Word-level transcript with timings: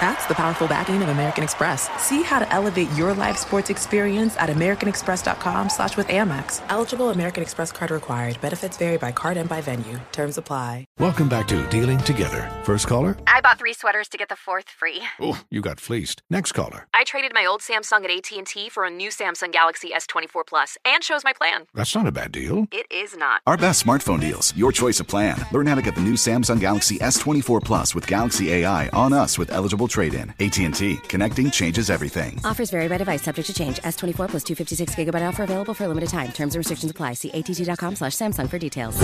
That's 0.00 0.26
the 0.26 0.34
powerful 0.34 0.68
backing 0.68 1.02
of 1.02 1.08
American 1.08 1.42
Express. 1.42 1.88
See 2.00 2.22
how 2.22 2.38
to 2.38 2.52
elevate 2.52 2.88
your 2.92 3.14
live 3.14 3.36
sports 3.36 3.68
experience 3.68 4.36
at 4.36 4.48
americanexpress.com 4.48 5.70
slash 5.70 5.96
with 5.96 6.06
Amex. 6.06 6.62
Eligible 6.68 7.10
American 7.10 7.42
Express 7.42 7.72
card 7.72 7.90
required. 7.90 8.40
Benefits 8.40 8.76
vary 8.76 8.96
by 8.96 9.10
card 9.10 9.36
and 9.36 9.48
by 9.48 9.60
venue. 9.60 9.98
Terms 10.12 10.38
apply. 10.38 10.84
Welcome 11.00 11.28
back 11.28 11.48
to 11.48 11.66
Dealing 11.68 11.98
Together. 11.98 12.48
First 12.62 12.86
caller? 12.86 13.16
I 13.26 13.40
bought 13.40 13.58
three 13.58 13.72
sweaters 13.72 14.08
to 14.10 14.16
get 14.18 14.28
the 14.28 14.36
fourth 14.36 14.68
free. 14.68 15.02
Oh, 15.20 15.40
you 15.50 15.60
got 15.60 15.80
fleeced. 15.80 16.22
Next 16.30 16.52
caller. 16.52 16.86
I 16.94 17.02
traded 17.02 17.32
my 17.34 17.44
old 17.44 17.60
Samsung 17.60 18.04
at 18.08 18.32
AT&T 18.32 18.68
for 18.68 18.84
a 18.84 18.90
new 18.90 19.08
Samsung 19.10 19.50
Galaxy 19.50 19.90
S24 19.90 20.46
Plus 20.46 20.78
and 20.84 21.02
shows 21.02 21.24
my 21.24 21.32
plan. 21.32 21.64
That's 21.74 21.94
not 21.96 22.06
a 22.06 22.12
bad 22.12 22.30
deal. 22.30 22.68
It 22.70 22.86
is 22.90 23.16
not. 23.16 23.40
Our 23.48 23.56
best 23.56 23.84
smartphone 23.84 24.20
deals. 24.20 24.54
Your 24.56 24.70
choice 24.70 25.00
of 25.00 25.08
plan. 25.08 25.44
Learn 25.50 25.66
how 25.66 25.74
to 25.74 25.82
get 25.82 25.96
the 25.96 26.00
new 26.00 26.14
Samsung 26.14 26.60
Galaxy 26.60 26.98
S24 26.98 27.64
Plus 27.64 27.94
with 27.96 28.06
Galaxy 28.06 28.52
AI 28.52 28.88
on 28.90 29.12
us 29.12 29.38
with 29.38 29.50
eligible 29.50 29.87
trade-in. 29.88 30.30
AT&T. 30.40 30.96
Connecting 31.08 31.50
changes 31.50 31.90
everything. 31.90 32.40
Offers 32.44 32.70
vary 32.70 32.88
by 32.88 32.98
device. 32.98 33.22
Subject 33.22 33.46
to 33.46 33.54
change. 33.54 33.76
S24 33.78 34.28
plus 34.28 34.44
256 34.44 34.94
gigabyte 34.94 35.26
offer 35.26 35.44
available 35.44 35.74
for 35.74 35.84
a 35.84 35.88
limited 35.88 36.10
time. 36.10 36.32
Terms 36.32 36.54
and 36.54 36.60
restrictions 36.60 36.90
apply. 36.90 37.14
See 37.14 37.30
att.com 37.30 37.96
slash 37.96 38.12
Samsung 38.12 38.50
for 38.50 38.58
details. 38.58 38.98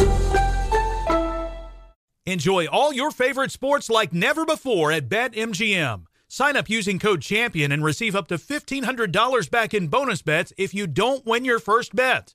Enjoy 2.26 2.66
all 2.68 2.90
your 2.90 3.10
favorite 3.10 3.50
sports 3.50 3.90
like 3.90 4.14
never 4.14 4.46
before 4.46 4.90
at 4.90 5.10
BetMGM. 5.10 6.06
Sign 6.26 6.56
up 6.56 6.70
using 6.70 6.98
code 6.98 7.20
CHAMPION 7.20 7.70
and 7.70 7.84
receive 7.84 8.16
up 8.16 8.28
to 8.28 8.38
$1,500 8.38 9.50
back 9.50 9.74
in 9.74 9.88
bonus 9.88 10.22
bets 10.22 10.50
if 10.56 10.72
you 10.72 10.86
don't 10.86 11.26
win 11.26 11.44
your 11.44 11.58
first 11.60 11.94
bet. 11.94 12.34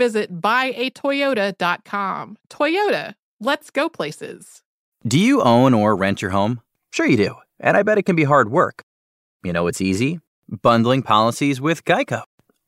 visit 0.00 0.40
buyatoyota.com. 0.40 2.36
Toyota, 2.48 3.14
let's 3.38 3.70
go 3.70 3.88
places. 3.88 4.62
Do 5.06 5.18
you 5.18 5.42
own 5.42 5.74
or 5.74 5.94
rent 5.94 6.22
your 6.22 6.30
home? 6.32 6.60
Sure, 6.92 7.06
you 7.06 7.16
do. 7.16 7.34
And 7.60 7.76
I 7.76 7.82
bet 7.82 7.98
it 7.98 8.04
can 8.04 8.16
be 8.16 8.24
hard 8.24 8.50
work. 8.50 8.82
You 9.44 9.52
know, 9.52 9.66
it's 9.66 9.80
easy 9.80 10.20
bundling 10.62 11.02
policies 11.02 11.60
with 11.60 11.84
Geico. 11.84 12.22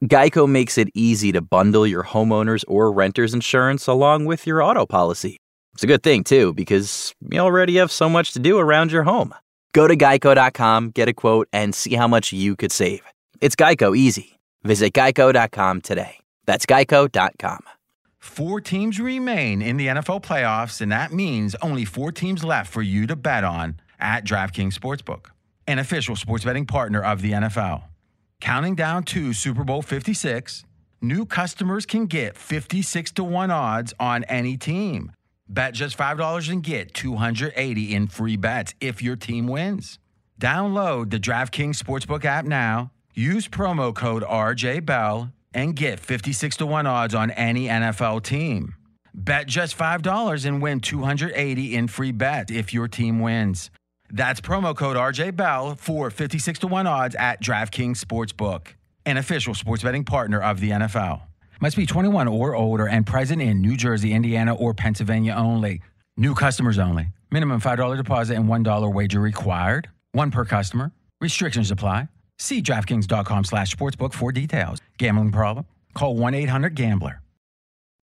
Geico 0.05 0.49
makes 0.49 0.79
it 0.79 0.89
easy 0.95 1.33
to 1.33 1.41
bundle 1.41 1.87
your 1.87 2.05
homeowner's 2.05 2.65
or 2.65 2.93
renter's 2.93 3.35
insurance 3.35 3.87
along 3.87 4.25
with 4.25 4.47
your 4.47 4.63
auto 4.63 4.87
policy. 4.87 5.37
It's 5.75 5.83
a 5.83 5.87
good 5.87 6.03
thing, 6.03 6.23
too, 6.23 6.53
because 6.53 7.15
you 7.31 7.41
already 7.41 7.77
have 7.77 7.91
so 7.91 8.09
much 8.09 8.33
to 8.33 8.39
do 8.39 8.59
around 8.59 8.93
your 8.93 9.05
home. 9.05 9.35
Go 9.73 9.89
to 9.89 9.97
geico.com, 9.97 10.91
get 10.91 11.09
a 11.09 11.15
quote, 11.15 11.49
and 11.53 11.75
see 11.75 11.95
how 11.95 12.07
much 12.07 12.33
you 12.33 12.57
could 12.57 12.73
save. 12.73 13.03
It's 13.41 13.57
Geico 13.57 13.97
easy. 13.97 14.39
Visit 14.65 14.93
geico.com 14.93 15.81
today. 15.81 16.22
That's 16.47 16.67
geico.com. 16.67 17.61
Four 18.19 18.61
teams 18.61 19.01
remain 19.01 19.61
in 19.61 19.77
the 19.77 19.89
NFL 19.89 20.23
playoffs, 20.23 20.81
and 20.81 20.93
that 20.93 21.13
means 21.13 21.57
only 21.57 21.85
four 21.85 22.13
teams 22.13 22.45
left 22.45 22.73
for 22.73 22.81
you 22.81 23.07
to 23.09 23.17
bet 23.17 23.43
on 23.43 23.81
at 23.99 24.25
DraftKings 24.25 24.79
Sportsbook, 24.79 25.27
an 25.67 25.81
official 25.81 26.15
sports 26.15 26.45
betting 26.45 26.67
partner 26.67 27.03
of 27.03 27.21
the 27.21 27.33
NFL. 27.33 27.83
Counting 28.41 28.77
down 28.77 29.03
to 29.05 29.33
Super 29.33 29.65
Bowl 29.65 29.83
56, 29.83 30.65
new 31.01 31.27
customers 31.27 31.85
can 31.85 32.07
get 32.07 32.37
56 32.37 33.11
to 33.13 33.25
1 33.25 33.51
odds 33.51 33.93
on 33.99 34.23
any 34.25 34.57
team. 34.57 35.13
Bet 35.49 35.75
just 35.75 35.99
$5 35.99 36.49
and 36.49 36.63
get 36.63 36.95
280 36.95 37.95
in 37.95 38.07
free 38.07 38.37
bets 38.37 38.73
if 38.81 39.03
your 39.03 39.17
team 39.17 39.49
wins. 39.49 39.99
Download 40.41 41.11
the 41.11 41.21
DraftKings 41.21 41.77
Sportsbook 41.77 42.25
app 42.25 42.45
now. 42.45 42.91
Use 43.15 43.49
promo 43.49 43.95
code 43.95 44.23
RJ 44.23 44.87
Bell 44.87 45.33
and 45.55 45.77
get 45.77 46.01
56 46.01 46.57
to 46.59 46.67
1 46.67 46.87
odds 46.87 47.15
on 47.15 47.31
any 47.33 47.67
NFL 47.67 48.23
team. 48.23 48.75
Bet 49.15 49.47
just 49.47 49.77
$5 49.77 50.47
and 50.47 50.63
win 50.63 50.81
280 50.81 51.75
in 51.75 51.89
free 51.89 52.13
bets 52.13 52.51
if 52.51 52.73
your 52.73 52.89
team 52.89 53.21
wins. 53.21 53.71
That's 54.11 54.41
promo 54.41 54.77
code 54.77 54.97
RJ 54.97 55.37
Bell 55.37 55.75
for 55.75 56.11
56 56.11 56.59
to 56.61 56.67
1 56.67 56.87
odds 56.87 57.15
at 57.15 57.43
DraftKings 57.43 57.99
Sportsbook, 57.99 58.69
an 59.07 59.17
official 59.17 59.55
sports 59.55 59.83
betting 59.83 60.05
partner 60.05 60.41
of 60.41 60.61
the 60.61 60.71
NFL. 60.71 61.23
Must 61.61 61.77
be 61.77 61.87
21 61.87 62.29
or 62.29 62.55
older 62.55 62.89
and 62.89 63.07
present 63.07 63.41
in 63.41 63.61
New 63.61 63.77
Jersey, 63.77 64.13
Indiana, 64.13 64.55
or 64.55 64.75
Pennsylvania 64.75 65.35
only. 65.35 65.81
New 66.17 66.35
customers 66.35 66.79
only. 66.79 67.09
Minimum 67.31 67.61
$5 67.61 67.97
deposit 67.97 68.37
and 68.37 68.49
$1 68.49 68.93
wager 68.93 69.21
required. 69.21 69.89
One 70.13 70.31
per 70.31 70.45
customer. 70.45 70.93
Restrictions 71.21 71.71
apply. 71.71 72.09
See 72.43 72.61
DraftKings.com 72.61 73.45
slash 73.45 73.75
sportsbook 73.75 74.13
for 74.13 74.33
details. 74.33 74.79
Gambling 74.99 75.33
problem? 75.33 75.65
Call 75.95 76.17
1-800-GAMBLER. 76.17 77.21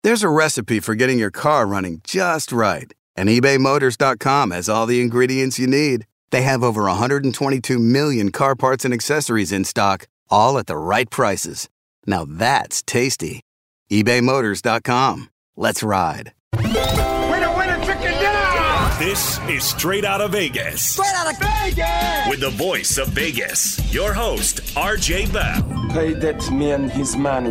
There's 0.04 0.24
a 0.24 0.30
recipe 0.30 0.82
for 0.82 0.96
getting 0.96 1.18
your 1.18 1.32
car 1.32 1.66
running 1.66 2.02
just 2.04 2.52
right. 2.52 2.94
And 3.16 3.30
ebaymotors.com 3.30 4.52
has 4.52 4.68
all 4.68 4.86
the 4.86 5.00
ingredients 5.00 5.58
you 5.58 5.68
need. 5.68 6.06
They 6.32 6.42
have 6.42 6.62
over 6.62 6.84
122 6.84 7.80
million 7.80 8.32
car 8.32 8.54
parts 8.56 8.84
and 8.84 8.94
accessories 8.94 9.54
in 9.54 9.64
stock, 9.64 10.08
all 10.30 10.58
at 10.58 10.68
the 10.68 10.76
right 10.76 11.10
prices. 11.10 11.70
Now 12.06 12.26
that's 12.26 12.82
tasty. 12.82 13.44
ebaymotors.com. 13.92 15.30
Let's 15.56 15.84
ride. 15.84 16.34
This 19.04 19.38
is 19.50 19.66
Straight 19.66 20.06
Out 20.06 20.22
of 20.22 20.32
Vegas. 20.32 20.92
Straight 20.92 21.14
out 21.14 21.30
of 21.30 21.38
Vegas! 21.38 22.30
With 22.30 22.40
the 22.40 22.52
voice 22.52 22.98
of 22.98 23.10
Vegas, 23.10 23.94
your 23.94 24.14
host, 24.14 24.62
RJ 24.76 25.34
Bell. 25.34 25.90
Pay 25.92 26.14
that 26.14 26.50
man 26.54 26.88
his 26.88 27.18
money. 27.18 27.50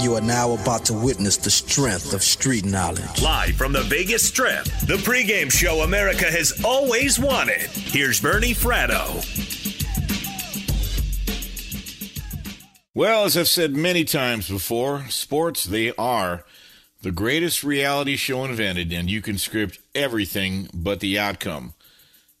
You 0.00 0.14
are 0.14 0.20
now 0.20 0.52
about 0.52 0.84
to 0.84 0.92
witness 0.92 1.38
the 1.38 1.50
strength 1.50 2.14
of 2.14 2.22
street 2.22 2.64
knowledge. 2.64 3.20
Live 3.20 3.56
from 3.56 3.72
the 3.72 3.82
Vegas 3.82 4.28
Strip, 4.28 4.62
the 4.86 4.94
pregame 4.98 5.50
show 5.50 5.80
America 5.80 6.26
has 6.26 6.62
always 6.64 7.18
wanted. 7.18 7.68
Here's 7.72 8.20
Bernie 8.20 8.54
Fratto. 8.54 9.26
Well, 12.94 13.24
as 13.24 13.36
I've 13.36 13.48
said 13.48 13.74
many 13.74 14.04
times 14.04 14.48
before, 14.48 15.06
sports, 15.08 15.64
they 15.64 15.92
are 15.98 16.44
the 17.02 17.10
greatest 17.10 17.64
reality 17.64 18.16
show 18.16 18.44
invented, 18.44 18.92
and 18.92 19.10
you 19.10 19.22
can 19.22 19.38
script 19.38 19.78
everything 19.94 20.68
but 20.74 21.00
the 21.00 21.18
outcome. 21.18 21.74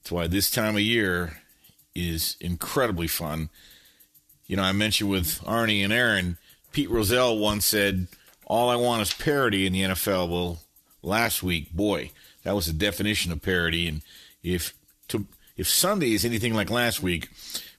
That's 0.02 0.12
why 0.12 0.26
this 0.26 0.50
time 0.50 0.76
of 0.76 0.82
year 0.82 1.42
is 1.94 2.36
incredibly 2.40 3.06
fun. 3.06 3.50
You 4.46 4.56
know, 4.56 4.62
I 4.62 4.72
mentioned 4.72 5.10
with 5.10 5.40
Arnie 5.44 5.82
and 5.84 5.92
Aaron, 5.92 6.38
Pete 6.72 6.90
Rozelle 6.90 7.38
once 7.38 7.64
said, 7.64 8.08
All 8.46 8.68
I 8.68 8.76
want 8.76 9.02
is 9.02 9.14
parity 9.14 9.66
in 9.66 9.72
the 9.72 9.82
NFL. 9.82 10.28
Well, 10.28 10.60
last 11.02 11.42
week. 11.42 11.72
Boy, 11.72 12.10
that 12.42 12.54
was 12.54 12.66
the 12.66 12.72
definition 12.72 13.32
of 13.32 13.42
parody. 13.42 13.88
And 13.88 14.02
if 14.42 14.74
to, 15.08 15.26
if 15.56 15.68
Sunday 15.68 16.12
is 16.12 16.24
anything 16.24 16.54
like 16.54 16.70
last 16.70 17.02
week, 17.02 17.28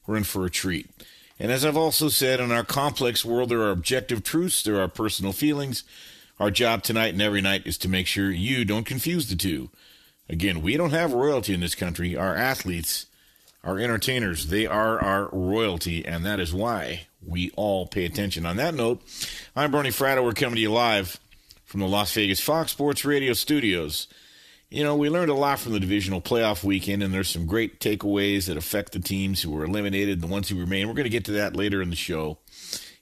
we're 0.05 0.17
in 0.17 0.23
for 0.23 0.45
a 0.45 0.49
treat. 0.49 0.89
And 1.39 1.51
as 1.51 1.65
I've 1.65 1.77
also 1.77 2.09
said, 2.09 2.39
in 2.39 2.51
our 2.51 2.63
complex 2.63 3.25
world, 3.25 3.49
there 3.49 3.61
are 3.61 3.71
objective 3.71 4.23
truths, 4.23 4.61
there 4.63 4.79
are 4.79 4.87
personal 4.87 5.33
feelings. 5.33 5.83
Our 6.39 6.51
job 6.51 6.83
tonight 6.83 7.13
and 7.13 7.21
every 7.21 7.41
night 7.41 7.67
is 7.67 7.77
to 7.79 7.89
make 7.89 8.07
sure 8.07 8.31
you 8.31 8.65
don't 8.65 8.85
confuse 8.85 9.29
the 9.29 9.35
two. 9.35 9.69
Again, 10.27 10.61
we 10.61 10.77
don't 10.77 10.91
have 10.91 11.13
royalty 11.13 11.53
in 11.53 11.59
this 11.59 11.75
country. 11.75 12.15
Our 12.15 12.35
athletes, 12.35 13.05
our 13.63 13.77
entertainers, 13.77 14.47
they 14.47 14.65
are 14.65 14.99
our 14.99 15.29
royalty, 15.31 16.05
and 16.05 16.25
that 16.25 16.39
is 16.39 16.53
why 16.53 17.07
we 17.25 17.51
all 17.55 17.85
pay 17.85 18.05
attention. 18.05 18.45
On 18.45 18.55
that 18.57 18.73
note, 18.73 19.01
I'm 19.55 19.71
Bernie 19.71 19.89
Fratto. 19.89 20.23
We're 20.23 20.33
coming 20.33 20.55
to 20.55 20.61
you 20.61 20.71
live 20.71 21.19
from 21.65 21.81
the 21.81 21.87
Las 21.87 22.13
Vegas 22.13 22.39
Fox 22.39 22.71
Sports 22.71 23.05
Radio 23.05 23.33
studios. 23.33 24.07
You 24.69 24.83
know, 24.85 24.95
we 24.95 25.09
learned 25.09 25.29
a 25.29 25.35
lot 25.35 25.59
from 25.59 25.73
the 25.73 25.79
divisional 25.81 26.21
playoff 26.21 26.63
weekend, 26.63 27.03
and 27.03 27.13
there's 27.13 27.29
some 27.29 27.45
great 27.45 27.79
takeaways 27.81 28.47
that 28.47 28.55
affect 28.55 28.93
the 28.93 28.99
teams 28.99 29.41
who 29.41 29.51
were 29.51 29.65
eliminated 29.65 30.13
and 30.13 30.21
the 30.21 30.33
ones 30.33 30.47
who 30.47 30.57
remain. 30.57 30.87
We're 30.87 30.93
going 30.93 31.03
to 31.03 31.09
get 31.09 31.25
to 31.25 31.33
that 31.33 31.57
later 31.57 31.81
in 31.81 31.89
the 31.89 31.95
show. 31.95 32.37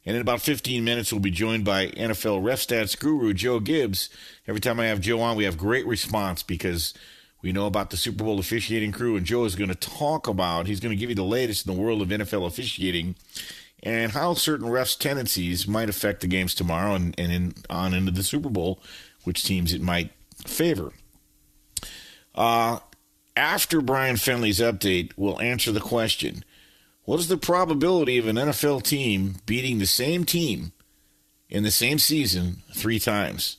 And 0.06 0.16
in 0.16 0.22
about 0.22 0.42
15 0.42 0.84
minutes, 0.84 1.12
we'll 1.12 1.20
be 1.20 1.32
joined 1.32 1.66
by 1.66 1.88
NFL 1.88 2.44
ref 2.44 2.60
stats 2.60 2.98
guru 2.98 3.34
Joe 3.34 3.60
Gibbs. 3.60 4.10
Every 4.48 4.62
time 4.62 4.80
I 4.80 4.88
have 4.88 5.02
Joe 5.02 5.20
on, 5.20 5.36
we 5.36 5.44
have 5.44 5.58
great 5.58 5.86
response 5.86 6.42
because 6.42 6.94
we 7.42 7.52
know 7.52 7.68
about 7.68 7.90
the 7.90 7.98
Super 7.98 8.24
Bowl 8.24 8.40
officiating 8.40 8.92
crew, 8.92 9.16
and 9.16 9.26
Joe 9.26 9.46
is 9.46 9.56
going 9.56 9.70
to 9.70 9.76
talk 9.76 10.28
about, 10.28 10.68
he's 10.68 10.80
going 10.80 10.92
to 10.92 11.00
give 11.00 11.10
you 11.10 11.16
the 11.16 11.24
latest 11.24 11.68
in 11.68 11.74
the 11.74 11.80
world 11.80 12.02
of 12.02 12.10
NFL 12.10 12.46
officiating 12.46 13.16
and 13.82 14.12
how 14.12 14.34
certain 14.34 14.68
refs' 14.68 14.98
tendencies 14.98 15.68
might 15.68 15.90
affect 15.90 16.22
the 16.22 16.28
games 16.28 16.54
tomorrow 16.54 16.96
and, 16.96 17.16
and 17.18 17.32
in, 17.32 17.54
on 17.70 17.94
into 17.94 18.12
the 18.12 18.24
Super 18.24 18.50
Bowl, 18.50 18.82
which 19.24 19.44
teams 19.44 19.74
it 19.74 19.82
might 19.82 20.12
favor. 20.46 20.92
Uh, 22.36 22.80
after 23.38 23.80
Brian 23.80 24.18
Finley's 24.18 24.60
update, 24.60 25.12
we'll 25.16 25.40
answer 25.40 25.72
the 25.72 25.80
question 25.80 26.44
What 27.10 27.20
is 27.20 27.28
the 27.28 27.38
probability 27.38 28.20
of 28.20 28.28
an 28.28 28.36
NFL 28.36 28.84
team 28.84 29.38
beating 29.48 29.80
the 29.80 29.88
same 29.88 30.26
team 30.26 30.74
in 31.50 31.64
the 31.64 31.72
same 31.72 31.98
season 31.98 32.62
three 32.76 33.00
times? 33.00 33.58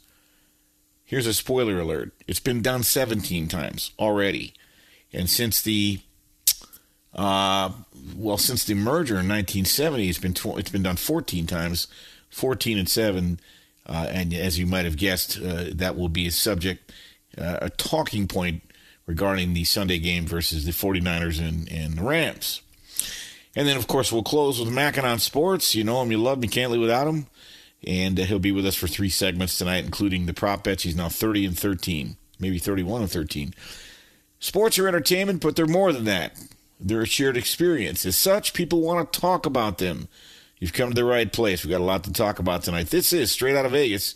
Here's 1.04 1.26
a 1.26 1.34
spoiler 1.34 1.80
alert 1.80 2.12
it's 2.28 2.38
been 2.38 2.62
done 2.62 2.84
17 2.84 3.48
times 3.48 3.90
already. 3.98 4.54
And 5.12 5.28
since 5.28 5.62
the 5.62 5.98
uh, 7.12 7.72
well, 8.14 8.38
since 8.38 8.62
the 8.62 8.74
merger 8.74 9.14
in 9.14 9.26
1970, 9.26 10.08
it's 10.08 10.18
been 10.20 10.32
tw- 10.32 10.56
it's 10.56 10.70
been 10.70 10.84
done 10.84 10.94
14 10.94 11.48
times, 11.48 11.88
14 12.30 12.78
and 12.78 12.88
seven, 12.88 13.40
uh, 13.84 14.06
and 14.10 14.32
as 14.32 14.60
you 14.60 14.66
might 14.66 14.84
have 14.84 14.96
guessed, 14.96 15.40
uh, 15.42 15.64
that 15.72 15.96
will 15.96 16.08
be 16.08 16.28
a 16.28 16.30
subject, 16.30 16.92
uh, 17.36 17.58
a 17.62 17.70
talking 17.70 18.28
point 18.28 18.62
regarding 19.06 19.54
the 19.54 19.64
Sunday 19.64 19.98
game 19.98 20.24
versus 20.24 20.66
the 20.66 20.70
49ers 20.70 21.40
and, 21.40 21.68
and 21.68 21.98
the 21.98 22.04
Rams. 22.04 22.62
And 23.56 23.66
then, 23.66 23.76
of 23.76 23.86
course, 23.86 24.12
we'll 24.12 24.22
close 24.22 24.60
with 24.60 24.68
Mackinon 24.68 25.18
Sports. 25.18 25.74
You 25.74 25.84
know 25.84 26.02
him, 26.02 26.10
you 26.10 26.18
love 26.18 26.38
him, 26.38 26.44
you 26.44 26.50
can't 26.50 26.70
live 26.70 26.80
without 26.80 27.08
him. 27.08 27.26
And 27.86 28.20
uh, 28.20 28.24
he'll 28.24 28.38
be 28.38 28.52
with 28.52 28.66
us 28.66 28.76
for 28.76 28.86
three 28.86 29.08
segments 29.08 29.58
tonight, 29.58 29.84
including 29.84 30.26
the 30.26 30.34
prop 30.34 30.64
bets. 30.64 30.84
He's 30.84 30.96
now 30.96 31.08
30 31.08 31.46
and 31.46 31.58
13, 31.58 32.16
maybe 32.38 32.58
31 32.58 33.02
and 33.02 33.10
13. 33.10 33.54
Sports 34.38 34.78
are 34.78 34.88
entertainment, 34.88 35.40
but 35.40 35.56
they're 35.56 35.66
more 35.66 35.92
than 35.92 36.04
that. 36.04 36.38
They're 36.78 37.02
a 37.02 37.06
shared 37.06 37.36
experience. 37.36 38.06
As 38.06 38.16
such, 38.16 38.54
people 38.54 38.80
want 38.80 39.12
to 39.12 39.20
talk 39.20 39.44
about 39.46 39.78
them. 39.78 40.08
You've 40.58 40.72
come 40.72 40.90
to 40.90 40.94
the 40.94 41.04
right 41.04 41.30
place. 41.30 41.64
We've 41.64 41.70
got 41.70 41.80
a 41.80 41.84
lot 41.84 42.04
to 42.04 42.12
talk 42.12 42.38
about 42.38 42.62
tonight. 42.62 42.88
This 42.88 43.12
is 43.12 43.32
Straight 43.32 43.56
Out 43.56 43.66
of 43.66 43.72
Vegas, 43.72 44.14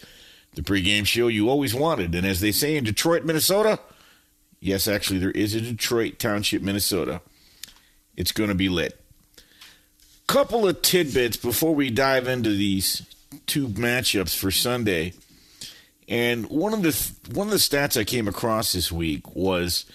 the 0.54 0.62
pregame 0.62 1.06
show 1.06 1.28
you 1.28 1.48
always 1.48 1.75
wanted. 1.75 2.14
And 2.14 2.26
as 2.26 2.40
they 2.40 2.52
say 2.52 2.76
in 2.76 2.84
Detroit, 2.84 3.25
Minnesota, 3.25 3.81
yes, 4.60 4.86
actually, 4.86 5.19
there 5.19 5.31
is 5.31 5.54
a 5.54 5.60
Detroit 5.60 6.19
Township, 6.19 6.62
Minnesota. 6.62 7.20
It's 8.16 8.32
going 8.32 8.50
to 8.50 8.54
be 8.54 8.69
lit. 8.69 9.03
Couple 10.26 10.66
of 10.66 10.82
tidbits 10.82 11.36
before 11.36 11.74
we 11.74 11.90
dive 11.90 12.26
into 12.26 12.50
these 12.50 13.02
two 13.46 13.68
matchups 13.68 14.36
for 14.36 14.50
Sunday. 14.50 15.12
And 16.08 16.46
one 16.46 16.72
of 16.72 16.82
the 16.82 17.12
one 17.32 17.46
of 17.46 17.52
the 17.52 17.58
stats 17.58 17.98
I 17.98 18.04
came 18.04 18.28
across 18.28 18.72
this 18.72 18.90
week 18.90 19.34
was 19.34 19.86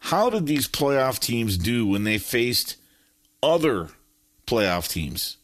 how 0.00 0.30
did 0.30 0.46
these 0.46 0.68
playoff 0.68 1.18
teams 1.18 1.58
do 1.58 1.86
when 1.86 2.04
they 2.04 2.18
faced 2.18 2.76
other 3.42 3.88
playoff 4.46 4.88
teams? 4.88 5.36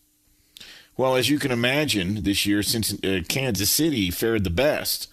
Well, 0.97 1.17
as 1.17 1.29
you 1.29 1.39
can 1.39 1.51
imagine, 1.51 2.23
this 2.23 2.47
year 2.47 2.63
since 2.63 2.95
uh, 3.03 3.23
Kansas 3.29 3.71
City 3.71 4.11
fared 4.11 4.45
the 4.45 4.51
best, 4.51 5.09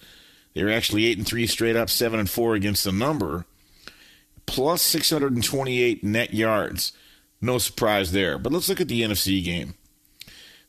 they 0.54 0.62
were 0.62 0.70
actually 0.70 1.06
eight 1.06 1.18
and 1.18 1.26
three 1.26 1.46
straight 1.46 1.74
up, 1.74 1.90
seven 1.90 2.20
and 2.20 2.30
four 2.30 2.54
against 2.54 2.84
the 2.84 2.92
number, 2.92 3.46
plus 4.46 4.82
628 4.82 6.04
net 6.04 6.32
yards. 6.32 6.92
No 7.42 7.58
surprise 7.58 8.12
there. 8.12 8.38
But 8.38 8.52
let's 8.52 8.68
look 8.68 8.80
at 8.80 8.88
the 8.88 9.02
NFC 9.02 9.44
game. 9.44 9.74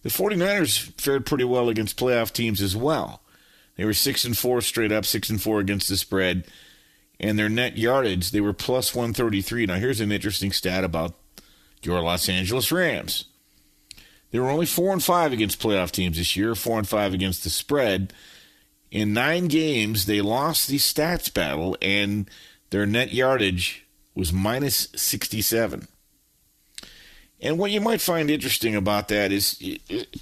The 0.01 0.09
49ers 0.09 0.99
fared 0.99 1.25
pretty 1.25 1.45
well 1.45 1.69
against 1.69 1.97
playoff 1.97 2.33
teams 2.33 2.61
as 2.61 2.75
well. 2.75 3.21
They 3.77 3.85
were 3.85 3.93
6 3.93 4.25
and 4.25 4.37
4 4.37 4.61
straight 4.61 4.91
up, 4.91 5.05
6 5.05 5.29
and 5.29 5.41
4 5.41 5.59
against 5.59 5.87
the 5.87 5.97
spread, 5.97 6.45
and 7.19 7.39
their 7.39 7.49
net 7.49 7.77
yardage, 7.77 8.31
they 8.31 8.41
were 8.41 8.53
plus 8.53 8.93
133. 8.93 9.65
Now 9.65 9.75
here's 9.75 10.01
an 10.01 10.11
interesting 10.11 10.51
stat 10.51 10.83
about 10.83 11.15
your 11.81 12.01
Los 12.01 12.27
Angeles 12.27 12.71
Rams. 12.71 13.25
They 14.31 14.39
were 14.39 14.49
only 14.49 14.65
4 14.65 14.93
and 14.93 15.03
5 15.03 15.31
against 15.31 15.61
playoff 15.61 15.91
teams 15.91 16.17
this 16.17 16.35
year, 16.35 16.53
4 16.53 16.79
and 16.79 16.87
5 16.87 17.13
against 17.13 17.43
the 17.43 17.49
spread. 17.49 18.13
In 18.91 19.13
9 19.13 19.47
games, 19.47 20.05
they 20.05 20.21
lost 20.21 20.67
the 20.67 20.77
stats 20.77 21.33
battle 21.33 21.77
and 21.81 22.29
their 22.71 22.85
net 22.85 23.13
yardage 23.13 23.85
was 24.15 24.33
minus 24.33 24.89
67. 24.95 25.87
And 27.43 27.59
what 27.59 27.71
you 27.71 27.81
might 27.81 27.99
find 27.99 28.31
interesting 28.31 28.73
about 28.73 29.09
that 29.09 29.33
is 29.33 29.61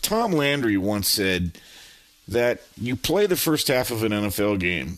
Tom 0.02 0.32
Landry 0.32 0.76
once 0.76 1.08
said 1.08 1.52
that 2.28 2.64
you 2.76 2.96
play 2.96 3.28
the 3.28 3.36
first 3.36 3.68
half 3.68 3.92
of 3.92 4.04
an 4.04 4.12
NFL 4.12 4.60
game, 4.60 4.98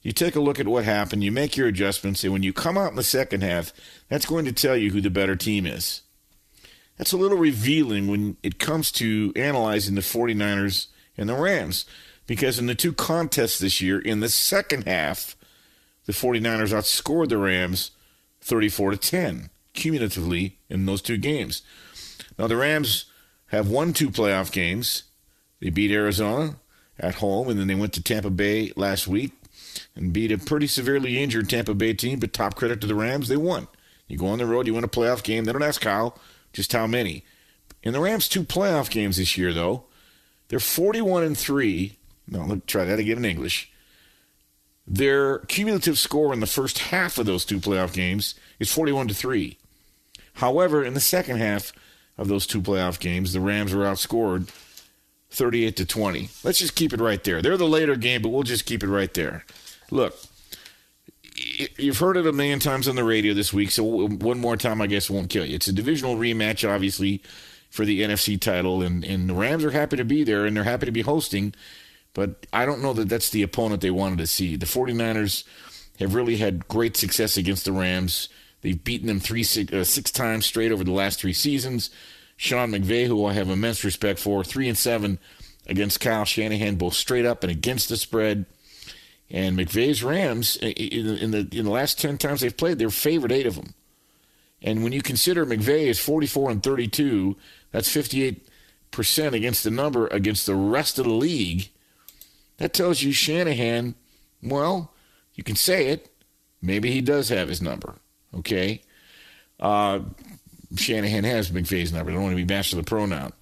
you 0.00 0.12
take 0.12 0.36
a 0.36 0.40
look 0.40 0.60
at 0.60 0.68
what 0.68 0.84
happened, 0.84 1.24
you 1.24 1.32
make 1.32 1.56
your 1.56 1.66
adjustments, 1.66 2.22
and 2.22 2.32
when 2.32 2.44
you 2.44 2.52
come 2.52 2.78
out 2.78 2.90
in 2.90 2.96
the 2.96 3.02
second 3.02 3.42
half, 3.42 3.72
that's 4.08 4.26
going 4.26 4.44
to 4.44 4.52
tell 4.52 4.76
you 4.76 4.92
who 4.92 5.00
the 5.00 5.10
better 5.10 5.34
team 5.34 5.66
is. 5.66 6.02
That's 6.96 7.12
a 7.12 7.16
little 7.16 7.36
revealing 7.36 8.06
when 8.06 8.36
it 8.44 8.60
comes 8.60 8.92
to 8.92 9.32
analyzing 9.34 9.96
the 9.96 10.02
49ers 10.02 10.86
and 11.16 11.28
the 11.28 11.34
Rams, 11.34 11.84
because 12.28 12.60
in 12.60 12.66
the 12.66 12.76
two 12.76 12.92
contests 12.92 13.58
this 13.58 13.80
year, 13.80 13.98
in 13.98 14.20
the 14.20 14.28
second 14.28 14.86
half, 14.86 15.36
the 16.06 16.12
49ers 16.12 16.72
outscored 16.72 17.28
the 17.28 17.38
Rams 17.38 17.90
34 18.40 18.92
to 18.92 18.96
10 18.96 19.50
cumulatively 19.72 20.58
in 20.68 20.86
those 20.86 21.02
two 21.02 21.16
games. 21.16 21.62
Now, 22.38 22.46
the 22.46 22.56
Rams 22.56 23.06
have 23.48 23.68
won 23.68 23.92
two 23.92 24.10
playoff 24.10 24.52
games. 24.52 25.04
They 25.60 25.70
beat 25.70 25.90
Arizona 25.90 26.56
at 26.98 27.16
home, 27.16 27.48
and 27.48 27.58
then 27.58 27.66
they 27.66 27.74
went 27.74 27.92
to 27.94 28.02
Tampa 28.02 28.30
Bay 28.30 28.72
last 28.76 29.06
week 29.06 29.32
and 29.94 30.12
beat 30.12 30.32
a 30.32 30.38
pretty 30.38 30.66
severely 30.66 31.22
injured 31.22 31.48
Tampa 31.48 31.74
Bay 31.74 31.94
team, 31.94 32.18
but 32.18 32.32
top 32.32 32.54
credit 32.54 32.80
to 32.80 32.86
the 32.86 32.94
Rams, 32.94 33.28
they 33.28 33.36
won. 33.36 33.68
You 34.08 34.18
go 34.18 34.26
on 34.26 34.38
the 34.38 34.46
road, 34.46 34.66
you 34.66 34.74
win 34.74 34.84
a 34.84 34.88
playoff 34.88 35.22
game. 35.22 35.44
They 35.44 35.52
don't 35.52 35.62
ask 35.62 35.80
Kyle 35.80 36.18
just 36.52 36.72
how 36.72 36.86
many. 36.86 37.24
In 37.82 37.92
the 37.92 38.00
Rams' 38.00 38.28
two 38.28 38.44
playoff 38.44 38.90
games 38.90 39.16
this 39.16 39.38
year, 39.38 39.52
though, 39.52 39.84
they're 40.48 40.58
41 40.58 41.22
and 41.22 41.38
3. 41.38 41.96
No, 42.28 42.40
let 42.40 42.48
me 42.48 42.62
try 42.66 42.84
that 42.84 42.98
again 42.98 43.18
in 43.18 43.24
English. 43.24 43.70
Their 44.86 45.38
cumulative 45.40 45.98
score 45.98 46.32
in 46.32 46.40
the 46.40 46.46
first 46.46 46.78
half 46.78 47.18
of 47.18 47.26
those 47.26 47.44
two 47.44 47.60
playoff 47.60 47.92
games 47.92 48.34
is 48.58 48.72
41 48.72 49.08
to 49.08 49.14
3. 49.14 49.56
However, 50.34 50.84
in 50.84 50.94
the 50.94 51.00
second 51.00 51.38
half 51.38 51.72
of 52.16 52.28
those 52.28 52.46
two 52.46 52.60
playoff 52.60 53.00
games, 53.00 53.32
the 53.32 53.40
Rams 53.40 53.74
were 53.74 53.84
outscored 53.84 54.48
38 55.30 55.76
to 55.76 55.86
20. 55.86 56.28
Let's 56.44 56.58
just 56.58 56.74
keep 56.74 56.92
it 56.92 57.00
right 57.00 57.22
there. 57.22 57.40
They're 57.40 57.56
the 57.56 57.66
later 57.66 57.96
game, 57.96 58.22
but 58.22 58.30
we'll 58.30 58.42
just 58.42 58.66
keep 58.66 58.82
it 58.82 58.88
right 58.88 59.12
there. 59.14 59.44
Look, 59.90 60.16
you've 61.78 61.98
heard 61.98 62.16
it 62.16 62.26
a 62.26 62.32
million 62.32 62.58
times 62.58 62.88
on 62.88 62.96
the 62.96 63.04
radio 63.04 63.34
this 63.34 63.52
week, 63.52 63.70
so 63.70 63.84
one 64.08 64.40
more 64.40 64.56
time, 64.56 64.80
I 64.80 64.86
guess, 64.86 65.08
won't 65.08 65.30
kill 65.30 65.44
you. 65.44 65.54
It's 65.54 65.68
a 65.68 65.72
divisional 65.72 66.16
rematch, 66.16 66.68
obviously, 66.68 67.22
for 67.70 67.84
the 67.84 68.02
NFC 68.02 68.40
title, 68.40 68.82
and, 68.82 69.04
and 69.04 69.28
the 69.28 69.34
Rams 69.34 69.64
are 69.64 69.70
happy 69.70 69.96
to 69.96 70.04
be 70.04 70.24
there, 70.24 70.46
and 70.46 70.56
they're 70.56 70.64
happy 70.64 70.86
to 70.86 70.92
be 70.92 71.02
hosting, 71.02 71.54
but 72.12 72.46
I 72.52 72.66
don't 72.66 72.82
know 72.82 72.92
that 72.94 73.08
that's 73.08 73.30
the 73.30 73.42
opponent 73.42 73.80
they 73.80 73.90
wanted 73.90 74.18
to 74.18 74.26
see. 74.26 74.56
The 74.56 74.66
49ers 74.66 75.44
have 76.00 76.14
really 76.14 76.36
had 76.38 76.66
great 76.66 76.96
success 76.96 77.36
against 77.36 77.64
the 77.64 77.72
Rams. 77.72 78.28
They've 78.62 78.82
beaten 78.82 79.06
them 79.06 79.20
three 79.20 79.42
six, 79.42 79.72
uh, 79.72 79.84
six 79.84 80.10
times 80.10 80.46
straight 80.46 80.72
over 80.72 80.84
the 80.84 80.92
last 80.92 81.20
three 81.20 81.32
seasons. 81.32 81.90
Sean 82.36 82.70
McVay, 82.70 83.06
who 83.06 83.24
I 83.24 83.32
have 83.34 83.50
immense 83.50 83.84
respect 83.84 84.18
for, 84.18 84.42
three 84.42 84.68
and 84.68 84.78
seven 84.78 85.18
against 85.66 86.00
Kyle 86.00 86.24
Shanahan, 86.24 86.76
both 86.76 86.94
straight 86.94 87.26
up 87.26 87.42
and 87.42 87.50
against 87.50 87.88
the 87.88 87.96
spread. 87.96 88.46
And 89.30 89.56
McVay's 89.56 90.02
Rams, 90.02 90.56
in 90.56 91.30
the 91.30 91.48
in 91.52 91.64
the 91.64 91.70
last 91.70 92.00
ten 92.00 92.18
times 92.18 92.40
they've 92.40 92.56
played, 92.56 92.78
they're 92.78 92.90
favored 92.90 93.32
eight 93.32 93.46
of 93.46 93.56
them. 93.56 93.74
And 94.62 94.82
when 94.82 94.92
you 94.92 95.02
consider 95.02 95.46
McVay 95.46 95.86
is 95.86 95.98
44 95.98 96.50
and 96.50 96.62
32, 96.62 97.36
that's 97.72 97.90
58 97.90 98.46
percent 98.90 99.34
against 99.34 99.64
the 99.64 99.70
number 99.70 100.06
against 100.08 100.46
the 100.46 100.54
rest 100.54 100.98
of 100.98 101.04
the 101.04 101.12
league. 101.12 101.70
That 102.58 102.74
tells 102.74 103.02
you 103.02 103.12
Shanahan 103.12 103.94
Well, 104.42 104.92
you 105.34 105.44
can 105.44 105.56
say 105.56 105.86
it. 105.88 106.10
Maybe 106.60 106.90
he 106.90 107.00
does 107.00 107.30
have 107.30 107.48
his 107.48 107.62
number. 107.62 107.96
Okay. 108.34 108.82
Uh, 109.58 110.00
Shanahan 110.76 111.24
has 111.24 111.50
McVay's 111.50 111.92
number. 111.92 112.10
I 112.10 112.14
don't 112.14 112.22
want 112.22 112.36
to 112.36 112.44
be 112.44 112.52
master 112.52 112.78
of 112.78 112.84
the 112.84 112.88
pronoun. 112.88 113.32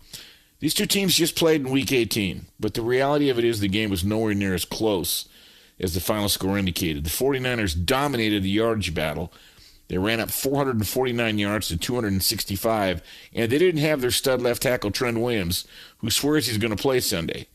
These 0.61 0.75
two 0.75 0.87
teams 0.87 1.14
just 1.14 1.37
played 1.37 1.61
in 1.61 1.71
week 1.71 1.92
18, 1.92 2.47
but 2.59 2.75
the 2.75 2.83
reality 2.83 3.28
of 3.28 3.38
it 3.38 3.45
is 3.45 3.61
the 3.61 3.68
game 3.68 3.90
was 3.90 4.04
nowhere 4.04 4.35
near 4.35 4.54
as 4.54 4.64
close 4.64 5.28
as 5.78 5.95
the 5.95 6.00
final 6.00 6.28
score 6.28 6.59
indicated. 6.59 7.04
The 7.04 7.11
49ers 7.11 7.85
dominated 7.85 8.42
the 8.42 8.50
yardage 8.50 8.92
battle. 8.92 9.33
They 9.87 9.99
ran 9.99 10.21
up 10.21 10.30
449 10.30 11.38
yards 11.38 11.68
to 11.68 11.76
265, 11.76 13.02
and 13.35 13.52
they 13.52 13.59
didn't 13.59 13.80
have 13.80 14.00
their 14.00 14.11
stud 14.11 14.42
left 14.42 14.62
tackle, 14.62 14.90
Trent 14.90 15.21
Williams, 15.21 15.66
who 15.99 16.11
swears 16.11 16.47
he's 16.47 16.59
going 16.59 16.76
to 16.76 16.83
play 16.83 17.00
Sunday. 17.00 17.47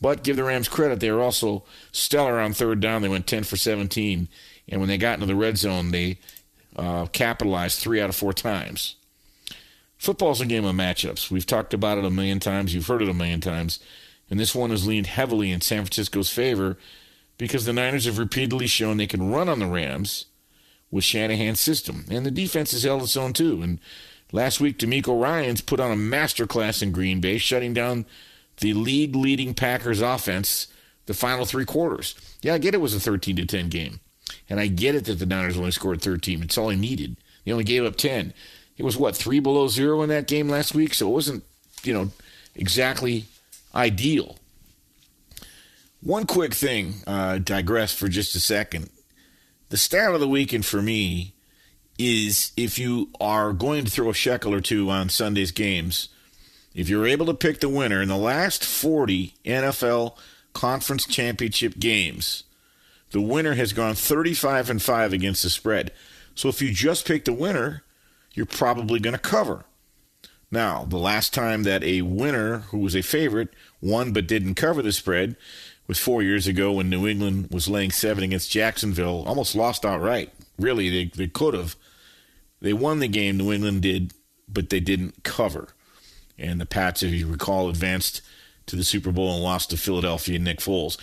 But 0.00 0.22
give 0.22 0.36
the 0.36 0.44
Rams 0.44 0.68
credit, 0.68 1.00
they 1.00 1.10
were 1.10 1.22
also 1.22 1.64
stellar 1.92 2.38
on 2.38 2.52
third 2.52 2.80
down. 2.80 3.02
They 3.02 3.08
went 3.08 3.26
10 3.26 3.44
for 3.44 3.56
17, 3.56 4.28
and 4.68 4.80
when 4.80 4.88
they 4.88 4.96
got 4.96 5.14
into 5.14 5.26
the 5.26 5.34
red 5.34 5.58
zone, 5.58 5.90
they 5.90 6.18
uh, 6.76 7.06
capitalized 7.06 7.78
three 7.78 8.00
out 8.00 8.08
of 8.08 8.16
four 8.16 8.32
times. 8.32 8.96
Football's 9.96 10.40
a 10.40 10.46
game 10.46 10.64
of 10.64 10.74
matchups. 10.74 11.30
We've 11.30 11.46
talked 11.46 11.72
about 11.72 11.98
it 11.98 12.04
a 12.04 12.10
million 12.10 12.40
times. 12.40 12.74
You've 12.74 12.86
heard 12.86 13.02
it 13.02 13.08
a 13.08 13.14
million 13.14 13.40
times. 13.40 13.78
And 14.30 14.38
this 14.40 14.54
one 14.54 14.70
has 14.70 14.86
leaned 14.86 15.06
heavily 15.06 15.50
in 15.50 15.60
San 15.60 15.82
Francisco's 15.82 16.30
favor 16.30 16.76
because 17.38 17.64
the 17.64 17.72
Niners 17.72 18.04
have 18.06 18.18
repeatedly 18.18 18.66
shown 18.66 18.96
they 18.96 19.06
can 19.06 19.30
run 19.30 19.48
on 19.48 19.58
the 19.58 19.66
Rams 19.66 20.26
with 20.90 21.04
Shanahan's 21.04 21.60
system. 21.60 22.04
And 22.10 22.24
the 22.24 22.30
defense 22.30 22.72
has 22.72 22.84
held 22.84 23.02
its 23.02 23.16
own 23.16 23.32
too. 23.32 23.62
And 23.62 23.80
last 24.32 24.60
week, 24.60 24.78
DeMeco 24.78 25.20
Ryans 25.20 25.60
put 25.60 25.80
on 25.80 25.90
a 25.90 25.96
masterclass 25.96 26.82
in 26.82 26.92
Green 26.92 27.20
Bay, 27.20 27.38
shutting 27.38 27.74
down 27.74 28.06
the 28.58 28.72
league 28.72 29.16
leading 29.16 29.54
Packers 29.54 30.00
offense 30.00 30.68
the 31.06 31.14
final 31.14 31.44
three 31.44 31.64
quarters. 31.64 32.14
Yeah, 32.42 32.54
I 32.54 32.58
get 32.58 32.74
it 32.74 32.80
was 32.80 32.94
a 32.94 33.00
13 33.00 33.36
to 33.36 33.46
10 33.46 33.68
game. 33.68 34.00
And 34.48 34.60
I 34.60 34.66
get 34.66 34.94
it 34.94 35.06
that 35.06 35.18
the 35.18 35.26
Niners 35.26 35.56
only 35.56 35.70
scored 35.70 36.02
13. 36.02 36.42
It's 36.42 36.58
all 36.58 36.68
he 36.68 36.76
needed. 36.76 37.16
They 37.44 37.52
only 37.52 37.64
gave 37.64 37.84
up 37.84 37.96
10 37.96 38.34
it 38.76 38.82
was 38.82 38.96
what 38.96 39.16
three 39.16 39.40
below 39.40 39.68
zero 39.68 40.02
in 40.02 40.08
that 40.08 40.26
game 40.26 40.48
last 40.48 40.74
week, 40.74 40.94
so 40.94 41.08
it 41.08 41.12
wasn't 41.12 41.44
you 41.82 41.92
know 41.92 42.10
exactly 42.54 43.26
ideal. 43.74 44.38
One 46.00 46.26
quick 46.26 46.52
thing, 46.52 46.94
uh, 47.06 47.38
digress 47.38 47.94
for 47.94 48.08
just 48.08 48.34
a 48.34 48.40
second. 48.40 48.90
The 49.70 49.76
stat 49.76 50.12
of 50.12 50.20
the 50.20 50.28
weekend 50.28 50.66
for 50.66 50.82
me 50.82 51.34
is 51.98 52.52
if 52.56 52.78
you 52.78 53.10
are 53.20 53.52
going 53.52 53.84
to 53.84 53.90
throw 53.90 54.10
a 54.10 54.14
shekel 54.14 54.52
or 54.52 54.60
two 54.60 54.90
on 54.90 55.08
Sunday's 55.08 55.52
games, 55.52 56.08
if 56.74 56.88
you're 56.88 57.06
able 57.06 57.26
to 57.26 57.34
pick 57.34 57.60
the 57.60 57.68
winner 57.68 58.02
in 58.02 58.08
the 58.08 58.16
last 58.16 58.64
40 58.64 59.34
NFL 59.44 60.16
conference 60.52 61.06
championship 61.06 61.78
games, 61.78 62.43
the 63.14 63.20
winner 63.20 63.54
has 63.54 63.72
gone 63.72 63.94
35 63.94 64.68
and 64.68 64.82
5 64.82 65.12
against 65.12 65.44
the 65.44 65.48
spread. 65.48 65.92
So 66.34 66.48
if 66.48 66.60
you 66.60 66.72
just 66.72 67.06
pick 67.06 67.24
the 67.24 67.32
winner, 67.32 67.84
you're 68.32 68.44
probably 68.44 68.98
going 68.98 69.14
to 69.14 69.20
cover. 69.20 69.66
Now, 70.50 70.84
the 70.84 70.98
last 70.98 71.32
time 71.32 71.62
that 71.62 71.84
a 71.84 72.02
winner 72.02 72.58
who 72.70 72.78
was 72.78 72.96
a 72.96 73.02
favorite 73.02 73.50
won 73.80 74.12
but 74.12 74.26
didn't 74.26 74.56
cover 74.56 74.82
the 74.82 74.90
spread 74.90 75.36
was 75.86 76.00
four 76.00 76.24
years 76.24 76.48
ago 76.48 76.72
when 76.72 76.90
New 76.90 77.06
England 77.06 77.50
was 77.52 77.68
laying 77.68 77.92
seven 77.92 78.24
against 78.24 78.50
Jacksonville, 78.50 79.22
almost 79.28 79.54
lost 79.54 79.84
outright. 79.84 80.32
Really, 80.58 80.90
they, 80.90 81.04
they 81.04 81.28
could 81.28 81.54
have. 81.54 81.76
They 82.60 82.72
won 82.72 82.98
the 82.98 83.06
game, 83.06 83.36
New 83.36 83.52
England 83.52 83.82
did, 83.82 84.12
but 84.48 84.70
they 84.70 84.80
didn't 84.80 85.22
cover. 85.22 85.68
And 86.36 86.60
the 86.60 86.66
Pats, 86.66 87.04
if 87.04 87.12
you 87.12 87.28
recall, 87.28 87.68
advanced 87.68 88.22
to 88.66 88.74
the 88.74 88.82
Super 88.82 89.12
Bowl 89.12 89.34
and 89.34 89.44
lost 89.44 89.70
to 89.70 89.76
Philadelphia 89.76 90.34
and 90.34 90.44
Nick 90.44 90.58
Foles. 90.58 90.98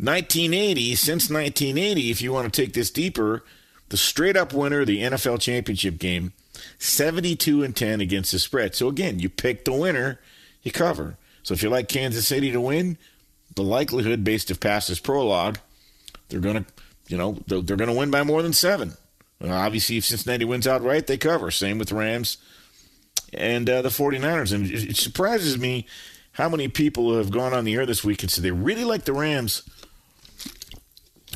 1980, 0.00 0.94
since 0.94 1.30
1980, 1.30 2.10
if 2.10 2.22
you 2.22 2.32
want 2.32 2.52
to 2.52 2.62
take 2.62 2.72
this 2.72 2.90
deeper, 2.90 3.44
the 3.90 3.96
straight 3.96 4.36
up 4.36 4.52
winner 4.52 4.80
of 4.80 4.86
the 4.86 5.02
NFL 5.02 5.40
championship 5.40 5.98
game 5.98 6.32
72 6.78 7.62
and 7.62 7.76
10 7.76 8.00
against 8.00 8.32
the 8.32 8.38
spread. 8.38 8.74
So 8.74 8.88
again, 8.88 9.18
you 9.18 9.28
pick 9.28 9.64
the 9.64 9.72
winner, 9.72 10.20
you 10.62 10.72
cover. 10.72 11.16
So 11.42 11.54
if 11.54 11.62
you 11.62 11.68
like 11.68 11.88
Kansas 11.88 12.26
City 12.26 12.50
to 12.52 12.60
win, 12.60 12.98
the 13.56 13.62
likelihood 13.62 14.24
based 14.24 14.50
of 14.50 14.60
past 14.60 15.02
prologue, 15.02 15.58
they're 16.28 16.40
going 16.40 16.64
to, 16.64 16.72
you 17.08 17.16
know, 17.16 17.38
they're, 17.46 17.60
they're 17.60 17.76
going 17.76 17.90
to 17.90 17.96
win 17.96 18.10
by 18.10 18.22
more 18.22 18.42
than 18.42 18.52
seven. 18.52 18.94
Well, 19.40 19.52
obviously, 19.52 19.96
if 19.96 20.04
Cincinnati 20.04 20.44
wins 20.44 20.66
outright, 20.66 21.06
they 21.06 21.16
cover. 21.16 21.50
Same 21.50 21.78
with 21.78 21.92
Rams 21.92 22.38
and 23.32 23.68
uh, 23.68 23.82
the 23.82 23.88
49ers. 23.88 24.52
And 24.52 24.66
it, 24.66 24.90
it 24.90 24.96
surprises 24.96 25.58
me 25.58 25.86
how 26.32 26.48
many 26.48 26.68
people 26.68 27.16
have 27.16 27.30
gone 27.30 27.52
on 27.52 27.64
the 27.64 27.74
air 27.74 27.86
this 27.86 28.04
week 28.04 28.22
and 28.22 28.30
said 28.30 28.44
they 28.44 28.50
really 28.50 28.84
like 28.84 29.04
the 29.04 29.12
Rams. 29.12 29.62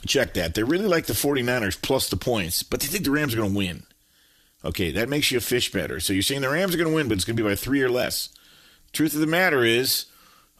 Check 0.06 0.34
that. 0.34 0.54
They 0.54 0.62
really 0.62 0.86
like 0.86 1.06
the 1.06 1.14
49ers 1.14 1.80
plus 1.80 2.08
the 2.08 2.16
points, 2.16 2.62
but 2.62 2.80
they 2.80 2.86
think 2.86 3.04
the 3.04 3.10
Rams 3.10 3.34
are 3.34 3.38
going 3.38 3.52
to 3.52 3.56
win. 3.56 3.82
Okay, 4.64 4.90
that 4.92 5.08
makes 5.08 5.30
you 5.30 5.38
a 5.38 5.42
fish 5.42 5.70
better. 5.72 6.00
So 6.00 6.12
you're 6.12 6.22
saying 6.22 6.40
the 6.40 6.48
Rams 6.48 6.74
are 6.74 6.78
going 6.78 6.88
to 6.88 6.94
win, 6.94 7.08
but 7.08 7.16
it's 7.16 7.24
going 7.24 7.36
to 7.36 7.42
be 7.42 7.48
by 7.48 7.54
three 7.54 7.82
or 7.82 7.90
less. 7.90 8.30
Truth 8.92 9.14
of 9.14 9.20
the 9.20 9.26
matter 9.26 9.64
is, 9.64 10.06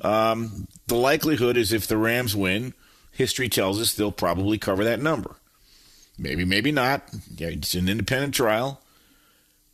um, 0.01 0.67
the 0.87 0.97
likelihood 0.97 1.57
is 1.57 1.73
if 1.73 1.87
the 1.87 1.97
Rams 1.97 2.37
win, 2.37 2.75
history 3.13 3.49
tells 3.49 3.81
us 3.81 3.95
they'll 3.95 4.13
probably 4.13 4.59
cover 4.59 4.85
that 4.85 5.01
number. 5.01 5.37
Maybe, 6.19 6.45
maybe 6.45 6.73
not. 6.73 7.03
Yeah, 7.37 7.49
it's 7.49 7.75
an 7.75 7.89
independent 7.89 8.35
trial. 8.35 8.81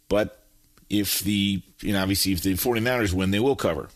But 0.09 0.43
if 0.89 1.21
the, 1.21 1.63
you 1.81 1.93
know, 1.93 2.03
obviously 2.03 2.33
if 2.33 2.43
the 2.43 2.55
49ers 2.55 3.13
win, 3.13 3.31
they 3.31 3.41
will 3.41 3.57
cover. 3.57 3.89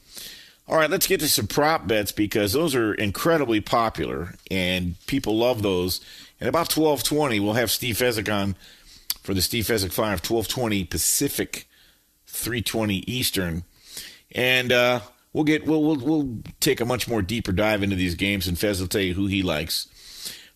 All 0.66 0.76
right, 0.76 0.90
let's 0.90 1.06
get 1.06 1.21
to 1.21 1.28
some 1.28 1.47
prop 1.47 1.87
bets 1.87 2.11
because 2.11 2.54
those 2.54 2.75
are 2.75 2.94
incredibly 2.94 3.61
popular 3.61 4.35
and 4.50 4.94
people 5.06 5.37
love 5.37 5.62
those. 5.62 6.00
And 6.40 6.49
about 6.49 6.75
1220, 6.75 7.38
we'll 7.38 7.52
have 7.52 7.71
Steve 7.71 7.97
Fezzik 7.97 8.33
on 8.33 8.56
for 9.23 9.35
the 9.35 9.42
Steve 9.42 9.64
Fezzik 9.64 9.92
5, 9.92 9.99
1220 9.99 10.85
Pacific, 10.85 11.68
320 12.26 12.97
Eastern. 13.06 13.64
And 14.33 14.73
uh, 14.73 15.00
we'll 15.35 15.44
get 15.44 15.66
we'll, 15.66 15.83
we'll 15.83 15.97
we'll 15.97 16.38
take 16.61 16.80
a 16.80 16.87
much 16.87 17.06
more 17.09 17.21
deeper 17.21 17.52
dive 17.52 17.83
into 17.83 17.97
these 17.97 18.14
games, 18.14 18.49
and 18.49 18.59
Fez 18.59 18.80
will 18.80 18.88
tell 18.88 19.00
you 19.00 19.14
who 19.14 19.26
he 19.26 19.42
likes. 19.42 19.87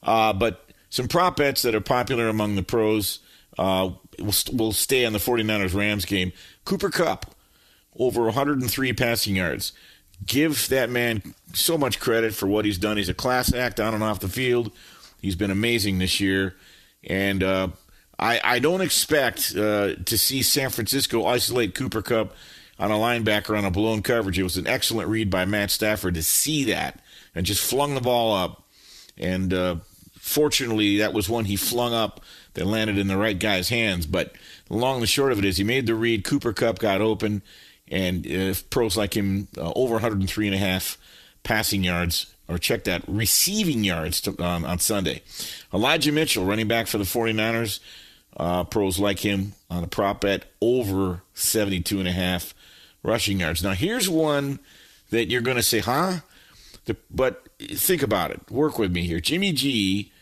Uh, 0.02 0.32
but 0.32 0.64
some 0.90 1.06
prop 1.06 1.36
bets 1.36 1.62
that 1.62 1.74
are 1.74 1.80
popular 1.80 2.28
among 2.28 2.56
the 2.56 2.62
pros. 2.62 3.20
Uh, 3.58 3.90
we'll, 4.18 4.34
we'll 4.52 4.72
stay 4.72 5.04
on 5.04 5.12
the 5.12 5.18
49ers 5.18 5.74
Rams 5.74 6.04
game. 6.04 6.32
Cooper 6.64 6.90
Kupp 6.90 7.34
over 7.98 8.24
103 8.24 8.92
passing 8.92 9.36
yards. 9.36 9.72
Give 10.26 10.68
that 10.68 10.90
man 10.90 11.34
so 11.52 11.78
much 11.78 12.00
credit 12.00 12.34
for 12.34 12.46
what 12.46 12.64
he's 12.64 12.78
done. 12.78 12.96
He's 12.96 13.08
a 13.08 13.14
class 13.14 13.52
act 13.52 13.80
on 13.80 13.94
and 13.94 14.02
off 14.02 14.20
the 14.20 14.28
field. 14.28 14.72
He's 15.20 15.36
been 15.36 15.50
amazing 15.50 15.98
this 15.98 16.20
year. 16.20 16.54
And 17.04 17.42
uh, 17.42 17.68
I, 18.18 18.40
I 18.42 18.58
don't 18.58 18.80
expect 18.80 19.54
uh, 19.56 19.94
to 19.94 20.18
see 20.18 20.42
San 20.42 20.70
Francisco 20.70 21.24
isolate 21.24 21.74
Cooper 21.74 22.02
Kupp 22.02 22.34
on 22.78 22.90
a 22.90 22.94
linebacker 22.94 23.56
on 23.56 23.64
a 23.64 23.70
blown 23.70 24.02
coverage. 24.02 24.38
It 24.38 24.44
was 24.44 24.56
an 24.56 24.66
excellent 24.66 25.08
read 25.08 25.30
by 25.30 25.44
Matt 25.44 25.70
Stafford 25.70 26.14
to 26.14 26.22
see 26.22 26.64
that 26.64 27.00
and 27.34 27.46
just 27.46 27.64
flung 27.64 27.94
the 27.94 28.00
ball 28.00 28.34
up. 28.34 28.64
And 29.16 29.52
uh, 29.52 29.76
fortunately, 30.18 30.98
that 30.98 31.12
was 31.12 31.28
one 31.28 31.46
he 31.46 31.56
flung 31.56 31.94
up 31.94 32.20
that 32.54 32.66
landed 32.66 32.98
in 32.98 33.08
the 33.08 33.16
right 33.16 33.38
guy's 33.38 33.68
hands. 33.68 34.06
But 34.06 34.32
long 34.68 34.98
and 34.98 35.08
short 35.08 35.32
of 35.32 35.38
it 35.38 35.44
is 35.44 35.56
he 35.56 35.64
made 35.64 35.86
the 35.86 35.94
read. 35.94 36.24
Cooper 36.24 36.52
Kupp 36.52 36.78
got 36.78 37.00
open, 37.00 37.42
and 37.90 38.26
uh, 38.26 38.54
pros 38.70 38.96
like 38.96 39.14
him 39.16 39.48
uh, 39.56 39.72
over 39.74 39.94
103 39.94 40.46
and 40.46 40.54
a 40.54 40.58
half 40.58 40.98
passing 41.42 41.84
yards 41.84 42.34
or 42.48 42.58
check 42.58 42.84
that 42.84 43.02
receiving 43.06 43.84
yards 43.84 44.20
to, 44.22 44.30
um, 44.42 44.64
on 44.64 44.78
Sunday. 44.78 45.22
Elijah 45.72 46.12
Mitchell, 46.12 46.44
running 46.44 46.68
back 46.68 46.86
for 46.86 46.98
the 46.98 47.04
49ers, 47.04 47.80
uh, 48.36 48.64
pros 48.64 48.98
like 48.98 49.20
him 49.20 49.52
on 49.70 49.84
a 49.84 49.86
prop 49.86 50.22
bet 50.22 50.44
over 50.60 51.22
72 51.34 51.98
and 51.98 52.08
a 52.08 52.12
half 52.12 52.54
rushing 53.02 53.40
yards. 53.40 53.62
Now, 53.62 53.72
here's 53.72 54.08
one 54.08 54.58
that 55.10 55.26
you're 55.26 55.42
going 55.42 55.56
to 55.56 55.62
say, 55.62 55.80
huh? 55.80 56.20
The, 56.86 56.96
but 57.10 57.46
think 57.58 58.02
about 58.02 58.30
it. 58.30 58.50
Work 58.50 58.78
with 58.78 58.92
me 58.92 59.02
here. 59.02 59.20
Jimmy 59.20 59.52
G, 59.52 60.12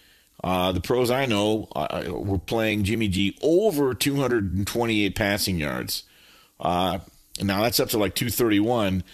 uh, 0.43 0.73
the 0.73 0.81
pros 0.81 1.11
I 1.11 1.27
know 1.27 1.69
uh, 1.77 2.05
uh 2.09 2.13
were 2.13 2.39
playing 2.39 2.85
Jimmy 2.85 3.09
G 3.09 3.39
over 3.41 3.95
228 3.95 5.15
passing 5.15 5.59
yards. 5.59 6.05
Uh, 6.59 6.99
now 7.43 7.63
that's 7.63 7.81
up 7.81 7.89
to 7.91 7.99
like 7.99 8.15
231. 8.15 9.05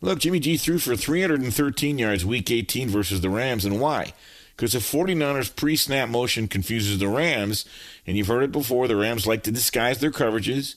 Look, 0.00 0.20
Jimmy 0.20 0.40
G 0.40 0.56
threw 0.56 0.78
for 0.78 0.96
313 0.96 1.98
yards 1.98 2.24
week 2.24 2.50
18 2.50 2.88
versus 2.88 3.20
the 3.20 3.30
Rams. 3.30 3.64
And 3.64 3.80
why? 3.80 4.12
because 4.58 4.72
the 4.72 4.80
49ers 4.80 5.54
pre 5.54 5.76
snap 5.76 6.08
motion 6.08 6.48
confuses 6.48 6.98
the 6.98 7.08
Rams. 7.08 7.64
And 8.06 8.16
you've 8.16 8.26
heard 8.26 8.42
it 8.42 8.52
before 8.52 8.88
the 8.88 8.96
Rams 8.96 9.26
like 9.26 9.44
to 9.44 9.52
disguise 9.52 10.00
their 10.00 10.10
coverages. 10.10 10.74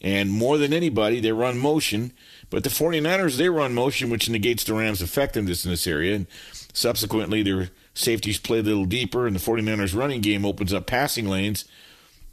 And 0.00 0.30
more 0.30 0.58
than 0.58 0.72
anybody, 0.72 1.18
they 1.18 1.32
run 1.32 1.58
motion. 1.58 2.12
But 2.50 2.62
the 2.62 2.70
49ers, 2.70 3.36
they 3.36 3.48
run 3.48 3.74
motion, 3.74 4.10
which 4.10 4.30
negates 4.30 4.62
the 4.62 4.74
Rams' 4.74 5.02
effectiveness 5.02 5.64
in 5.64 5.72
this 5.72 5.88
area. 5.88 6.14
And 6.14 6.26
subsequently, 6.72 7.42
their 7.42 7.70
safeties 7.94 8.38
play 8.38 8.60
a 8.60 8.62
little 8.62 8.84
deeper, 8.84 9.26
and 9.26 9.34
the 9.34 9.40
49ers' 9.40 9.98
running 9.98 10.20
game 10.20 10.46
opens 10.46 10.72
up 10.72 10.86
passing 10.86 11.26
lanes. 11.26 11.64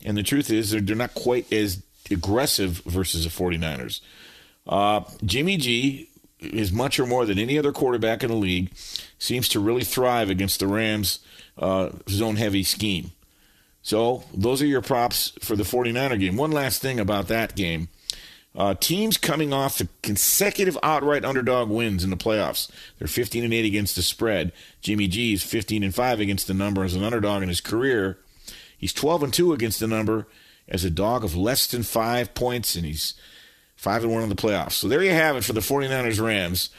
And 0.05 0.15
the 0.15 0.23
truth 0.23 0.51
is, 0.51 0.69
they're, 0.69 0.81
they're 0.81 0.95
not 0.95 1.15
quite 1.15 1.51
as 1.51 1.81
aggressive 2.11 2.81
versus 2.85 3.23
the 3.23 3.29
49ers. 3.29 4.01
Uh, 4.67 5.01
Jimmy 5.23 5.57
G 5.57 6.09
is 6.39 6.71
much 6.71 6.99
or 6.99 7.05
more 7.05 7.25
than 7.25 7.39
any 7.39 7.57
other 7.57 7.71
quarterback 7.71 8.23
in 8.23 8.29
the 8.29 8.35
league 8.35 8.71
seems 9.17 9.47
to 9.49 9.59
really 9.59 9.83
thrive 9.83 10.29
against 10.29 10.59
the 10.59 10.67
Rams' 10.67 11.19
uh, 11.57 11.89
zone 12.09 12.35
heavy 12.35 12.63
scheme. 12.63 13.11
So 13.81 14.23
those 14.33 14.61
are 14.61 14.65
your 14.65 14.81
props 14.81 15.33
for 15.41 15.55
the 15.55 15.63
49er 15.63 16.19
game. 16.19 16.37
One 16.37 16.51
last 16.51 16.81
thing 16.81 16.99
about 16.99 17.27
that 17.27 17.55
game. 17.55 17.89
Uh, 18.55 18.75
teams 18.75 19.17
coming 19.17 19.51
off 19.51 19.79
the 19.79 19.87
consecutive 20.03 20.77
outright 20.83 21.25
underdog 21.25 21.69
wins 21.69 22.03
in 22.03 22.11
the 22.11 22.15
playoffs. 22.15 22.69
They're 22.99 23.07
15 23.07 23.43
and 23.43 23.53
8 23.53 23.65
against 23.65 23.95
the 23.95 24.03
spread. 24.03 24.51
Jimmy 24.81 25.07
G 25.07 25.33
is 25.33 25.43
15 25.43 25.83
and 25.83 25.93
5 25.93 26.19
against 26.19 26.47
the 26.47 26.53
number 26.53 26.83
as 26.83 26.93
an 26.93 27.03
underdog 27.03 27.41
in 27.41 27.49
his 27.49 27.61
career. 27.61 28.19
He's 28.77 28.93
12 28.93 29.23
and 29.23 29.33
2 29.33 29.53
against 29.53 29.79
the 29.79 29.87
number 29.87 30.27
as 30.67 30.83
a 30.83 30.89
dog 30.89 31.23
of 31.23 31.35
less 31.35 31.67
than 31.67 31.83
5 31.83 32.33
points 32.33 32.75
and 32.75 32.85
he's 32.85 33.13
5 33.75 34.03
and 34.03 34.13
1 34.13 34.23
in 34.23 34.29
the 34.29 34.35
playoffs. 34.35 34.73
So 34.73 34.87
there 34.87 35.03
you 35.03 35.11
have 35.11 35.35
it 35.35 35.43
for 35.43 35.53
the 35.53 35.59
49ers 35.59 36.23
Rams. 36.23 36.69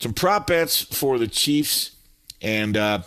Some 0.00 0.14
prop 0.14 0.46
bets 0.46 0.82
for 0.82 1.18
the 1.18 1.28
Chiefs 1.28 1.92
and 2.42 2.76
uh, 2.76 3.00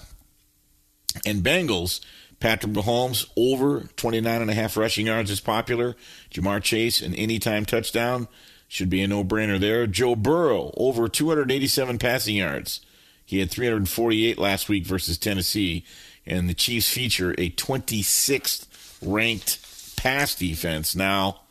and 1.26 1.44
Bengals. 1.44 2.02
Patrick 2.40 2.72
Mahomes 2.72 3.30
over 3.36 3.90
29 3.98 4.42
and 4.42 4.50
a 4.50 4.54
half 4.54 4.78
rushing 4.78 5.08
yards 5.08 5.30
is 5.30 5.42
popular. 5.42 5.96
Ja'Marr 6.32 6.64
Chase 6.64 7.02
an 7.02 7.14
anytime 7.16 7.66
touchdown 7.66 8.30
should 8.70 8.90
be 8.90 9.02
a 9.02 9.08
no-brainer 9.08 9.60
there. 9.60 9.86
Joe 9.88 10.16
Burrow 10.16 10.74
over 10.78 11.10
287 11.10 11.98
passing 11.98 12.38
yards. 12.38 12.80
He 13.26 13.40
had 13.40 13.52
348 13.52 14.40
last 14.40 14.70
week 14.70 14.86
versus 14.86 15.18
Tennessee, 15.18 15.84
and 16.26 16.48
the 16.48 16.54
Chiefs 16.54 16.92
feature 16.92 17.34
a 17.38 17.50
26th 17.52 18.68
ranked 19.02 19.58
pass 20.00 20.34
defense. 20.34 20.96
Now, 20.96 21.42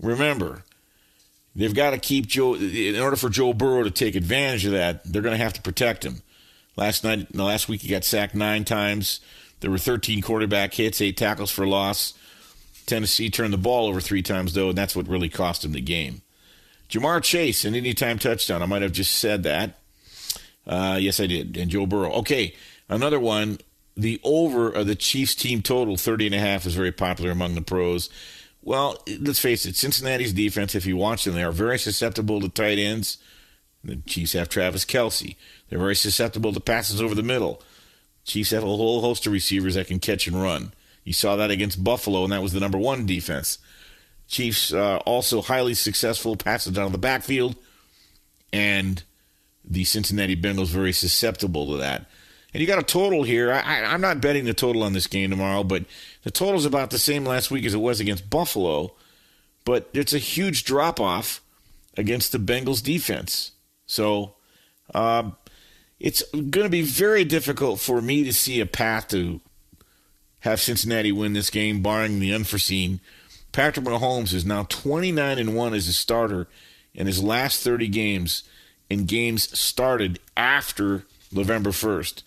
remember, 0.00 0.64
they've 1.54 1.74
got 1.74 1.90
to 1.90 1.98
keep 1.98 2.26
Joe 2.26 2.54
in 2.54 2.98
order 3.00 3.16
for 3.16 3.28
Joe 3.28 3.52
Burrow 3.52 3.84
to 3.84 3.90
take 3.90 4.16
advantage 4.16 4.66
of 4.66 4.72
that. 4.72 5.04
They're 5.04 5.22
going 5.22 5.36
to 5.36 5.42
have 5.42 5.52
to 5.54 5.62
protect 5.62 6.04
him. 6.04 6.22
Last 6.76 7.04
night, 7.04 7.32
the 7.32 7.44
last 7.44 7.68
week, 7.68 7.82
he 7.82 7.88
got 7.88 8.04
sacked 8.04 8.34
nine 8.34 8.64
times. 8.64 9.20
There 9.60 9.70
were 9.70 9.78
13 9.78 10.22
quarterback 10.22 10.74
hits, 10.74 11.00
eight 11.00 11.16
tackles 11.16 11.50
for 11.50 11.66
loss. 11.66 12.14
Tennessee 12.86 13.30
turned 13.30 13.52
the 13.52 13.58
ball 13.58 13.86
over 13.86 14.00
three 14.00 14.22
times, 14.22 14.54
though, 14.54 14.70
and 14.70 14.78
that's 14.78 14.96
what 14.96 15.06
really 15.06 15.28
cost 15.28 15.64
him 15.64 15.72
the 15.72 15.80
game. 15.80 16.22
Ja'Marr 16.88 17.22
Chase, 17.22 17.64
an 17.64 17.76
anytime 17.76 18.18
touchdown. 18.18 18.62
I 18.62 18.66
might 18.66 18.82
have 18.82 18.92
just 18.92 19.16
said 19.16 19.44
that. 19.44 19.78
Uh, 20.66 20.98
yes, 21.00 21.20
I 21.20 21.26
did. 21.26 21.56
And 21.56 21.70
Joe 21.70 21.86
Burrow. 21.86 22.12
Okay, 22.14 22.54
another 22.88 23.20
one. 23.20 23.58
The 24.00 24.18
over 24.24 24.70
of 24.70 24.86
the 24.86 24.94
Chiefs 24.94 25.34
team 25.34 25.60
total, 25.60 25.96
30 25.96 26.26
and 26.26 26.34
a 26.34 26.38
half, 26.38 26.64
is 26.64 26.74
very 26.74 26.90
popular 26.90 27.30
among 27.30 27.54
the 27.54 27.60
pros. 27.60 28.08
Well, 28.62 29.02
let's 29.20 29.38
face 29.38 29.66
it, 29.66 29.76
Cincinnati's 29.76 30.32
defense, 30.32 30.74
if 30.74 30.86
you 30.86 30.96
watch 30.96 31.24
them, 31.24 31.34
they 31.34 31.42
are 31.42 31.52
very 31.52 31.78
susceptible 31.78 32.40
to 32.40 32.48
tight 32.48 32.78
ends. 32.78 33.18
The 33.84 33.96
Chiefs 33.96 34.32
have 34.32 34.48
Travis 34.48 34.86
Kelce. 34.86 35.36
They're 35.68 35.78
very 35.78 35.96
susceptible 35.96 36.52
to 36.52 36.60
passes 36.60 37.02
over 37.02 37.14
the 37.14 37.22
middle. 37.22 37.62
Chiefs 38.24 38.50
have 38.50 38.62
a 38.62 38.66
whole 38.66 39.02
host 39.02 39.26
of 39.26 39.32
receivers 39.32 39.74
that 39.74 39.88
can 39.88 39.98
catch 39.98 40.26
and 40.26 40.40
run. 40.40 40.72
You 41.04 41.12
saw 41.12 41.36
that 41.36 41.50
against 41.50 41.84
Buffalo, 41.84 42.24
and 42.24 42.32
that 42.32 42.42
was 42.42 42.52
the 42.52 42.60
number 42.60 42.78
one 42.78 43.04
defense. 43.04 43.58
Chiefs 44.28 44.72
uh, 44.72 44.98
also 44.98 45.42
highly 45.42 45.74
successful 45.74 46.36
passes 46.36 46.72
down 46.72 46.92
the 46.92 46.98
backfield, 46.98 47.56
and 48.50 49.02
the 49.62 49.84
Cincinnati 49.84 50.36
Bengals 50.36 50.68
very 50.68 50.92
susceptible 50.92 51.66
to 51.66 51.76
that. 51.78 52.08
And 52.52 52.60
you 52.60 52.66
got 52.66 52.78
a 52.78 52.84
total 52.84 53.22
here. 53.22 53.52
I, 53.52 53.84
I'm 53.84 54.00
not 54.00 54.20
betting 54.20 54.44
the 54.44 54.54
total 54.54 54.82
on 54.82 54.92
this 54.92 55.06
game 55.06 55.30
tomorrow, 55.30 55.62
but 55.62 55.84
the 56.24 56.30
total's 56.30 56.64
about 56.64 56.90
the 56.90 56.98
same 56.98 57.24
last 57.24 57.50
week 57.50 57.64
as 57.64 57.74
it 57.74 57.78
was 57.78 58.00
against 58.00 58.30
Buffalo. 58.30 58.92
But 59.64 59.88
it's 59.92 60.12
a 60.12 60.18
huge 60.18 60.64
drop 60.64 61.00
off 61.00 61.40
against 61.96 62.32
the 62.32 62.38
Bengals 62.38 62.82
defense. 62.82 63.52
So 63.86 64.34
um, 64.94 65.36
it's 65.98 66.22
going 66.32 66.64
to 66.64 66.68
be 66.68 66.82
very 66.82 67.24
difficult 67.24 67.80
for 67.80 68.00
me 68.00 68.24
to 68.24 68.32
see 68.32 68.60
a 68.60 68.66
path 68.66 69.08
to 69.08 69.40
have 70.40 70.60
Cincinnati 70.60 71.12
win 71.12 71.34
this 71.34 71.50
game, 71.50 71.82
barring 71.82 72.18
the 72.18 72.34
unforeseen. 72.34 73.00
Patrick 73.52 73.84
Mahomes 73.84 74.32
is 74.32 74.46
now 74.46 74.64
29 74.68 75.38
and 75.38 75.54
1 75.54 75.74
as 75.74 75.88
a 75.88 75.92
starter 75.92 76.48
in 76.94 77.06
his 77.06 77.22
last 77.22 77.62
30 77.62 77.88
games 77.88 78.44
in 78.88 79.06
games 79.06 79.58
started 79.58 80.18
after 80.36 81.04
November 81.32 81.70
1st. 81.70 82.22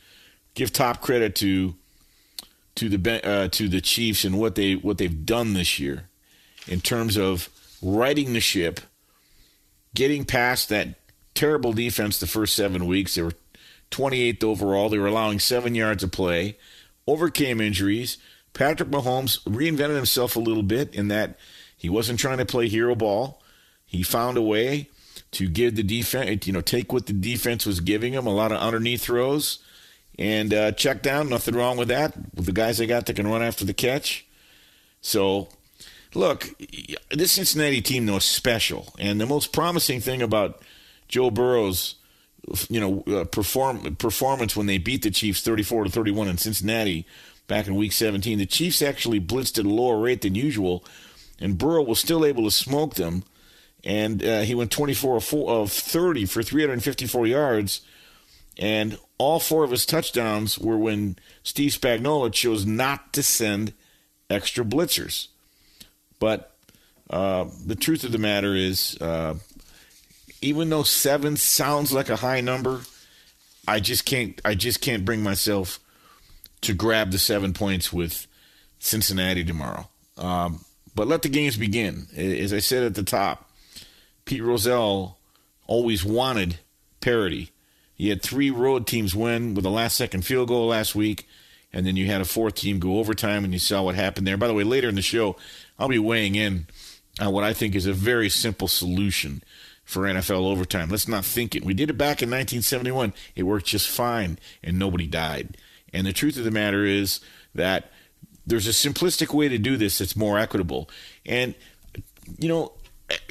Give 0.54 0.72
top 0.72 1.02
credit 1.02 1.36
to 1.38 1.76
to 2.76 2.89
the 2.89 3.28
uh, 3.28 3.48
to 3.50 3.68
the 3.68 3.82
Chiefs 3.82 4.24
and 4.24 4.39
what 4.39 4.56
they 4.56 4.76
what 4.76 4.98
they've 4.98 5.26
done 5.26 5.54
this 5.54 5.80
year 5.80 6.10
in 6.68 6.82
terms 6.82 7.18
of 7.18 7.50
righting 7.82 8.34
the 8.34 8.39
ship, 8.39 8.80
getting 9.94 10.26
past 10.26 10.70
that 10.70 10.96
terrible 11.34 11.74
defense 11.74 12.20
the 12.20 12.28
first 12.28 12.56
7 12.56 12.86
weeks. 12.86 13.16
They 13.16 13.22
were 13.22 13.34
28th 13.92 14.44
overall. 14.44 14.89
They 14.89 14.98
were 14.98 15.08
allowing 15.08 15.39
7 15.39 15.76
yards 15.76 16.04
of 16.04 16.12
play, 16.12 16.58
overcame 17.06 17.60
injuries. 17.60 18.18
Patrick 18.54 18.89
Mahomes 18.89 19.44
reinvented 19.44 19.96
himself 19.96 20.36
a 20.36 20.39
little 20.39 20.63
bit 20.63 20.94
in 20.94 21.08
that 21.10 21.38
he 21.76 21.89
wasn't 21.89 22.20
trying 22.20 22.38
to 22.38 22.46
play 22.46 22.70
hero 22.70 22.96
ball. 22.96 23.42
He 23.86 24.04
found 24.04 24.38
a 24.38 24.42
way 24.42 24.89
to 25.32 25.50
give 25.50 25.76
the 25.76 25.84
defense, 25.84 26.48
you 26.48 26.54
know, 26.54 26.62
take 26.62 26.94
what 26.94 27.08
the 27.08 27.13
defense 27.13 27.66
was 27.66 27.80
giving 27.80 28.13
him, 28.13 28.26
a 28.26 28.34
lot 28.34 28.52
of 28.52 28.60
underneath 28.60 29.04
throws, 29.04 29.60
and 30.17 30.54
uh, 30.54 30.71
check 30.73 31.02
down. 31.02 31.30
Nothing 31.30 31.56
wrong 31.56 31.78
with 31.78 31.88
that. 31.89 32.15
With 32.36 32.45
the 32.45 32.52
guys 32.52 32.78
they 32.78 32.88
got 32.88 33.06
that 33.06 33.15
can 33.15 33.28
run 33.28 33.41
after 33.41 33.65
the 33.65 33.73
catch. 33.73 34.26
So, 35.02 35.49
look, 36.13 36.49
this 37.12 37.34
Cincinnati 37.34 37.82
team 37.82 38.06
though 38.06 38.17
is 38.17 38.26
special, 38.26 38.93
and 38.99 39.19
the 39.19 39.26
most 39.26 39.52
promising 39.52 39.99
thing 39.99 40.21
about 40.21 40.62
Joe 41.08 41.30
Burrow's, 41.30 41.95
you 42.69 42.80
know, 42.80 43.04
uh, 43.13 43.26
perform 43.26 43.95
performance 43.95 44.56
when 44.56 44.67
they 44.67 44.78
beat 44.78 45.04
the 45.04 45.12
Chiefs 45.12 45.41
thirty-four 45.41 45.84
to 45.84 45.89
thirty-one 45.89 46.28
in 46.28 46.38
Cincinnati 46.38 47.06
back 47.45 47.67
in 47.67 47.76
Week 47.76 47.91
17, 47.91 48.38
the 48.38 48.45
Chiefs 48.45 48.82
actually 48.82 49.19
blitzed 49.19 49.60
at 49.60 49.65
a 49.65 49.69
lower 49.69 49.99
rate 49.99 50.21
than 50.21 50.34
usual, 50.34 50.84
and 51.39 51.58
Burrow 51.58 51.82
was 51.82 51.99
still 51.99 52.26
able 52.26 52.45
to 52.45 52.52
smoke 52.52 52.95
them 52.95 53.26
and 53.84 54.23
uh, 54.23 54.41
he 54.41 54.56
went 54.56 54.71
24 54.71 55.21
of 55.47 55.71
30 55.71 56.26
for 56.26 56.41
354 56.41 57.28
yards. 57.28 57.82
And 58.58 58.97
all 59.24 59.40
four 59.40 59.64
of 59.64 59.72
his 59.72 59.86
touchdowns 59.86 60.60
were 60.60 60.78
when 60.78 61.16
Steve 61.44 61.72
Spagnuolo 61.72 62.32
chose 62.32 62.66
not 62.66 63.14
to 63.14 63.24
send 63.24 63.74
extra 64.30 64.66
blitzers. 64.66 65.30
But 66.20 66.54
uh, 67.10 67.46
the 67.66 67.76
truth 67.76 68.04
of 68.04 68.12
the 68.12 68.18
matter 68.18 68.54
is, 68.54 68.98
uh, 69.00 69.36
even 70.42 70.70
though 70.70 70.84
seven 70.84 71.38
sounds 71.38 71.94
like 71.94 72.10
a 72.10 72.18
high 72.18 72.42
number, 72.42 72.82
I 73.66 73.80
just 73.80 74.04
can't. 74.04 74.42
I 74.44 74.56
just 74.56 74.82
can't 74.82 75.06
bring 75.06 75.24
myself 75.24 75.80
to 76.62 76.74
grab 76.74 77.12
the 77.12 77.20
seven 77.20 77.54
points 77.54 77.94
with 77.94 78.28
Cincinnati 78.80 79.46
tomorrow. 79.46 79.88
Um, 80.18 80.66
but 80.96 81.08
let 81.08 81.22
the 81.22 81.30
games 81.30 81.56
begin. 81.56 82.08
As 82.14 82.52
I 82.52 82.60
said 82.60 82.84
at 82.84 82.96
the 82.96 83.04
top, 83.04 83.50
Pete 84.26 84.44
Rozelle 84.44 85.18
always 85.66 86.04
wanted 86.04 86.58
parity. 87.00 87.53
He 88.04 88.10
had 88.10 88.22
three 88.22 88.52
road 88.52 88.86
teams 88.86 89.16
win 89.16 89.54
with 89.54 89.66
a 89.66 89.70
last 89.70 89.96
second 89.96 90.26
field 90.26 90.50
goal 90.50 90.68
last 90.68 90.94
week, 90.94 91.26
and 91.72 91.88
then 91.88 91.96
you 91.96 92.08
had 92.08 92.20
a 92.20 92.26
fourth 92.26 92.56
team 92.56 92.78
go 92.78 93.00
overtime, 93.00 93.46
and 93.46 93.54
you 93.54 93.60
saw 93.60 93.82
what 93.82 93.96
happened 93.96 94.28
there. 94.28 94.36
By 94.36 94.48
the 94.48 94.54
way, 94.54 94.66
later 94.66 94.89
in 94.89 94.96
the 94.96 95.02
show, 95.02 95.38
I'll 95.80 95.88
be 95.88 95.98
weighing 95.98 96.36
in 96.36 96.68
on 97.22 97.32
what 97.32 97.46
I 97.46 97.54
think 97.54 97.76
is 97.76 97.86
a 97.86 97.94
very 97.94 98.28
simple 98.28 98.68
solution 98.68 99.42
for 99.86 100.02
NFL 100.02 100.44
overtime. 100.44 100.89
Let's 100.89 101.08
not 101.08 101.24
think 101.24 101.56
it. 101.56 101.63
We 101.63 101.74
did 101.74 101.89
it 101.89 101.98
back 101.98 102.22
in 102.22 102.30
1971. 102.30 103.13
It 103.38 103.44
worked 103.44 103.68
just 103.68 103.88
fine, 103.88 104.38
and 104.62 104.78
nobody 104.78 105.08
died. 105.08 105.56
And 105.94 106.06
the 106.06 106.12
truth 106.12 106.36
of 106.36 106.44
the 106.44 106.52
matter 106.52 106.84
is 106.84 107.22
that 107.56 107.89
there's 108.46 108.68
a 108.68 108.72
simplistic 108.72 109.34
way 109.34 109.48
to 109.48 109.58
do 109.58 109.78
this 109.78 110.00
that's 110.00 110.18
more 110.18 110.38
equitable. 110.38 110.89
And, 111.26 111.56
you 112.38 112.50
know, 112.50 112.74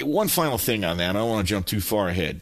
one 0.01 0.29
final 0.29 0.57
thing 0.57 0.83
on 0.83 0.97
that. 0.97 1.11
I 1.11 1.13
don't 1.13 1.29
want 1.29 1.45
to 1.45 1.51
jump 1.51 1.67
too 1.67 1.79
far 1.79 2.07
ahead. 2.07 2.41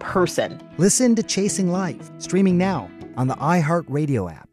person. 0.00 0.60
Listen 0.78 1.14
to 1.14 1.22
Chasing 1.22 1.70
Life, 1.70 2.10
streaming 2.18 2.58
now 2.58 2.90
on 3.16 3.28
the 3.28 3.34
iHeartRadio 3.36 4.32
app. 4.32 4.50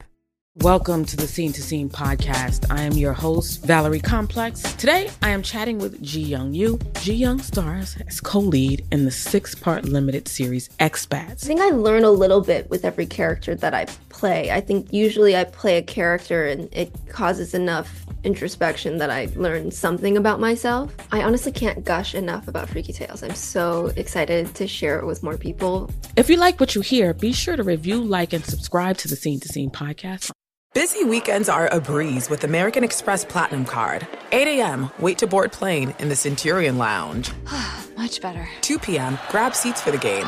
Welcome 0.62 1.06
to 1.06 1.16
the 1.16 1.28
Scene 1.28 1.54
to 1.54 1.62
Scene 1.62 1.88
podcast. 1.88 2.66
I 2.72 2.82
am 2.82 2.94
your 2.94 3.14
host, 3.14 3.64
Valerie 3.64 4.00
Complex. 4.00 4.64
Today, 4.74 5.08
I 5.22 5.30
am 5.30 5.44
chatting 5.44 5.78
with 5.78 6.02
Ji 6.02 6.22
Young 6.22 6.52
Yu. 6.52 6.80
Ji 6.96 7.14
Young 7.14 7.38
stars 7.38 7.96
as 8.08 8.20
co 8.20 8.40
lead 8.40 8.84
in 8.92 9.06
the 9.06 9.12
six 9.12 9.54
part 9.54 9.86
limited 9.86 10.28
series 10.28 10.70
Expats. 10.80 11.44
I 11.44 11.48
think 11.48 11.62
I 11.62 11.70
learn 11.70 12.04
a 12.04 12.10
little 12.10 12.42
bit 12.42 12.68
with 12.72 12.86
every 12.86 13.06
character 13.06 13.54
that 13.54 13.76
I 13.76 13.86
play. 14.10 14.50
I 14.50 14.60
think 14.60 14.92
usually 14.92 15.38
I 15.38 15.44
play 15.44 15.78
a 15.78 15.84
character 15.84 16.48
and 16.48 16.70
it 16.74 16.92
causes 17.08 17.54
enough 17.54 18.07
introspection 18.24 18.98
that 18.98 19.10
I 19.10 19.30
learned 19.36 19.74
something 19.74 20.18
about 20.18 20.40
myself. 20.40 20.94
I 21.12 21.24
honestly 21.24 21.52
can't 21.52 21.84
gush 21.84 22.16
enough 22.16 22.48
about 22.48 22.70
Freaky 22.70 22.94
Tales. 22.94 23.24
I'm 23.24 23.36
so 23.36 23.92
excited 23.96 24.54
to 24.56 24.68
share 24.68 25.00
it 25.00 25.06
with 25.06 25.24
more 25.24 25.38
people. 25.38 25.90
If 26.16 26.30
you 26.30 26.38
like 26.38 26.60
what 26.60 26.76
you 26.76 26.82
hear, 26.82 27.14
be 27.14 27.32
sure 27.32 27.56
to 27.56 27.64
review, 27.64 28.02
like, 28.02 28.34
and 28.34 28.44
subscribe 28.44 28.98
to 28.98 29.08
the 29.08 29.16
Scene 29.16 29.40
to 29.40 29.48
Scene 29.48 29.70
podcast. 29.70 30.32
Busy 30.74 31.04
weekends 31.04 31.50
are 31.50 31.68
a 31.72 31.80
breeze 31.80 32.30
with 32.30 32.44
American 32.44 32.84
Express 32.84 33.26
Platinum 33.26 33.66
Card. 33.66 34.06
8 34.32 34.60
a.m., 34.60 34.92
wait 35.00 35.18
to 35.18 35.28
board 35.28 35.52
plane 35.52 35.96
in 35.98 36.10
the 36.10 36.16
Centurion 36.16 36.78
Lounge. 36.78 37.32
Much 37.98 38.22
better. 38.22 38.48
2 38.62 38.78
p.m., 38.78 39.18
grab 39.30 39.56
seats 39.56 39.82
for 39.82 39.92
the 39.92 39.98
game. 39.98 40.28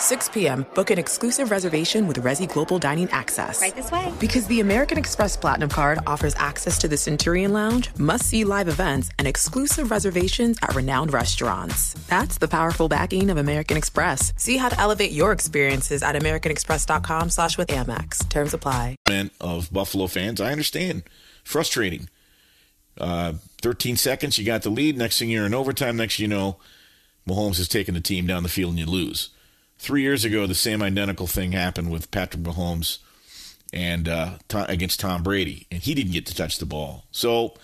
6 0.00 0.30
p.m., 0.30 0.66
book 0.74 0.90
an 0.90 0.98
exclusive 0.98 1.50
reservation 1.50 2.06
with 2.06 2.16
Resy 2.16 2.52
Global 2.52 2.78
Dining 2.78 3.08
Access. 3.10 3.60
Right 3.60 3.76
this 3.76 3.92
way. 3.92 4.12
Because 4.18 4.46
the 4.46 4.60
American 4.60 4.98
Express 4.98 5.36
Platinum 5.36 5.68
Card 5.68 5.98
offers 6.06 6.34
access 6.36 6.78
to 6.78 6.88
the 6.88 6.96
Centurion 6.96 7.52
Lounge, 7.52 7.90
must 7.98 8.24
see 8.24 8.44
live 8.44 8.68
events, 8.68 9.10
and 9.18 9.28
exclusive 9.28 9.90
reservations 9.90 10.58
at 10.62 10.74
renowned 10.74 11.12
restaurants. 11.12 11.94
That's 12.08 12.38
the 12.38 12.48
powerful 12.48 12.88
backing 12.88 13.30
of 13.30 13.36
American 13.36 13.76
Express. 13.76 14.32
See 14.36 14.56
how 14.56 14.70
to 14.70 14.80
elevate 14.80 15.12
your 15.12 15.32
experiences 15.32 16.02
at 16.02 16.14
AmericanExpress.com 16.14 17.30
slash 17.30 17.58
with 17.58 17.68
Amex. 17.68 18.28
Terms 18.28 18.54
apply. 18.54 18.96
Of 19.40 19.72
Buffalo 19.72 20.06
fans, 20.06 20.40
I 20.40 20.52
understand. 20.52 21.02
Frustrating. 21.44 22.08
Uh, 22.98 23.34
13 23.62 23.96
seconds, 23.96 24.38
you 24.38 24.44
got 24.44 24.62
the 24.62 24.70
lead. 24.70 24.96
Next 24.96 25.18
thing 25.18 25.30
you're 25.30 25.46
in 25.46 25.54
overtime. 25.54 25.96
Next 25.96 26.18
you 26.18 26.28
know, 26.28 26.56
Mahomes 27.28 27.58
has 27.58 27.68
taken 27.68 27.94
the 27.94 28.00
team 28.00 28.26
down 28.26 28.42
the 28.42 28.48
field 28.48 28.70
and 28.70 28.78
you 28.78 28.86
lose. 28.86 29.30
Three 29.80 30.02
years 30.02 30.26
ago, 30.26 30.46
the 30.46 30.54
same 30.54 30.82
identical 30.82 31.26
thing 31.26 31.52
happened 31.52 31.90
with 31.90 32.10
Patrick 32.10 32.42
Mahomes 32.42 32.98
and 33.72 34.10
uh, 34.10 34.32
against 34.68 35.00
Tom 35.00 35.22
Brady, 35.22 35.66
and 35.70 35.80
he 35.80 35.94
didn't 35.94 36.12
get 36.12 36.26
to 36.26 36.34
touch 36.34 36.58
the 36.58 36.66
ball. 36.66 37.06
So, 37.12 37.54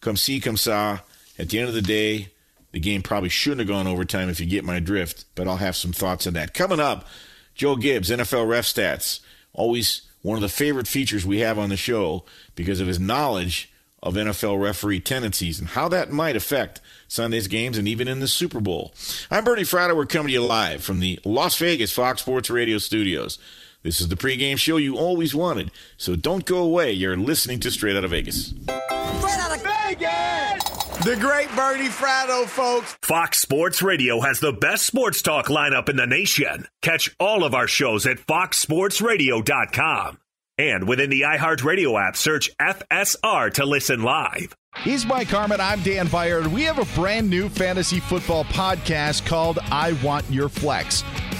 come 0.00 0.16
see, 0.16 0.40
come 0.40 0.56
saw. 0.56 0.98
At 1.38 1.50
the 1.50 1.60
end 1.60 1.68
of 1.68 1.74
the 1.76 1.80
day, 1.80 2.30
the 2.72 2.80
game 2.80 3.02
probably 3.02 3.28
shouldn't 3.28 3.60
have 3.60 3.68
gone 3.68 3.86
overtime 3.86 4.28
if 4.28 4.40
you 4.40 4.46
get 4.46 4.64
my 4.64 4.80
drift, 4.80 5.26
but 5.36 5.46
I'll 5.46 5.58
have 5.58 5.76
some 5.76 5.92
thoughts 5.92 6.26
on 6.26 6.32
that. 6.32 6.54
Coming 6.54 6.80
up, 6.80 7.06
Joe 7.54 7.76
Gibbs, 7.76 8.10
NFL 8.10 8.48
Ref 8.48 8.64
Stats. 8.64 9.20
Always 9.52 10.08
one 10.22 10.34
of 10.34 10.42
the 10.42 10.48
favorite 10.48 10.88
features 10.88 11.24
we 11.24 11.38
have 11.38 11.56
on 11.56 11.68
the 11.68 11.76
show 11.76 12.24
because 12.56 12.80
of 12.80 12.88
his 12.88 12.98
knowledge 12.98 13.72
of 14.02 14.14
NFL 14.14 14.62
referee 14.62 15.00
tendencies 15.00 15.58
and 15.58 15.68
how 15.68 15.88
that 15.88 16.10
might 16.10 16.36
affect 16.36 16.80
Sunday's 17.08 17.48
games 17.48 17.76
and 17.76 17.88
even 17.88 18.08
in 18.08 18.20
the 18.20 18.28
Super 18.28 18.60
Bowl. 18.60 18.94
I'm 19.30 19.44
Bernie 19.44 19.62
Fratto. 19.62 19.96
We're 19.96 20.06
coming 20.06 20.28
to 20.28 20.32
you 20.34 20.44
live 20.44 20.82
from 20.82 21.00
the 21.00 21.18
Las 21.24 21.56
Vegas 21.58 21.92
Fox 21.92 22.22
Sports 22.22 22.50
Radio 22.50 22.78
studios. 22.78 23.38
This 23.82 24.00
is 24.00 24.08
the 24.08 24.16
pregame 24.16 24.58
show 24.58 24.76
you 24.76 24.96
always 24.96 25.34
wanted, 25.34 25.70
so 25.96 26.14
don't 26.14 26.44
go 26.44 26.58
away. 26.58 26.92
You're 26.92 27.16
listening 27.16 27.60
to 27.60 27.70
Straight 27.70 27.96
Out 27.96 28.04
of 28.04 28.10
Vegas. 28.10 28.48
Straight 28.48 28.68
out 28.68 29.56
of 29.56 29.62
Vegas! 29.62 30.64
The 31.04 31.16
great 31.16 31.48
Bernie 31.56 31.88
Fratto, 31.88 32.46
folks. 32.46 32.94
Fox 33.00 33.38
Sports 33.38 33.80
Radio 33.80 34.20
has 34.20 34.40
the 34.40 34.52
best 34.52 34.84
sports 34.84 35.22
talk 35.22 35.46
lineup 35.46 35.88
in 35.88 35.96
the 35.96 36.06
nation. 36.06 36.68
Catch 36.82 37.16
all 37.18 37.42
of 37.42 37.54
our 37.54 37.66
shows 37.66 38.06
at 38.06 38.18
foxsportsradio.com. 38.18 40.18
And 40.60 40.86
within 40.86 41.08
the 41.08 41.22
iHeartRadio 41.22 41.98
app, 41.98 42.18
search 42.18 42.54
FSR 42.58 43.50
to 43.54 43.64
listen 43.64 44.02
live. 44.02 44.54
He's 44.82 45.06
Mike 45.06 45.28
Harmon. 45.28 45.58
I'm 45.58 45.80
Dan 45.80 46.06
Beyer. 46.08 46.46
We 46.50 46.64
have 46.64 46.78
a 46.78 46.84
brand 47.00 47.30
new 47.30 47.48
fantasy 47.48 47.98
football 47.98 48.44
podcast 48.44 49.24
called 49.24 49.58
I 49.72 49.92
Want 50.04 50.30
Your 50.30 50.50
Flex. 50.50 51.02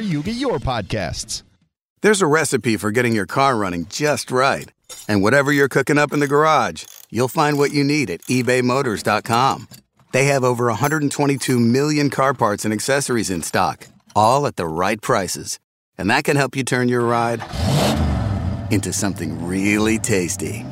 you 0.00 0.22
get 0.22 0.36
your 0.36 0.58
podcasts. 0.58 1.42
There's 2.02 2.22
a 2.22 2.26
recipe 2.26 2.76
for 2.76 2.90
getting 2.90 3.14
your 3.14 3.26
car 3.26 3.56
running 3.56 3.86
just 3.86 4.30
right. 4.32 4.70
And 5.08 5.22
whatever 5.22 5.52
you're 5.52 5.68
cooking 5.68 5.96
up 5.96 6.12
in 6.12 6.18
the 6.18 6.26
garage, 6.26 6.84
you'll 7.10 7.28
find 7.28 7.56
what 7.56 7.72
you 7.72 7.84
need 7.84 8.10
at 8.10 8.22
ebaymotors.com. 8.22 9.68
They 10.12 10.24
have 10.24 10.42
over 10.42 10.66
122 10.66 11.60
million 11.60 12.10
car 12.10 12.34
parts 12.34 12.64
and 12.64 12.74
accessories 12.74 13.30
in 13.30 13.42
stock, 13.42 13.86
all 14.16 14.46
at 14.46 14.56
the 14.56 14.66
right 14.66 15.00
prices. 15.00 15.60
And 15.96 16.10
that 16.10 16.24
can 16.24 16.36
help 16.36 16.56
you 16.56 16.64
turn 16.64 16.88
your 16.88 17.02
ride 17.02 17.42
into 18.72 18.92
something 18.92 19.46
really 19.46 19.98
tasty. 19.98 20.66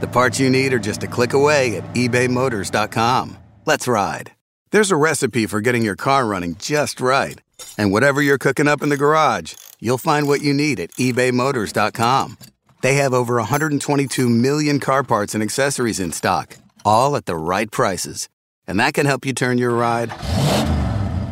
The 0.00 0.08
parts 0.08 0.38
you 0.38 0.50
need 0.50 0.74
are 0.74 0.78
just 0.78 1.02
a 1.02 1.06
click 1.06 1.32
away 1.32 1.78
at 1.78 1.94
ebaymotors.com. 1.94 3.38
Let's 3.64 3.88
ride. 3.88 4.32
There's 4.72 4.90
a 4.90 4.96
recipe 4.96 5.46
for 5.46 5.62
getting 5.62 5.82
your 5.82 5.96
car 5.96 6.26
running 6.26 6.56
just 6.56 7.00
right. 7.00 7.40
And 7.76 7.92
whatever 7.92 8.20
you're 8.22 8.38
cooking 8.38 8.68
up 8.68 8.82
in 8.82 8.88
the 8.88 8.96
garage, 8.96 9.54
you'll 9.78 9.98
find 9.98 10.26
what 10.26 10.42
you 10.42 10.52
need 10.54 10.80
at 10.80 10.92
ebaymotors.com. 10.92 12.38
They 12.80 12.94
have 12.94 13.12
over 13.12 13.34
122 13.34 14.28
million 14.28 14.80
car 14.80 15.02
parts 15.02 15.34
and 15.34 15.42
accessories 15.42 16.00
in 16.00 16.12
stock, 16.12 16.56
all 16.84 17.16
at 17.16 17.26
the 17.26 17.36
right 17.36 17.70
prices. 17.70 18.28
And 18.66 18.80
that 18.80 18.94
can 18.94 19.06
help 19.06 19.26
you 19.26 19.32
turn 19.32 19.58
your 19.58 19.72
ride 19.72 20.12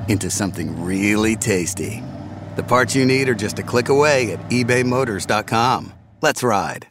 into 0.08 0.30
something 0.30 0.84
really 0.84 1.36
tasty. 1.36 2.02
The 2.56 2.62
parts 2.62 2.94
you 2.94 3.04
need 3.04 3.28
are 3.28 3.34
just 3.34 3.58
a 3.58 3.62
click 3.62 3.88
away 3.88 4.32
at 4.32 4.40
ebaymotors.com. 4.50 5.92
Let's 6.22 6.42
ride. 6.42 6.88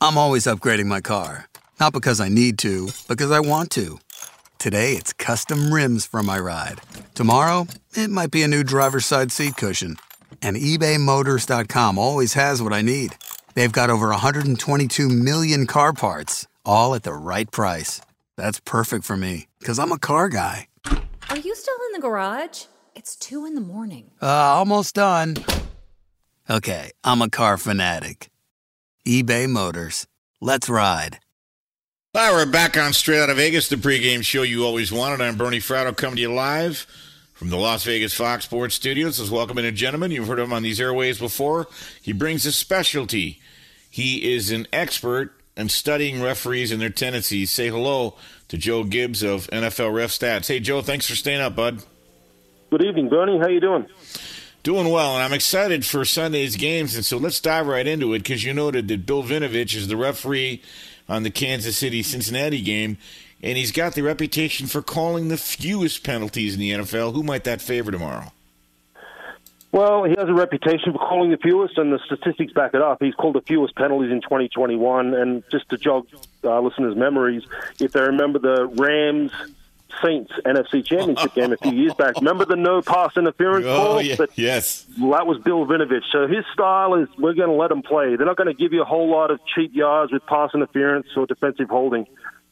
I'm 0.00 0.18
always 0.18 0.46
upgrading 0.46 0.86
my 0.86 1.00
car. 1.00 1.48
Not 1.80 1.92
because 1.92 2.20
I 2.20 2.28
need 2.28 2.58
to, 2.58 2.88
because 3.08 3.30
I 3.30 3.40
want 3.40 3.70
to. 3.70 3.98
Today, 4.62 4.92
it's 4.92 5.12
custom 5.12 5.74
rims 5.74 6.06
for 6.06 6.22
my 6.22 6.38
ride. 6.38 6.80
Tomorrow, 7.16 7.66
it 7.96 8.10
might 8.10 8.30
be 8.30 8.44
a 8.44 8.46
new 8.46 8.62
driver's 8.62 9.04
side 9.04 9.32
seat 9.32 9.56
cushion. 9.56 9.96
And 10.40 10.56
ebaymotors.com 10.56 11.98
always 11.98 12.34
has 12.34 12.62
what 12.62 12.72
I 12.72 12.80
need. 12.80 13.16
They've 13.54 13.72
got 13.72 13.90
over 13.90 14.10
122 14.10 15.08
million 15.08 15.66
car 15.66 15.92
parts, 15.92 16.46
all 16.64 16.94
at 16.94 17.02
the 17.02 17.12
right 17.12 17.50
price. 17.50 18.00
That's 18.36 18.60
perfect 18.60 19.04
for 19.04 19.16
me, 19.16 19.48
because 19.58 19.80
I'm 19.80 19.90
a 19.90 19.98
car 19.98 20.28
guy. 20.28 20.68
Are 21.28 21.38
you 21.38 21.56
still 21.56 21.78
in 21.88 22.00
the 22.00 22.00
garage? 22.00 22.66
It's 22.94 23.16
two 23.16 23.44
in 23.44 23.56
the 23.56 23.60
morning. 23.60 24.12
Uh, 24.22 24.26
almost 24.28 24.94
done. 24.94 25.38
Okay, 26.48 26.92
I'm 27.02 27.20
a 27.20 27.28
car 27.28 27.58
fanatic 27.58 28.30
eBay 29.04 29.48
Motors. 29.48 30.06
Let's 30.40 30.68
ride. 30.68 31.18
Hi, 32.14 32.30
we're 32.30 32.44
back 32.44 32.76
on 32.76 32.92
Straight 32.92 33.22
Out 33.22 33.30
of 33.30 33.38
Vegas, 33.38 33.70
the 33.70 33.76
pregame 33.76 34.22
show 34.22 34.42
you 34.42 34.66
always 34.66 34.92
wanted. 34.92 35.22
I'm 35.22 35.38
Bernie 35.38 35.60
Fratto 35.60 35.96
coming 35.96 36.16
to 36.16 36.20
you 36.20 36.30
live 36.30 36.86
from 37.32 37.48
the 37.48 37.56
Las 37.56 37.84
Vegas 37.84 38.12
Fox 38.12 38.44
Sports 38.44 38.74
Studios. 38.74 39.18
Let's 39.18 39.30
welcome 39.30 39.56
in 39.56 39.64
a 39.64 39.72
gentleman. 39.72 40.10
You've 40.10 40.28
heard 40.28 40.38
of 40.38 40.48
him 40.48 40.52
on 40.52 40.62
these 40.62 40.78
airways 40.78 41.18
before. 41.18 41.68
He 42.02 42.12
brings 42.12 42.44
a 42.44 42.52
specialty. 42.52 43.40
He 43.88 44.30
is 44.30 44.50
an 44.50 44.66
expert 44.74 45.32
and 45.56 45.70
studying 45.70 46.20
referees 46.20 46.70
and 46.70 46.82
their 46.82 46.90
tendencies. 46.90 47.50
Say 47.50 47.70
hello 47.70 48.12
to 48.48 48.58
Joe 48.58 48.84
Gibbs 48.84 49.22
of 49.22 49.46
NFL 49.46 49.94
Ref 49.94 50.10
Stats. 50.10 50.48
Hey, 50.48 50.60
Joe, 50.60 50.82
thanks 50.82 51.06
for 51.06 51.16
staying 51.16 51.40
up, 51.40 51.56
bud. 51.56 51.82
Good 52.68 52.84
evening, 52.84 53.08
Bernie. 53.08 53.38
How 53.38 53.48
you 53.48 53.60
doing? 53.60 53.86
Doing 54.62 54.90
well, 54.90 55.14
and 55.14 55.22
I'm 55.22 55.32
excited 55.32 55.86
for 55.86 56.04
Sunday's 56.04 56.56
games. 56.56 56.94
And 56.94 57.06
so 57.06 57.16
let's 57.16 57.40
dive 57.40 57.66
right 57.66 57.86
into 57.86 58.12
it 58.12 58.18
because 58.18 58.44
you 58.44 58.52
noted 58.52 58.88
that 58.88 59.06
Bill 59.06 59.22
Vinovich 59.22 59.74
is 59.74 59.88
the 59.88 59.96
referee 59.96 60.60
on 61.08 61.22
the 61.22 61.30
Kansas 61.30 61.76
City 61.76 62.02
Cincinnati 62.02 62.60
game, 62.60 62.98
and 63.42 63.56
he's 63.56 63.72
got 63.72 63.94
the 63.94 64.02
reputation 64.02 64.66
for 64.66 64.82
calling 64.82 65.28
the 65.28 65.36
fewest 65.36 66.04
penalties 66.04 66.54
in 66.54 66.60
the 66.60 66.70
NFL. 66.70 67.14
Who 67.14 67.22
might 67.22 67.44
that 67.44 67.60
favor 67.60 67.90
tomorrow? 67.90 68.32
Well, 69.72 70.04
he 70.04 70.10
has 70.18 70.28
a 70.28 70.34
reputation 70.34 70.92
for 70.92 70.98
calling 70.98 71.30
the 71.30 71.38
fewest, 71.38 71.78
and 71.78 71.90
the 71.90 71.98
statistics 72.04 72.52
back 72.52 72.74
it 72.74 72.82
up. 72.82 72.98
He's 73.00 73.14
called 73.14 73.36
the 73.36 73.40
fewest 73.40 73.74
penalties 73.74 74.12
in 74.12 74.20
2021. 74.20 75.14
And 75.14 75.42
just 75.50 75.68
to 75.70 75.78
jog 75.78 76.06
uh, 76.44 76.60
listeners' 76.60 76.94
memories, 76.94 77.42
if 77.80 77.92
they 77.92 78.02
remember 78.02 78.38
the 78.38 78.66
Rams 78.66 79.32
Saints 80.02 80.32
NFC 80.44 80.84
Championship 80.84 81.34
game 81.34 81.52
a 81.52 81.56
few 81.56 81.72
years 81.72 81.94
back, 81.94 82.16
remember 82.16 82.44
the 82.44 82.56
no 82.56 82.82
pass 82.82 83.16
interference 83.16 83.66
oh, 83.66 83.76
call? 83.76 84.02
Yeah, 84.02 84.16
But 84.16 84.30
yes. 84.36 84.86
that 84.98 85.26
was 85.26 85.38
Bill 85.38 85.66
Vinovich. 85.66 86.04
So 86.10 86.26
his 86.26 86.44
style 86.52 86.94
is 86.94 87.08
we're 87.18 87.34
going 87.34 87.48
to 87.48 87.54
let 87.54 87.70
him 87.70 87.82
play. 87.82 88.16
They're 88.16 88.26
not 88.26 88.36
going 88.36 88.48
to 88.48 88.54
give 88.54 88.72
you 88.72 88.82
a 88.82 88.86
whole 88.86 89.10
lot 89.10 89.30
of 89.30 89.40
cheap 89.54 89.74
yards 89.74 90.12
with 90.12 90.24
pass 90.26 90.50
interference 90.54 91.06
or 91.16 91.26
defensive 91.26 91.68
holding. 91.68 92.06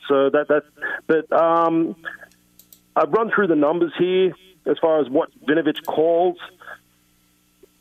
So 0.08 0.30
that 0.30 0.48
that 0.48 0.64
but 1.06 1.32
um, 1.32 1.96
I've 2.96 3.10
run 3.10 3.30
through 3.34 3.46
the 3.46 3.56
numbers 3.56 3.92
here 3.98 4.32
as 4.66 4.78
far 4.78 5.00
as 5.00 5.08
what 5.08 5.30
Vinovich 5.46 5.84
calls 5.86 6.36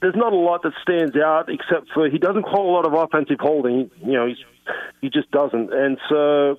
there's 0.02 0.16
not 0.16 0.34
a 0.34 0.38
lot 0.38 0.64
that 0.64 0.74
stands 0.82 1.16
out 1.16 1.50
except 1.50 1.90
for 1.94 2.10
he 2.10 2.18
doesn't 2.18 2.44
call 2.44 2.70
a 2.70 2.74
lot 2.74 2.86
of 2.86 2.94
offensive 2.94 3.40
holding. 3.40 3.92
You 4.02 4.14
know, 4.14 4.28
he's, 4.28 4.38
he 5.02 5.10
just 5.10 5.30
doesn't, 5.32 5.74
and 5.74 5.98
so 6.08 6.58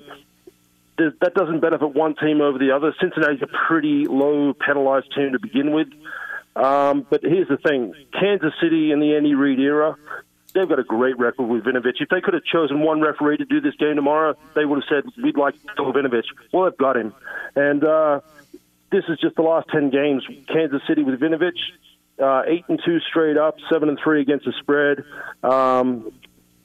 that 1.21 1.35
doesn't 1.35 1.61
benefit 1.61 1.95
one 1.95 2.15
team 2.17 2.41
over 2.41 2.59
the 2.59 2.73
other. 2.73 2.95
Cincinnati's 3.01 3.43
a 3.43 3.49
pretty 3.69 4.07
low 4.07 4.53
penalized 4.55 5.15
team 5.15 5.33
to 5.33 5.39
begin 5.39 5.73
with. 5.73 5.89
Um, 6.57 7.07
but 7.09 7.23
here's 7.23 7.49
the 7.49 7.57
thing: 7.57 7.95
Kansas 8.19 8.53
City 8.61 8.93
in 8.93 9.01
the 9.01 9.15
Andy 9.17 9.35
Reid 9.35 9.59
era, 9.59 9.97
they've 10.55 10.69
got 10.69 10.79
a 10.79 10.85
great 10.85 11.19
record 11.19 11.45
with 11.45 11.65
Vinovich. 11.65 12.01
If 12.01 12.09
they 12.09 12.21
could 12.21 12.35
have 12.35 12.45
chosen 12.45 12.81
one 12.81 13.01
referee 13.01 13.39
to 13.39 13.45
do 13.45 13.61
this 13.61 13.75
game 13.77 13.97
tomorrow, 13.97 14.35
they 14.55 14.65
would 14.65 14.83
have 14.83 15.05
said 15.05 15.13
we'd 15.23 15.37
like 15.37 15.55
Bill 15.77 15.93
Vinovich. 15.93 16.27
Well, 16.53 16.65
they've 16.65 16.79
got 16.79 16.97
him, 16.97 17.15
and 17.55 17.85
uh, 17.85 18.21
this 18.91 19.05
is 19.09 19.19
just 19.21 19.37
the 19.37 19.43
last 19.43 19.69
ten 19.69 19.91
games. 19.91 20.27
Kansas 20.49 20.83
City 20.87 21.03
with 21.03 21.21
Vinovich 21.21 21.59
uh, 22.21 22.43
eight 22.47 22.65
and 22.69 22.81
two 22.85 22.99
straight 23.01 23.37
up, 23.37 23.57
seven 23.71 23.89
and 23.89 23.99
three 24.03 24.21
against 24.21 24.45
the 24.45 24.53
spread. 24.61 25.05
Um, 25.43 26.13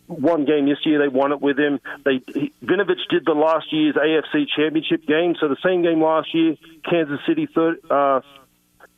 one 0.08 0.46
game 0.46 0.68
this 0.68 0.78
year 0.86 1.00
they 1.00 1.08
won 1.08 1.32
it 1.32 1.42
with 1.42 1.60
him. 1.60 1.80
They 2.04 2.22
he, 2.28 2.54
Vinovich 2.64 3.08
did 3.10 3.26
the 3.26 3.34
last 3.34 3.72
year's 3.72 3.96
AFC 3.96 4.46
Championship 4.56 5.06
game, 5.06 5.36
so 5.40 5.48
the 5.48 5.58
same 5.64 5.82
game 5.82 6.02
last 6.02 6.34
year, 6.34 6.56
Kansas 6.90 7.20
City 7.28 7.48
thir- 7.48 7.80
uh, 7.90 8.22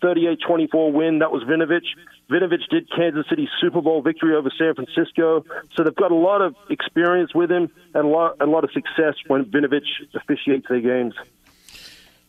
38-24 0.02 0.92
win. 0.92 1.20
That 1.20 1.32
was 1.32 1.44
Vinovich. 1.44 1.88
Vinovich 2.30 2.68
did 2.70 2.90
Kansas 2.92 3.26
City 3.30 3.50
Super 3.62 3.82
Bowl 3.82 4.02
victory 4.02 4.36
over 4.36 4.52
San 4.58 4.76
Francisco, 4.76 5.46
so 5.76 5.84
they've 5.84 5.96
got 5.96 6.12
a 6.12 6.16
lot 6.16 6.42
of 6.42 6.56
experience 6.70 7.34
with 7.34 7.50
him 7.50 7.70
and 7.94 8.06
a 8.06 8.08
lot, 8.08 8.36
a 8.42 8.46
lot 8.46 8.64
of 8.64 8.72
success 8.72 9.16
when 9.28 9.46
Vinovich 9.46 9.88
officiates 10.14 10.68
their 10.68 10.82
games. 10.82 11.14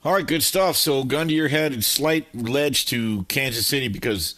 All 0.05 0.13
right, 0.13 0.27
good 0.27 0.45
stuff. 0.45 0.77
So, 0.77 1.03
gun 1.03 1.27
to 1.27 1.35
your 1.35 1.49
head, 1.49 1.83
slight 1.85 2.33
ledge 2.33 2.87
to 2.87 3.25
Kansas 3.25 3.67
City 3.67 3.89
because 3.89 4.37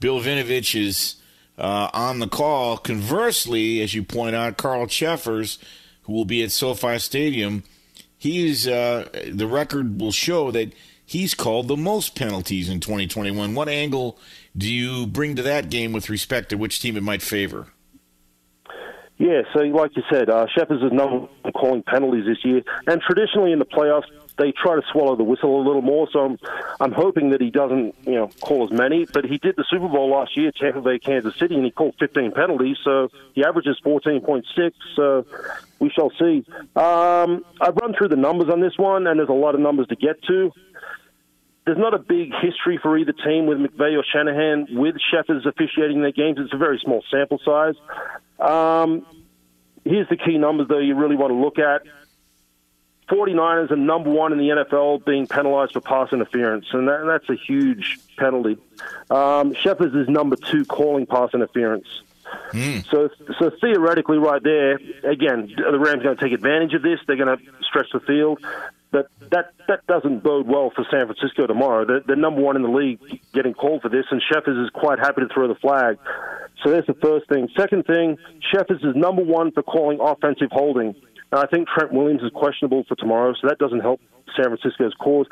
Bill 0.00 0.20
Vinovich 0.20 0.78
is 0.78 1.16
uh, 1.58 1.90
on 1.92 2.18
the 2.18 2.28
call. 2.28 2.76
Conversely, 2.76 3.80
as 3.80 3.94
you 3.94 4.02
point 4.02 4.36
out, 4.36 4.56
Carl 4.56 4.86
Cheffers, 4.86 5.58
who 6.02 6.12
will 6.12 6.24
be 6.24 6.42
at 6.42 6.50
SoFi 6.50 6.98
Stadium, 6.98 7.64
he's 8.18 8.66
uh, 8.66 9.08
the 9.30 9.46
record 9.46 10.00
will 10.00 10.12
show 10.12 10.50
that 10.50 10.72
he's 11.04 11.34
called 11.34 11.68
the 11.68 11.76
most 11.76 12.14
penalties 12.14 12.68
in 12.68 12.80
2021. 12.80 13.54
What 13.54 13.68
angle 13.68 14.18
do 14.56 14.72
you 14.72 15.06
bring 15.06 15.36
to 15.36 15.42
that 15.42 15.70
game 15.70 15.92
with 15.92 16.10
respect 16.10 16.50
to 16.50 16.56
which 16.56 16.80
team 16.80 16.96
it 16.96 17.02
might 17.02 17.22
favor? 17.22 17.68
Yeah, 19.18 19.42
so 19.54 19.60
like 19.60 19.96
you 19.96 20.02
said, 20.12 20.28
uh, 20.28 20.46
Cheffers 20.54 20.82
is 20.82 20.92
number 20.92 21.26
calling 21.54 21.82
penalties 21.82 22.26
this 22.26 22.44
year, 22.44 22.62
and 22.86 23.00
traditionally 23.00 23.50
in 23.50 23.58
the 23.58 23.64
playoffs 23.64 24.04
they 24.38 24.52
try 24.52 24.76
to 24.76 24.82
swallow 24.92 25.16
the 25.16 25.24
whistle 25.24 25.60
a 25.60 25.64
little 25.64 25.82
more. 25.82 26.08
So 26.12 26.20
I'm, 26.20 26.38
I'm 26.80 26.92
hoping 26.92 27.30
that 27.30 27.40
he 27.40 27.50
doesn't, 27.50 27.94
you 28.06 28.14
know, 28.14 28.28
call 28.40 28.64
as 28.64 28.70
many. 28.70 29.06
But 29.06 29.24
he 29.24 29.38
did 29.38 29.56
the 29.56 29.64
Super 29.68 29.88
Bowl 29.88 30.10
last 30.10 30.36
year, 30.36 30.52
Tampa 30.52 30.80
Bay, 30.80 30.98
Kansas 30.98 31.34
City, 31.38 31.54
and 31.54 31.64
he 31.64 31.70
called 31.70 31.94
15 31.98 32.32
penalties. 32.32 32.76
So 32.84 33.08
he 33.34 33.44
averages 33.44 33.78
14.6. 33.84 34.72
So 34.94 35.26
we 35.78 35.90
shall 35.90 36.10
see. 36.18 36.44
Um, 36.74 37.44
I've 37.60 37.76
run 37.76 37.94
through 37.96 38.08
the 38.08 38.16
numbers 38.16 38.50
on 38.50 38.60
this 38.60 38.76
one, 38.76 39.06
and 39.06 39.18
there's 39.18 39.28
a 39.28 39.32
lot 39.32 39.54
of 39.54 39.60
numbers 39.60 39.88
to 39.88 39.96
get 39.96 40.22
to. 40.24 40.52
There's 41.64 41.78
not 41.78 41.94
a 41.94 41.98
big 41.98 42.32
history 42.40 42.78
for 42.80 42.96
either 42.96 43.12
team 43.12 43.46
with 43.46 43.58
McVay 43.58 43.98
or 43.98 44.04
Shanahan 44.04 44.68
with 44.70 44.96
Cheffers 45.10 45.46
officiating 45.46 46.00
their 46.00 46.12
games. 46.12 46.38
It's 46.38 46.54
a 46.54 46.58
very 46.58 46.78
small 46.84 47.02
sample 47.10 47.40
size. 47.44 47.74
Um, 48.38 49.04
here's 49.84 50.08
the 50.08 50.16
key 50.16 50.38
numbers, 50.38 50.68
though, 50.68 50.78
you 50.78 50.94
really 50.94 51.16
want 51.16 51.32
to 51.32 51.36
look 51.36 51.58
at. 51.58 51.82
49ers 53.08 53.70
are 53.70 53.76
number 53.76 54.10
one 54.10 54.32
in 54.32 54.38
the 54.38 54.48
NFL 54.48 55.04
being 55.04 55.26
penalized 55.26 55.72
for 55.72 55.80
pass 55.80 56.12
interference, 56.12 56.66
and 56.72 56.88
that, 56.88 57.04
that's 57.06 57.28
a 57.30 57.36
huge 57.36 57.98
penalty. 58.16 58.58
Um, 59.10 59.54
Cheffers 59.54 59.94
is 59.94 60.08
number 60.08 60.36
two 60.36 60.64
calling 60.64 61.06
pass 61.06 61.30
interference. 61.32 61.86
Mm. 62.50 62.84
So, 62.90 63.08
so 63.38 63.50
theoretically, 63.60 64.18
right 64.18 64.42
there, 64.42 64.80
again, 65.04 65.52
the 65.56 65.78
Rams 65.78 66.00
are 66.00 66.04
going 66.04 66.16
to 66.16 66.22
take 66.22 66.32
advantage 66.32 66.74
of 66.74 66.82
this. 66.82 66.98
They're 67.06 67.16
going 67.16 67.38
to 67.38 67.44
stretch 67.62 67.86
the 67.92 68.00
field, 68.00 68.44
but 68.90 69.08
that 69.30 69.52
that 69.68 69.86
doesn't 69.86 70.24
bode 70.24 70.46
well 70.48 70.70
for 70.74 70.84
San 70.90 71.06
Francisco 71.06 71.46
tomorrow. 71.46 71.84
They're, 71.84 72.00
they're 72.00 72.16
number 72.16 72.40
one 72.40 72.56
in 72.56 72.62
the 72.62 72.68
league 72.68 72.98
getting 73.32 73.54
called 73.54 73.82
for 73.82 73.88
this, 73.88 74.06
and 74.10 74.20
Cheffers 74.20 74.58
is 74.64 74.70
quite 74.70 74.98
happy 74.98 75.20
to 75.20 75.28
throw 75.28 75.46
the 75.46 75.54
flag. 75.54 75.98
So 76.64 76.70
that's 76.70 76.86
the 76.86 76.94
first 76.94 77.28
thing. 77.28 77.48
Second 77.56 77.86
thing, 77.86 78.18
Cheffers 78.52 78.82
is 78.82 78.96
number 78.96 79.22
one 79.22 79.52
for 79.52 79.62
calling 79.62 80.00
offensive 80.00 80.48
holding. 80.50 80.94
And 81.32 81.40
I 81.40 81.46
think 81.46 81.68
Trent 81.68 81.92
Williams 81.92 82.22
is 82.22 82.30
questionable 82.32 82.84
for 82.84 82.94
tomorrow, 82.94 83.34
so 83.34 83.48
that 83.48 83.58
doesn't 83.58 83.80
help 83.80 84.00
San 84.36 84.46
Francisco's 84.46 84.94
cause. 84.98 85.26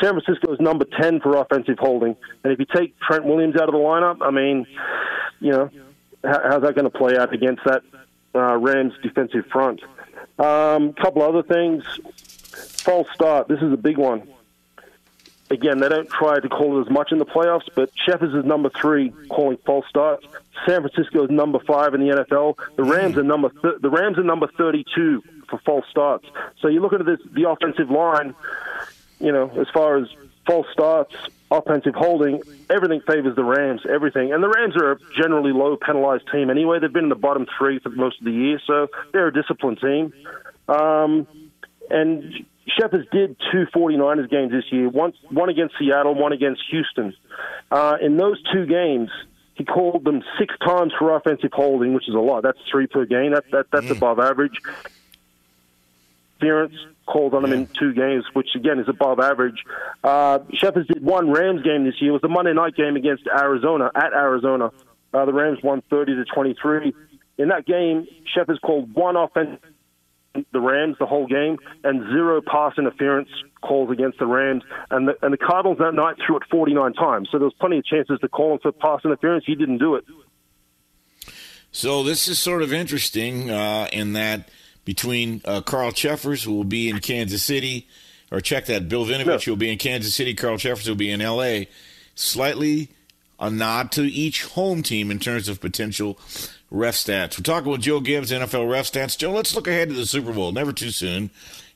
San 0.00 0.12
Francisco 0.20 0.52
is 0.52 0.60
number 0.60 0.84
10 1.00 1.20
for 1.20 1.36
offensive 1.36 1.78
holding. 1.78 2.16
And 2.44 2.52
if 2.52 2.58
you 2.58 2.66
take 2.66 2.98
Trent 3.00 3.24
Williams 3.24 3.56
out 3.56 3.68
of 3.68 3.72
the 3.72 3.78
lineup, 3.78 4.18
I 4.20 4.30
mean, 4.30 4.66
you 5.40 5.52
know, 5.52 5.70
how, 6.24 6.40
how's 6.44 6.62
that 6.62 6.74
going 6.74 6.90
to 6.90 6.96
play 6.96 7.16
out 7.16 7.32
against 7.32 7.64
that 7.64 7.82
uh, 8.34 8.56
Rams 8.56 8.94
defensive 9.02 9.46
front? 9.46 9.80
A 10.38 10.46
um, 10.46 10.92
couple 10.92 11.22
other 11.22 11.42
things. 11.42 11.84
False 12.82 13.08
start. 13.14 13.48
This 13.48 13.60
is 13.60 13.72
a 13.72 13.76
big 13.76 13.98
one. 13.98 14.28
Again, 15.50 15.78
they 15.78 15.88
don't 15.88 16.08
try 16.10 16.38
to 16.38 16.48
call 16.48 16.78
it 16.78 16.82
as 16.82 16.90
much 16.90 17.10
in 17.10 17.18
the 17.18 17.24
playoffs, 17.24 17.68
but 17.74 17.90
Cheffers 17.94 18.34
is 18.34 18.44
number 18.44 18.68
three 18.68 19.14
calling 19.30 19.56
false 19.64 19.86
starts. 19.88 20.26
San 20.66 20.82
Francisco 20.82 21.24
is 21.24 21.30
number 21.30 21.58
five 21.60 21.94
in 21.94 22.00
the 22.06 22.14
NFL. 22.14 22.58
The 22.76 22.82
Rams 22.84 23.16
are 23.16 23.22
number 23.22 23.48
th- 23.48 23.80
the 23.80 23.88
Rams 23.88 24.18
are 24.18 24.24
number 24.24 24.46
thirty-two 24.58 25.22
for 25.48 25.58
false 25.64 25.84
starts. 25.90 26.26
So 26.60 26.68
you 26.68 26.80
look 26.80 26.92
at 26.92 27.04
this 27.04 27.20
the 27.32 27.48
offensive 27.48 27.90
line. 27.90 28.34
You 29.20 29.32
know, 29.32 29.50
as 29.60 29.66
far 29.74 29.96
as 29.96 30.06
false 30.46 30.66
starts, 30.72 31.12
offensive 31.50 31.94
holding, 31.94 32.40
everything 32.70 33.00
favors 33.00 33.34
the 33.34 33.42
Rams. 33.42 33.80
Everything, 33.88 34.32
and 34.32 34.42
the 34.42 34.48
Rams 34.48 34.76
are 34.76 34.92
a 34.92 34.98
generally 35.16 35.52
low 35.52 35.76
penalized 35.76 36.24
team 36.30 36.50
anyway. 36.50 36.78
They've 36.78 36.92
been 36.92 37.04
in 37.04 37.08
the 37.08 37.16
bottom 37.16 37.46
three 37.58 37.80
for 37.80 37.90
most 37.90 38.20
of 38.20 38.24
the 38.24 38.32
year, 38.32 38.60
so 38.66 38.88
they're 39.12 39.28
a 39.28 39.32
disciplined 39.32 39.80
team. 39.80 40.12
Um, 40.68 41.26
and 41.90 42.44
Cheffers 42.78 43.06
did 43.10 43.36
two 43.50 43.66
49ers 43.74 44.30
games 44.30 44.52
this 44.52 44.64
year, 44.70 44.88
one, 44.88 45.12
one 45.30 45.48
against 45.48 45.74
Seattle, 45.78 46.14
one 46.14 46.32
against 46.32 46.62
Houston. 46.70 47.14
Uh, 47.70 47.96
in 48.00 48.16
those 48.16 48.40
two 48.52 48.66
games, 48.66 49.10
he 49.54 49.64
called 49.64 50.04
them 50.04 50.22
six 50.38 50.54
times 50.64 50.92
for 50.98 51.16
offensive 51.16 51.50
holding, 51.52 51.94
which 51.94 52.08
is 52.08 52.14
a 52.14 52.18
lot. 52.18 52.42
That's 52.42 52.58
three 52.70 52.86
per 52.86 53.06
game. 53.06 53.32
That, 53.32 53.44
that, 53.50 53.66
that's 53.72 53.86
mm. 53.86 53.96
above 53.96 54.18
average. 54.18 54.58
Interference 56.40 56.74
called 57.06 57.34
on 57.34 57.44
him 57.44 57.52
in 57.52 57.66
two 57.78 57.92
games, 57.94 58.24
which 58.34 58.48
again 58.54 58.78
is 58.78 58.88
above 58.88 59.18
average. 59.18 59.64
Uh, 60.04 60.40
Cheffers 60.54 60.86
did 60.86 61.02
one 61.02 61.30
Rams 61.30 61.62
game 61.62 61.84
this 61.84 61.94
year. 62.00 62.10
It 62.10 62.12
was 62.12 62.22
the 62.22 62.28
Monday 62.28 62.52
night 62.52 62.76
game 62.76 62.96
against 62.96 63.24
Arizona 63.26 63.90
at 63.94 64.12
Arizona. 64.12 64.70
Uh, 65.12 65.24
the 65.24 65.32
Rams 65.32 65.58
won 65.62 65.82
30 65.90 66.16
to 66.16 66.24
23. 66.24 66.94
In 67.38 67.48
that 67.48 67.66
game, 67.66 68.06
Cheffers 68.34 68.58
called 68.62 68.94
one 68.94 69.16
offense 69.16 69.58
the 70.52 70.60
Rams 70.60 70.96
the 71.00 71.06
whole 71.06 71.26
game 71.26 71.58
and 71.82 72.02
zero 72.12 72.40
pass 72.40 72.74
interference 72.78 73.28
calls 73.62 73.90
against 73.90 74.18
the 74.18 74.26
Rams. 74.26 74.62
And 74.90 75.08
the, 75.08 75.14
and 75.22 75.32
the 75.32 75.38
Cardinals 75.38 75.78
that 75.78 75.94
night 75.94 76.16
threw 76.24 76.36
it 76.36 76.42
49 76.50 76.92
times. 76.92 77.28
So 77.32 77.38
there 77.38 77.46
was 77.46 77.54
plenty 77.58 77.78
of 77.78 77.84
chances 77.84 78.20
to 78.20 78.28
call 78.28 78.52
him 78.52 78.58
for 78.62 78.70
pass 78.70 79.00
interference. 79.04 79.44
He 79.46 79.56
didn't 79.56 79.78
do 79.78 79.96
it. 79.96 80.04
So 81.72 82.02
this 82.02 82.28
is 82.28 82.38
sort 82.38 82.62
of 82.62 82.72
interesting 82.72 83.50
uh, 83.50 83.88
in 83.92 84.12
that 84.12 84.48
between 84.88 85.42
uh, 85.44 85.60
Carl 85.60 85.92
Cheffers, 85.92 86.44
who 86.44 86.54
will 86.54 86.64
be 86.64 86.88
in 86.88 86.98
Kansas 87.00 87.42
City, 87.42 87.86
or 88.32 88.40
check 88.40 88.64
that, 88.64 88.88
Bill 88.88 89.04
Vinovich, 89.04 89.26
no. 89.26 89.36
who 89.36 89.50
will 89.50 89.58
be 89.58 89.70
in 89.70 89.76
Kansas 89.76 90.14
City, 90.14 90.32
Carl 90.32 90.56
Cheffers 90.56 90.88
will 90.88 90.96
be 90.96 91.10
in 91.10 91.20
L.A., 91.20 91.68
slightly 92.14 92.88
a 93.38 93.50
nod 93.50 93.92
to 93.92 94.04
each 94.04 94.44
home 94.44 94.82
team 94.82 95.10
in 95.10 95.18
terms 95.18 95.46
of 95.46 95.60
potential 95.60 96.18
Ref 96.70 96.94
Stats. 96.94 97.38
We're 97.38 97.42
talking 97.42 97.70
with 97.70 97.82
Joe 97.82 98.00
Gibbs, 98.00 98.30
NFL 98.30 98.70
Ref 98.70 98.90
Stats. 98.90 99.18
Joe, 99.18 99.32
let's 99.32 99.54
look 99.54 99.66
ahead 99.66 99.90
to 99.90 99.94
the 99.94 100.06
Super 100.06 100.32
Bowl. 100.32 100.52
Never 100.52 100.72
too 100.72 100.88
soon. 100.88 101.28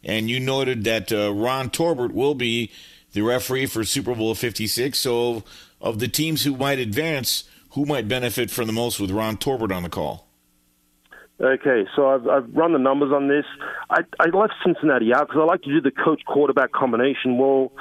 And 0.03 0.31
you 0.31 0.41
noted 0.41 0.85
that 0.85 1.13
uh, 1.13 1.35
Ron 1.35 1.69
Torbert 1.69 2.15
will 2.15 2.35
be 2.35 2.71
the 3.13 3.21
referee 3.21 3.67
for 3.67 3.85
Super 3.85 4.15
Bowl 4.15 4.35
56. 4.35 4.99
So, 4.99 5.45
of 5.83 5.99
the 5.99 6.09
teams 6.09 6.45
who 6.45 6.57
might 6.57 6.79
advance, 6.79 7.45
who 7.73 7.85
might 7.85 8.09
benefit 8.09 8.51
from 8.51 8.69
the 8.69 8.73
most 8.73 8.99
with 8.99 9.11
Ron 9.11 9.37
Torbert 9.37 9.71
on 9.71 9.83
the 9.83 9.91
call? 9.91 10.32
Okay, 11.41 11.87
so 11.97 12.09
I've, 12.09 12.29
I've 12.29 12.55
run 12.55 12.73
the 12.73 12.79
numbers 12.79 13.13
on 13.13 13.27
this. 13.29 13.45
I, 13.91 14.03
I 14.21 14.27
left 14.27 14.55
Cincinnati 14.65 15.13
out 15.13 15.29
because 15.29 15.41
I 15.41 15.45
like 15.45 15.63
to 15.63 15.71
do 15.71 15.81
the 15.81 15.91
coach 15.91 16.23
quarterback 16.25 16.73
combination. 16.73 17.37
Well, 17.37 17.73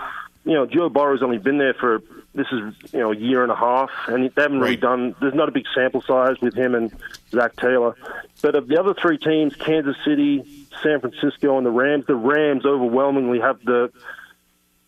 you 0.45 0.53
know, 0.53 0.65
Joe 0.65 0.89
Burrow's 0.89 1.21
only 1.21 1.37
been 1.37 1.59
there 1.59 1.75
for 1.75 2.01
this 2.33 2.47
is 2.51 2.73
you 2.93 2.99
know 2.99 3.11
a 3.11 3.15
year 3.15 3.43
and 3.43 3.51
a 3.51 3.55
half, 3.55 3.89
and 4.07 4.31
they 4.31 4.41
haven't 4.41 4.61
really 4.61 4.77
done. 4.77 5.15
There's 5.19 5.35
not 5.35 5.49
a 5.49 5.51
big 5.51 5.65
sample 5.75 6.01
size 6.01 6.39
with 6.41 6.55
him 6.55 6.73
and 6.73 6.91
Zac 7.29 7.55
Taylor. 7.57 7.95
But 8.41 8.55
of 8.55 8.67
the 8.67 8.79
other 8.79 8.93
three 8.93 9.17
teams, 9.17 9.55
Kansas 9.55 9.97
City, 10.03 10.67
San 10.81 11.01
Francisco, 11.01 11.57
and 11.57 11.65
the 11.65 11.71
Rams, 11.71 12.05
the 12.07 12.15
Rams 12.15 12.65
overwhelmingly 12.65 13.39
have 13.39 13.63
the 13.63 13.91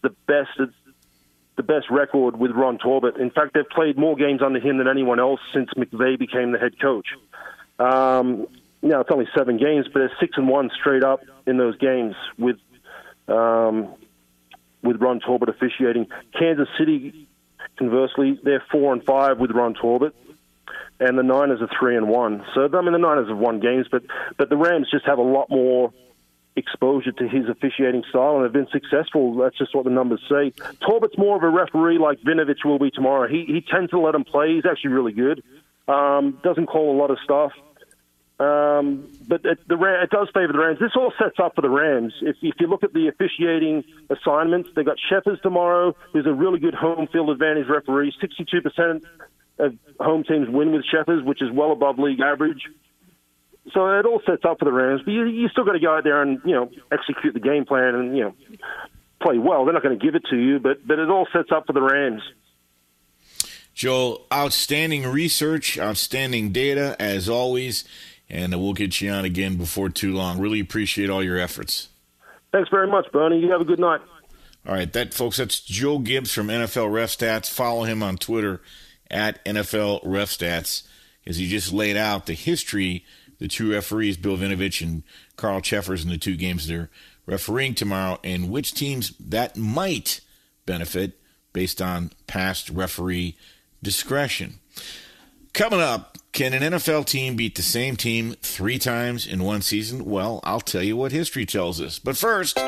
the 0.01 0.09
best 0.25 0.57
the 1.55 1.63
best 1.63 1.89
record 1.91 2.37
with 2.37 2.51
Ron 2.51 2.77
Torbert. 2.77 3.17
In 3.17 3.29
fact, 3.29 3.53
they've 3.53 3.69
played 3.69 3.97
more 3.97 4.15
games 4.15 4.41
under 4.41 4.59
him 4.59 4.77
than 4.77 4.87
anyone 4.87 5.19
else 5.19 5.39
since 5.53 5.69
McVay 5.75 6.17
became 6.17 6.51
the 6.51 6.59
head 6.59 6.79
coach. 6.79 7.07
Um, 7.79 8.47
you 8.81 8.89
know, 8.89 8.99
it's 8.99 9.09
only 9.11 9.27
seven 9.35 9.57
games, 9.57 9.87
but 9.91 9.99
they're 9.99 10.11
six 10.19 10.37
and 10.37 10.47
one 10.47 10.69
straight 10.79 11.03
up 11.03 11.21
in 11.47 11.57
those 11.57 11.77
games 11.77 12.15
with 12.37 12.57
um, 13.27 13.93
with 14.83 15.01
Ron 15.01 15.21
Torbert 15.21 15.49
officiating. 15.49 16.07
Kansas 16.37 16.67
City, 16.77 17.27
conversely, 17.77 18.39
they're 18.43 18.63
four 18.71 18.91
and 18.91 19.03
five 19.03 19.39
with 19.39 19.51
Ron 19.51 19.73
Torbert, 19.73 20.13
and 20.99 21.17
the 21.17 21.23
Niners 21.23 21.61
are 21.61 21.69
three 21.79 21.95
and 21.95 22.09
one. 22.09 22.45
So 22.53 22.69
I 22.73 22.81
mean, 22.81 22.91
the 22.91 22.99
Niners 22.99 23.29
have 23.29 23.37
won 23.37 23.59
games, 23.59 23.87
but 23.89 24.03
but 24.37 24.49
the 24.49 24.57
Rams 24.57 24.87
just 24.91 25.05
have 25.05 25.17
a 25.17 25.23
lot 25.23 25.49
more 25.49 25.93
exposure 26.55 27.11
to 27.11 27.27
his 27.27 27.49
officiating 27.49 28.03
style 28.09 28.35
and 28.35 28.43
have 28.43 28.53
been 28.53 28.67
successful. 28.71 29.35
That's 29.35 29.57
just 29.57 29.73
what 29.73 29.85
the 29.85 29.91
numbers 29.91 30.21
say. 30.29 30.51
Torbert's 30.85 31.17
more 31.17 31.35
of 31.35 31.43
a 31.43 31.49
referee 31.49 31.97
like 31.97 32.19
Vinovich 32.19 32.63
will 32.63 32.79
be 32.79 32.91
tomorrow. 32.91 33.27
He 33.27 33.45
he 33.45 33.61
tends 33.61 33.91
to 33.91 33.99
let 33.99 34.13
him 34.13 34.23
play. 34.23 34.55
He's 34.55 34.65
actually 34.65 34.91
really 34.91 35.13
good. 35.13 35.43
Um, 35.87 36.39
doesn't 36.43 36.67
call 36.67 36.95
a 36.95 36.97
lot 36.97 37.11
of 37.11 37.17
stuff. 37.23 37.51
Um, 38.43 39.07
but 39.27 39.45
it, 39.45 39.59
the 39.67 39.75
it 40.03 40.09
does 40.09 40.27
favour 40.33 40.51
the 40.51 40.59
Rams. 40.59 40.79
This 40.79 40.91
all 40.95 41.13
sets 41.17 41.39
up 41.41 41.55
for 41.55 41.61
the 41.61 41.69
Rams. 41.69 42.13
If, 42.21 42.35
if 42.41 42.55
you 42.59 42.67
look 42.67 42.83
at 42.83 42.91
the 42.91 43.07
officiating 43.07 43.83
assignments, 44.09 44.69
they've 44.75 44.85
got 44.85 44.97
Cheffers 45.09 45.39
tomorrow, 45.41 45.95
who's 46.11 46.25
a 46.25 46.33
really 46.33 46.59
good 46.59 46.73
home 46.73 47.07
field 47.07 47.29
advantage 47.29 47.67
referee. 47.69 48.13
62% 48.21 49.03
of 49.59 49.77
home 49.99 50.23
teams 50.23 50.49
win 50.49 50.73
with 50.73 50.83
Cheffers, 50.91 51.23
which 51.23 51.41
is 51.41 51.51
well 51.51 51.71
above 51.71 51.99
league 51.99 52.19
average. 52.19 52.63
So 53.73 53.87
it 53.97 54.05
all 54.05 54.21
sets 54.25 54.43
up 54.43 54.59
for 54.59 54.65
the 54.65 54.73
Rams, 54.73 55.01
but 55.05 55.11
you, 55.11 55.25
you 55.25 55.47
still 55.47 55.63
got 55.63 55.73
to 55.73 55.79
go 55.79 55.95
out 55.95 56.03
there 56.03 56.21
and 56.21 56.41
you 56.43 56.51
know 56.51 56.69
execute 56.91 57.33
the 57.33 57.39
game 57.39 57.65
plan 57.65 57.95
and 57.95 58.17
you 58.17 58.23
know 58.23 58.33
play 59.21 59.37
well. 59.37 59.63
They're 59.63 59.73
not 59.73 59.83
going 59.83 59.97
to 59.97 60.05
give 60.05 60.15
it 60.15 60.23
to 60.31 60.35
you, 60.35 60.59
but 60.59 60.85
but 60.85 60.99
it 60.99 61.09
all 61.09 61.27
sets 61.31 61.49
up 61.51 61.67
for 61.67 61.73
the 61.73 61.81
Rams. 61.81 62.21
Joel, 63.73 64.25
outstanding 64.31 65.07
research, 65.07 65.79
outstanding 65.79 66.51
data 66.51 66.95
as 66.99 67.27
always, 67.27 67.85
and 68.29 68.53
we'll 68.61 68.73
get 68.73 69.01
you 69.01 69.11
on 69.11 69.25
again 69.25 69.57
before 69.57 69.89
too 69.89 70.13
long. 70.13 70.39
Really 70.39 70.59
appreciate 70.59 71.09
all 71.09 71.23
your 71.23 71.37
efforts. 71.37 71.89
Thanks 72.51 72.69
very 72.69 72.87
much, 72.87 73.11
Bernie. 73.11 73.39
You 73.39 73.51
have 73.51 73.61
a 73.61 73.65
good 73.65 73.79
night. 73.79 74.01
All 74.65 74.73
right, 74.73 74.91
that 74.93 75.13
folks, 75.13 75.37
that's 75.37 75.59
Joe 75.59 75.99
Gibbs 75.99 76.33
from 76.33 76.47
NFL 76.47 76.91
Ref 76.91 77.17
Stats. 77.17 77.49
Follow 77.49 77.83
him 77.83 78.01
on 78.01 78.17
Twitter 78.17 78.61
at 79.11 79.43
NFL 79.43 80.01
Ref 80.03 80.29
Stats 80.29 80.83
as 81.25 81.37
he 81.37 81.47
just 81.47 81.73
laid 81.73 81.97
out 81.97 82.25
the 82.25 82.33
history 82.33 83.05
the 83.43 83.49
two 83.49 83.73
referees, 83.73 84.15
Bill 84.15 84.37
Vinovich 84.37 84.81
and 84.81 85.03
Carl 85.35 85.59
Cheffers, 85.59 86.03
in 86.03 86.09
the 86.09 86.17
two 86.17 86.37
games 86.37 86.65
they're 86.65 86.89
refereeing 87.25 87.75
tomorrow, 87.75 88.17
and 88.23 88.49
which 88.49 88.73
teams 88.73 89.13
that 89.17 89.57
might 89.57 90.21
benefit 90.65 91.19
based 91.51 91.81
on 91.81 92.11
past 92.25 92.69
referee 92.69 93.35
discretion. 93.81 94.59
Coming 95.51 95.81
up, 95.81 96.12
can 96.33 96.53
an 96.53 96.73
NFL 96.73 97.05
team 97.05 97.35
beat 97.35 97.55
the 97.55 97.61
same 97.61 97.95
team 97.95 98.35
three 98.41 98.79
times 98.79 99.27
in 99.27 99.43
one 99.43 99.61
season? 99.61 100.03
Well, 100.03 100.39
I'll 100.43 100.61
tell 100.61 100.81
you 100.81 100.97
what 100.97 101.11
history 101.11 101.45
tells 101.45 101.79
us. 101.79 101.99
But 101.99 102.17
first. 102.17 102.59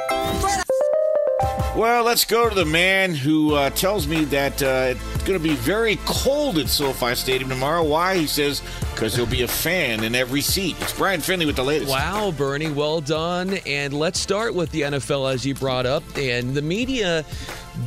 Well, 1.75 2.05
let's 2.05 2.23
go 2.23 2.47
to 2.47 2.55
the 2.55 2.63
man 2.63 3.13
who 3.13 3.53
uh, 3.53 3.69
tells 3.71 4.07
me 4.07 4.23
that 4.25 4.63
uh, 4.63 4.93
it's 4.95 5.23
going 5.25 5.37
to 5.37 5.43
be 5.43 5.55
very 5.55 5.99
cold 6.05 6.57
at 6.57 6.69
SoFi 6.69 7.15
Stadium 7.15 7.49
tomorrow. 7.49 7.83
Why? 7.83 8.15
He 8.15 8.27
says 8.27 8.61
because 8.93 9.13
there'll 9.13 9.29
be 9.29 9.41
a 9.41 9.47
fan 9.47 10.05
in 10.05 10.15
every 10.15 10.39
seat. 10.39 10.77
It's 10.79 10.93
Brian 10.93 11.19
Finley 11.19 11.45
with 11.45 11.57
the 11.57 11.65
latest. 11.65 11.91
Wow, 11.91 12.31
Bernie, 12.31 12.71
well 12.71 13.01
done. 13.01 13.55
And 13.65 13.93
let's 13.93 14.17
start 14.17 14.55
with 14.55 14.71
the 14.71 14.83
NFL 14.83 15.33
as 15.33 15.45
you 15.45 15.53
brought 15.53 15.85
up. 15.85 16.01
And 16.15 16.55
the 16.55 16.61
media 16.61 17.25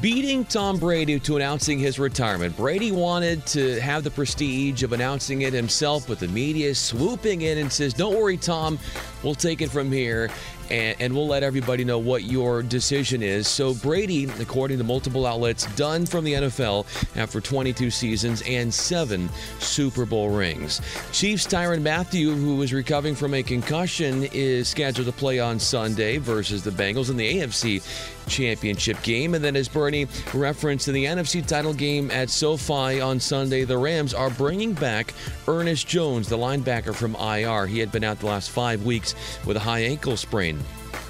beating 0.03 0.44
Tom 0.44 0.77
Brady 0.77 1.18
to 1.20 1.37
announcing 1.37 1.79
his 1.79 1.98
retirement. 1.98 2.59
Brady 2.59 2.92
wanted 2.92 3.46
to 3.46 3.81
have 3.81 4.05
the 4.05 4.11
prestige 4.11 4.83
of 4.83 4.92
announcing 4.92 5.42
it 5.42 5.55
himself, 5.55 6.07
but 6.07 6.18
the 6.18 6.29
media 6.29 6.74
swooping 6.74 7.40
in 7.40 7.57
and 7.57 7.72
says, 7.72 7.94
Don't 7.94 8.14
worry, 8.14 8.37
Tom, 8.37 8.79
we'll 9.22 9.35
take 9.35 9.62
it 9.62 9.70
from 9.70 9.90
here 9.90 10.29
and, 10.71 10.97
and, 11.01 11.15
we'll 11.15 11.27
let 11.27 11.43
everybody 11.43 11.85
know 11.85 11.99
what 11.99 12.25
your 12.25 12.63
decision 12.63 13.23
is. 13.23 13.49
So, 13.49 13.75
Brady, 13.75 14.25
according 14.41 14.79
to 14.79 14.85
multiple 14.85 15.27
outlets, 15.27 15.67
done 15.75 16.07
from 16.07 16.25
the 16.25 16.35
NFL 16.35 16.87
after 17.17 17.41
22 17.41 17.91
seasons 17.91 18.43
and 18.43 18.73
seven 18.73 19.29
Super 19.59 20.05
Bowl 20.05 20.31
rings. 20.31 20.81
Chiefs 21.13 21.47
Tyrann 21.47 21.83
Mathieu, 21.83 22.35
who 22.35 22.61
is 22.63 22.73
recovering 22.73 23.15
from 23.15 23.35
a 23.35 23.43
concussion, 23.43 24.25
is 24.33 24.69
scheduled 24.69 25.07
to 25.07 25.13
play 25.13 25.39
on 25.39 25.59
Sunday 25.59 26.19
versus 26.19 26.63
the 26.63 26.71
Bengals 26.71 27.11
in 27.11 27.17
the 27.17 27.41
AFC 27.41 27.83
championship 28.29 29.03
game. 29.03 29.35
And 29.35 29.45
then, 29.45 29.57
as 29.57 29.69
Bernie 29.69 30.07
referenced 30.35 30.88
in 30.88 30.95
the 30.95 31.05
NFC 31.05 31.45
title 31.45 31.75
game 31.75 32.11
at 32.11 32.31
SoFi 32.31 33.01
on 33.01 33.19
Sunday, 33.19 33.64
the 33.64 33.79
Rams 33.79 34.14
are 34.14 34.31
bringing 34.31 34.73
back 34.75 35.14
Ernest 35.47 35.87
Jones, 35.87 36.29
the 36.29 36.38
linebacker 36.38 36.95
from 36.95 37.14
IR. 37.17 37.67
He 37.67 37.79
had 37.79 37.91
been 37.91 38.05
out 38.05 38.21
the 38.21 38.27
last 38.27 38.51
five 38.51 38.85
weeks 38.85 39.14
with 39.47 39.57
a 39.57 39.61
high 39.61 39.81
ankle 39.81 40.17
sprain. 40.17 40.59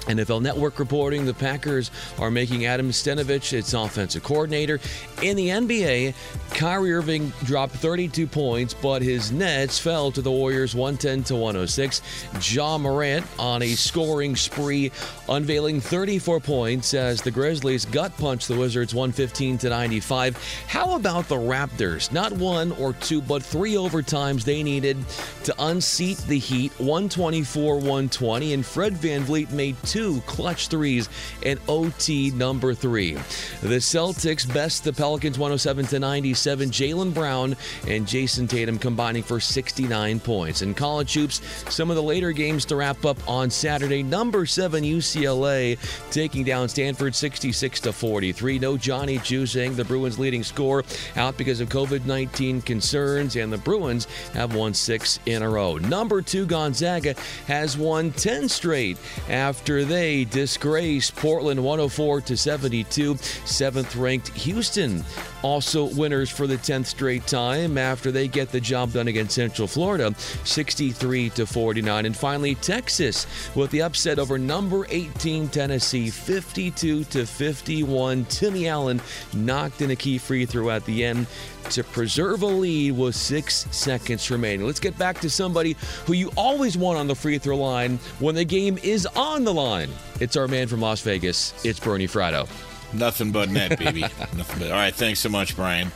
NFL 0.09 0.41
Network 0.41 0.79
reporting 0.79 1.25
the 1.25 1.33
Packers 1.33 1.91
are 2.17 2.31
making 2.31 2.65
Adam 2.65 2.89
Stenavich 2.89 3.53
its 3.53 3.73
offensive 3.73 4.23
coordinator. 4.23 4.79
In 5.21 5.37
the 5.37 5.49
NBA, 5.49 6.15
Kyrie 6.51 6.93
Irving 6.93 7.31
dropped 7.43 7.73
32 7.75 8.25
points, 8.25 8.73
but 8.73 9.03
his 9.03 9.31
Nets 9.31 9.77
fell 9.77 10.11
to 10.11 10.21
the 10.21 10.31
Warriors 10.31 10.73
110 10.73 11.23
to 11.25 11.35
106. 11.35 12.01
Ja 12.41 12.77
Morant 12.79 13.25
on 13.37 13.61
a 13.61 13.75
scoring 13.75 14.35
spree, 14.35 14.91
unveiling 15.29 15.79
34 15.79 16.39
points 16.39 16.93
as 16.95 17.21
the 17.21 17.29
Grizzlies 17.29 17.85
gut 17.85 18.15
punched 18.17 18.47
the 18.47 18.57
Wizards 18.57 18.95
115 18.95 19.59
to 19.59 19.69
95. 19.69 20.65
How 20.67 20.95
about 20.95 21.27
the 21.27 21.35
Raptors? 21.35 22.11
Not 22.11 22.33
one 22.33 22.71
or 22.73 22.93
two, 22.93 23.21
but 23.21 23.43
three 23.43 23.75
overtimes 23.75 24.43
they 24.43 24.63
needed 24.63 24.97
to 25.43 25.53
unseat 25.59 26.17
the 26.27 26.39
Heat 26.39 26.71
124 26.79 27.75
120, 27.75 28.53
and 28.53 28.65
Fred 28.65 28.93
VanVleet 28.95 29.51
made 29.51 29.75
two 29.83 29.98
clutch 30.25 30.67
threes 30.67 31.09
and 31.45 31.59
OT 31.67 32.31
number 32.31 32.73
three. 32.73 33.13
The 33.61 33.79
Celtics 33.79 34.51
best 34.53 34.83
the 34.83 34.93
Pelicans 34.93 35.37
107 35.37 35.87
to 35.87 35.99
97. 35.99 36.69
Jaylen 36.69 37.13
Brown 37.13 37.55
and 37.87 38.07
Jayson 38.07 38.47
Tatum 38.47 38.77
combining 38.77 39.23
for 39.23 39.39
69 39.39 40.19
points. 40.19 40.61
In 40.61 40.73
college 40.73 41.13
hoops, 41.13 41.41
some 41.69 41.89
of 41.89 41.95
the 41.95 42.03
later 42.03 42.31
games 42.31 42.65
to 42.65 42.75
wrap 42.75 43.05
up 43.05 43.17
on 43.27 43.49
Saturday. 43.49 44.03
Number 44.03 44.45
seven 44.45 44.83
UCLA 44.83 45.77
taking 46.11 46.43
down 46.43 46.69
Stanford 46.69 47.13
66 47.15 47.81
to 47.81 47.93
43. 47.93 48.59
No 48.59 48.77
Johnny 48.77 49.17
Juzang, 49.19 49.75
the 49.75 49.85
Bruins' 49.85 50.19
leading 50.19 50.43
scorer, 50.43 50.83
out 51.15 51.37
because 51.37 51.59
of 51.61 51.69
COVID-19 51.69 52.65
concerns, 52.65 53.35
and 53.35 53.51
the 53.51 53.57
Bruins 53.57 54.05
have 54.33 54.55
won 54.55 54.73
six 54.73 55.19
in 55.25 55.41
a 55.41 55.49
row. 55.49 55.77
Number 55.77 56.21
two 56.21 56.45
Gonzaga 56.45 57.15
has 57.47 57.77
won 57.77 58.11
10 58.11 58.49
straight 58.49 58.97
after 59.29 59.78
they 59.85 60.25
disgrace 60.25 61.11
Portland 61.11 61.63
104 61.63 62.21
to 62.21 62.37
72. 62.37 63.17
Seventh 63.45 63.95
ranked 63.95 64.29
Houston 64.29 65.03
also 65.41 65.85
winners 65.95 66.29
for 66.29 66.47
the 66.47 66.57
10th 66.57 66.87
straight 66.87 67.25
time 67.27 67.77
after 67.77 68.11
they 68.11 68.27
get 68.27 68.51
the 68.51 68.59
job 68.59 68.91
done 68.91 69.07
against 69.07 69.35
Central 69.35 69.67
Florida 69.67 70.13
63 70.43 71.29
to 71.31 71.45
49. 71.45 72.05
And 72.05 72.15
finally, 72.15 72.55
Texas 72.55 73.25
with 73.55 73.71
the 73.71 73.81
upset 73.81 74.19
over 74.19 74.37
number 74.37 74.85
18 74.89 75.49
Tennessee 75.49 76.09
52 76.09 77.03
to 77.05 77.25
51. 77.25 78.25
Timmy 78.25 78.67
Allen 78.67 79.01
knocked 79.33 79.81
in 79.81 79.91
a 79.91 79.95
key 79.95 80.17
free 80.17 80.45
throw 80.45 80.69
at 80.69 80.85
the 80.85 81.03
end 81.03 81.27
to 81.71 81.83
preserve 81.83 82.41
a 82.41 82.47
lead 82.47 82.97
with 82.97 83.15
six 83.15 83.67
seconds 83.71 84.29
remaining. 84.31 84.65
Let's 84.65 84.79
get 84.79 84.97
back 84.97 85.19
to 85.21 85.29
somebody 85.29 85.75
who 86.05 86.13
you 86.13 86.31
always 86.35 86.77
want 86.77 86.97
on 86.97 87.07
the 87.07 87.15
free 87.15 87.37
throw 87.37 87.57
line 87.57 87.97
when 88.19 88.35
the 88.35 88.45
game 88.45 88.77
is 88.83 89.05
on 89.15 89.43
the 89.43 89.53
line. 89.53 89.89
It's 90.19 90.35
our 90.35 90.47
man 90.47 90.67
from 90.67 90.81
Las 90.81 91.01
Vegas. 91.01 91.53
It's 91.63 91.79
Bernie 91.79 92.07
Fratto. 92.07 92.47
Nothing 92.93 93.31
but 93.31 93.49
net, 93.49 93.77
baby. 93.77 94.01
Nothing 94.35 94.59
but. 94.59 94.71
All 94.71 94.77
right, 94.77 94.93
thanks 94.93 95.19
so 95.19 95.29
much, 95.29 95.55
Brian. 95.55 95.91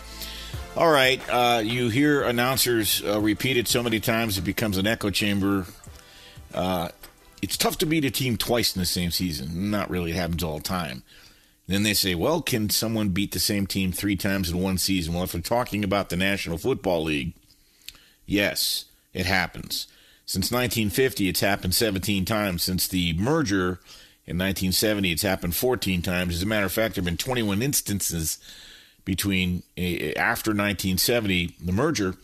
All 0.75 0.91
right, 0.91 1.21
uh, 1.29 1.61
you 1.63 1.89
hear 1.89 2.23
announcers 2.23 3.03
uh, 3.05 3.19
repeat 3.21 3.57
it 3.57 3.67
so 3.67 3.83
many 3.83 3.99
times 3.99 4.37
it 4.37 4.43
becomes 4.43 4.77
an 4.77 4.87
echo 4.87 5.11
chamber. 5.11 5.67
Uh, 6.53 6.89
it's 7.43 7.57
tough 7.57 7.77
to 7.79 7.85
beat 7.85 8.05
a 8.05 8.11
team 8.11 8.37
twice 8.37 8.75
in 8.75 8.79
the 8.79 8.85
same 8.85 9.11
season. 9.11 9.69
Not 9.69 9.89
really, 9.89 10.11
it 10.11 10.15
happens 10.15 10.43
all 10.43 10.57
the 10.57 10.63
time. 10.63 11.03
Then 11.67 11.83
they 11.83 11.93
say, 11.93 12.15
well, 12.15 12.41
can 12.41 12.69
someone 12.69 13.09
beat 13.09 13.31
the 13.31 13.39
same 13.39 13.67
team 13.67 13.91
three 13.91 14.15
times 14.15 14.49
in 14.49 14.61
one 14.61 14.77
season? 14.77 15.13
Well, 15.13 15.23
if 15.23 15.33
we're 15.33 15.41
talking 15.41 15.83
about 15.83 16.09
the 16.09 16.17
National 16.17 16.57
Football 16.57 17.03
League, 17.03 17.33
yes, 18.25 18.85
it 19.13 19.25
happens. 19.25 19.87
Since 20.25 20.51
1950, 20.51 21.29
it's 21.29 21.39
happened 21.41 21.75
17 21.75 22.25
times. 22.25 22.63
Since 22.63 22.87
the 22.87 23.13
merger 23.13 23.79
in 24.25 24.37
1970, 24.37 25.11
it's 25.11 25.21
happened 25.21 25.55
14 25.55 26.01
times. 26.01 26.35
As 26.35 26.43
a 26.43 26.45
matter 26.45 26.65
of 26.65 26.71
fact, 26.71 26.95
there 26.95 27.01
have 27.01 27.05
been 27.05 27.17
21 27.17 27.61
instances 27.61 28.37
between 29.03 29.63
uh, 29.77 30.17
after 30.17 30.51
1970, 30.51 31.57
the 31.61 31.73
merger, 31.73 32.15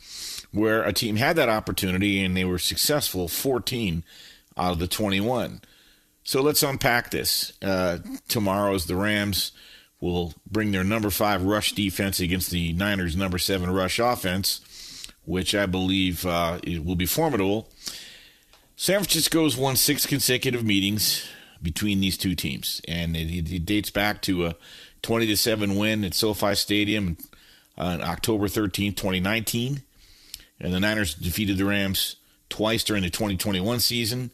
where 0.51 0.81
a 0.83 0.93
team 0.93 1.17
had 1.17 1.35
that 1.35 1.49
opportunity 1.49 2.23
and 2.23 2.37
they 2.37 2.45
were 2.45 2.57
successful 2.57 3.27
14 3.27 4.03
out 4.57 4.71
of 4.71 4.79
the 4.79 4.87
21. 4.87 5.61
So 6.23 6.41
let's 6.41 6.63
unpack 6.63 7.11
this. 7.11 7.51
Uh, 7.61 7.97
tomorrow's 8.29 8.85
the 8.85 8.95
Rams 8.95 9.51
will 9.99 10.33
bring 10.49 10.71
their 10.71 10.85
number 10.85 11.09
five 11.09 11.43
rush 11.43 11.73
defense 11.73 12.21
against 12.21 12.49
the 12.49 12.71
Niners' 12.71 13.17
number 13.17 13.37
seven 13.37 13.69
rush 13.69 13.99
offense, 13.99 15.05
which 15.25 15.53
I 15.53 15.65
believe 15.65 16.25
uh, 16.25 16.59
will 16.85 16.95
be 16.95 17.05
formidable. 17.05 17.67
San 18.77 18.99
Francisco's 18.99 19.57
won 19.57 19.75
six 19.75 20.05
consecutive 20.05 20.63
meetings 20.63 21.27
between 21.61 21.99
these 21.99 22.17
two 22.17 22.35
teams, 22.35 22.81
and 22.87 23.15
it, 23.15 23.51
it 23.51 23.65
dates 23.65 23.89
back 23.89 24.21
to 24.23 24.45
a 24.45 24.55
20 25.01 25.27
to 25.27 25.37
7 25.37 25.75
win 25.75 26.03
at 26.03 26.13
SoFi 26.13 26.55
Stadium 26.55 27.17
on 27.77 28.01
October 28.01 28.47
13, 28.47 28.93
2019. 28.93 29.81
And 30.59 30.73
the 30.73 30.79
Niners 30.79 31.13
defeated 31.13 31.57
the 31.57 31.65
Rams 31.65 32.17
twice 32.49 32.83
during 32.83 33.03
the 33.03 33.09
2021 33.09 33.79
season. 33.79 34.31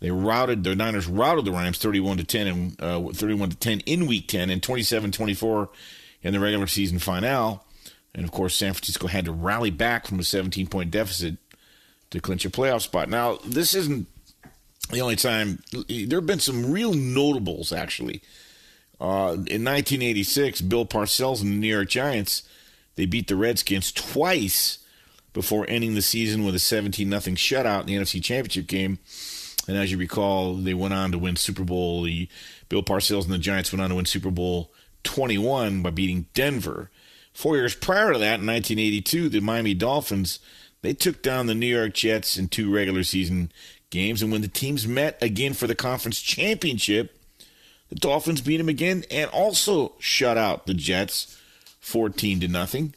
They 0.00 0.10
routed 0.10 0.64
the 0.64 0.76
Niners 0.76 1.06
routed 1.06 1.44
the 1.44 1.52
Rams 1.52 1.78
31 1.78 2.18
to 2.18 2.24
10 2.24 2.46
and 2.46 2.80
uh, 2.80 3.12
31 3.12 3.50
to 3.50 3.56
10 3.56 3.80
in 3.80 4.06
Week 4.06 4.28
10 4.28 4.50
and 4.50 4.60
27-24 4.60 5.68
in 6.22 6.32
the 6.32 6.40
regular 6.40 6.66
season 6.66 6.98
final. 6.98 7.64
And 8.14 8.24
of 8.24 8.30
course, 8.30 8.54
San 8.54 8.72
Francisco 8.72 9.08
had 9.08 9.24
to 9.24 9.32
rally 9.32 9.70
back 9.70 10.06
from 10.06 10.20
a 10.20 10.24
17 10.24 10.66
point 10.68 10.90
deficit 10.90 11.36
to 12.10 12.20
clinch 12.20 12.44
a 12.44 12.50
playoff 12.50 12.82
spot. 12.82 13.08
Now, 13.08 13.38
this 13.44 13.74
isn't 13.74 14.06
the 14.90 15.00
only 15.00 15.16
time. 15.16 15.62
There 15.88 16.18
have 16.18 16.26
been 16.26 16.40
some 16.40 16.70
real 16.70 16.94
notables 16.94 17.72
actually 17.72 18.22
uh, 19.00 19.32
in 19.34 19.64
1986, 19.64 20.60
Bill 20.62 20.86
Parcells 20.86 21.42
and 21.42 21.52
the 21.52 21.56
New 21.56 21.74
York 21.74 21.88
Giants, 21.88 22.42
they 22.96 23.06
beat 23.06 23.28
the 23.28 23.36
Redskins 23.36 23.90
twice 23.92 24.78
before 25.32 25.66
ending 25.68 25.94
the 25.94 26.02
season 26.02 26.44
with 26.44 26.54
a 26.54 26.60
17 26.60 27.10
0 27.10 27.20
shutout 27.36 27.80
in 27.80 27.86
the 27.86 27.96
NFC 27.96 28.22
Championship 28.22 28.66
game. 28.66 28.98
And 29.66 29.76
as 29.76 29.90
you 29.90 29.98
recall, 29.98 30.54
they 30.54 30.74
went 30.74 30.94
on 30.94 31.10
to 31.12 31.18
win 31.18 31.36
Super 31.36 31.64
Bowl. 31.64 32.02
The 32.02 32.28
Bill 32.68 32.82
Parcells 32.82 33.24
and 33.24 33.32
the 33.32 33.38
Giants 33.38 33.72
went 33.72 33.82
on 33.82 33.90
to 33.90 33.96
win 33.96 34.04
Super 34.04 34.30
Bowl 34.30 34.70
21 35.02 35.82
by 35.82 35.90
beating 35.90 36.26
Denver. 36.34 36.90
Four 37.32 37.56
years 37.56 37.74
prior 37.74 38.12
to 38.12 38.18
that, 38.18 38.40
in 38.40 38.46
1982, 38.46 39.28
the 39.28 39.40
Miami 39.40 39.74
Dolphins 39.74 40.38
they 40.84 40.92
took 40.92 41.22
down 41.22 41.46
the 41.46 41.54
New 41.54 41.66
York 41.66 41.94
Jets 41.94 42.36
in 42.36 42.48
two 42.48 42.70
regular 42.70 43.04
season 43.04 43.50
games. 43.94 44.20
And 44.20 44.30
when 44.30 44.42
the 44.42 44.48
teams 44.48 44.86
met 44.86 45.16
again 45.22 45.54
for 45.54 45.66
the 45.66 45.74
conference 45.74 46.20
championship, 46.20 47.16
the 47.88 47.94
Dolphins 47.94 48.40
beat 48.40 48.58
them 48.58 48.68
again 48.68 49.04
and 49.10 49.30
also 49.30 49.92
shut 49.98 50.36
out 50.36 50.66
the 50.66 50.74
Jets 50.74 51.38
14 51.80 52.40
to 52.40 52.48
nothing. 52.48 52.94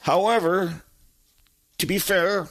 However, 0.00 0.82
to 1.78 1.86
be 1.86 1.98
fair 1.98 2.48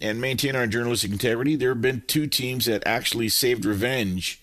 and 0.00 0.20
maintain 0.20 0.56
our 0.56 0.66
journalistic 0.66 1.12
integrity, 1.12 1.54
there 1.54 1.70
have 1.70 1.80
been 1.80 2.02
two 2.06 2.26
teams 2.26 2.66
that 2.66 2.82
actually 2.84 3.28
saved 3.28 3.64
revenge 3.64 4.42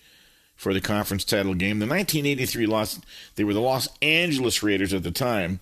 for 0.56 0.72
the 0.72 0.80
conference 0.80 1.24
title 1.24 1.54
game. 1.54 1.78
The 1.78 1.86
1983 1.86 2.66
loss, 2.66 3.00
they 3.36 3.44
were 3.44 3.54
the 3.54 3.60
Los 3.60 3.88
Angeles 4.00 4.62
Raiders 4.62 4.94
at 4.94 5.02
the 5.02 5.10
time. 5.10 5.60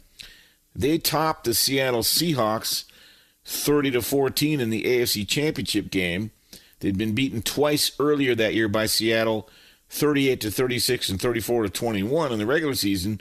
They 0.74 0.98
topped 0.98 1.44
the 1.44 1.54
Seattle 1.54 2.02
Seahawks 2.02 2.84
30 3.44 3.92
to 3.92 4.02
14 4.02 4.60
in 4.60 4.70
the 4.70 4.84
AFC 4.84 5.26
Championship 5.26 5.90
game. 5.90 6.30
They'd 6.80 6.98
been 6.98 7.14
beaten 7.14 7.42
twice 7.42 7.92
earlier 7.98 8.34
that 8.34 8.54
year 8.54 8.68
by 8.68 8.86
Seattle 8.86 9.48
38 9.90 10.40
to 10.42 10.50
36 10.50 11.08
and 11.08 11.20
34 11.20 11.64
to 11.64 11.70
21 11.70 12.32
in 12.32 12.38
the 12.38 12.46
regular 12.46 12.74
season, 12.74 13.20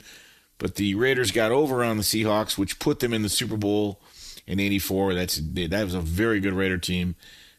but 0.58 0.74
the 0.74 0.94
Raiders 0.94 1.30
got 1.30 1.50
over 1.50 1.82
on 1.82 1.96
the 1.96 2.02
Seahawks, 2.02 2.58
which 2.58 2.78
put 2.78 3.00
them 3.00 3.14
in 3.14 3.22
the 3.22 3.28
Super 3.28 3.56
Bowl 3.56 4.00
in 4.46 4.60
'84. 4.60 5.14
That's 5.14 5.40
that 5.42 5.84
was 5.84 5.94
a 5.94 6.00
very 6.00 6.40
good 6.40 6.52
Raider 6.52 6.78
team. 6.78 7.14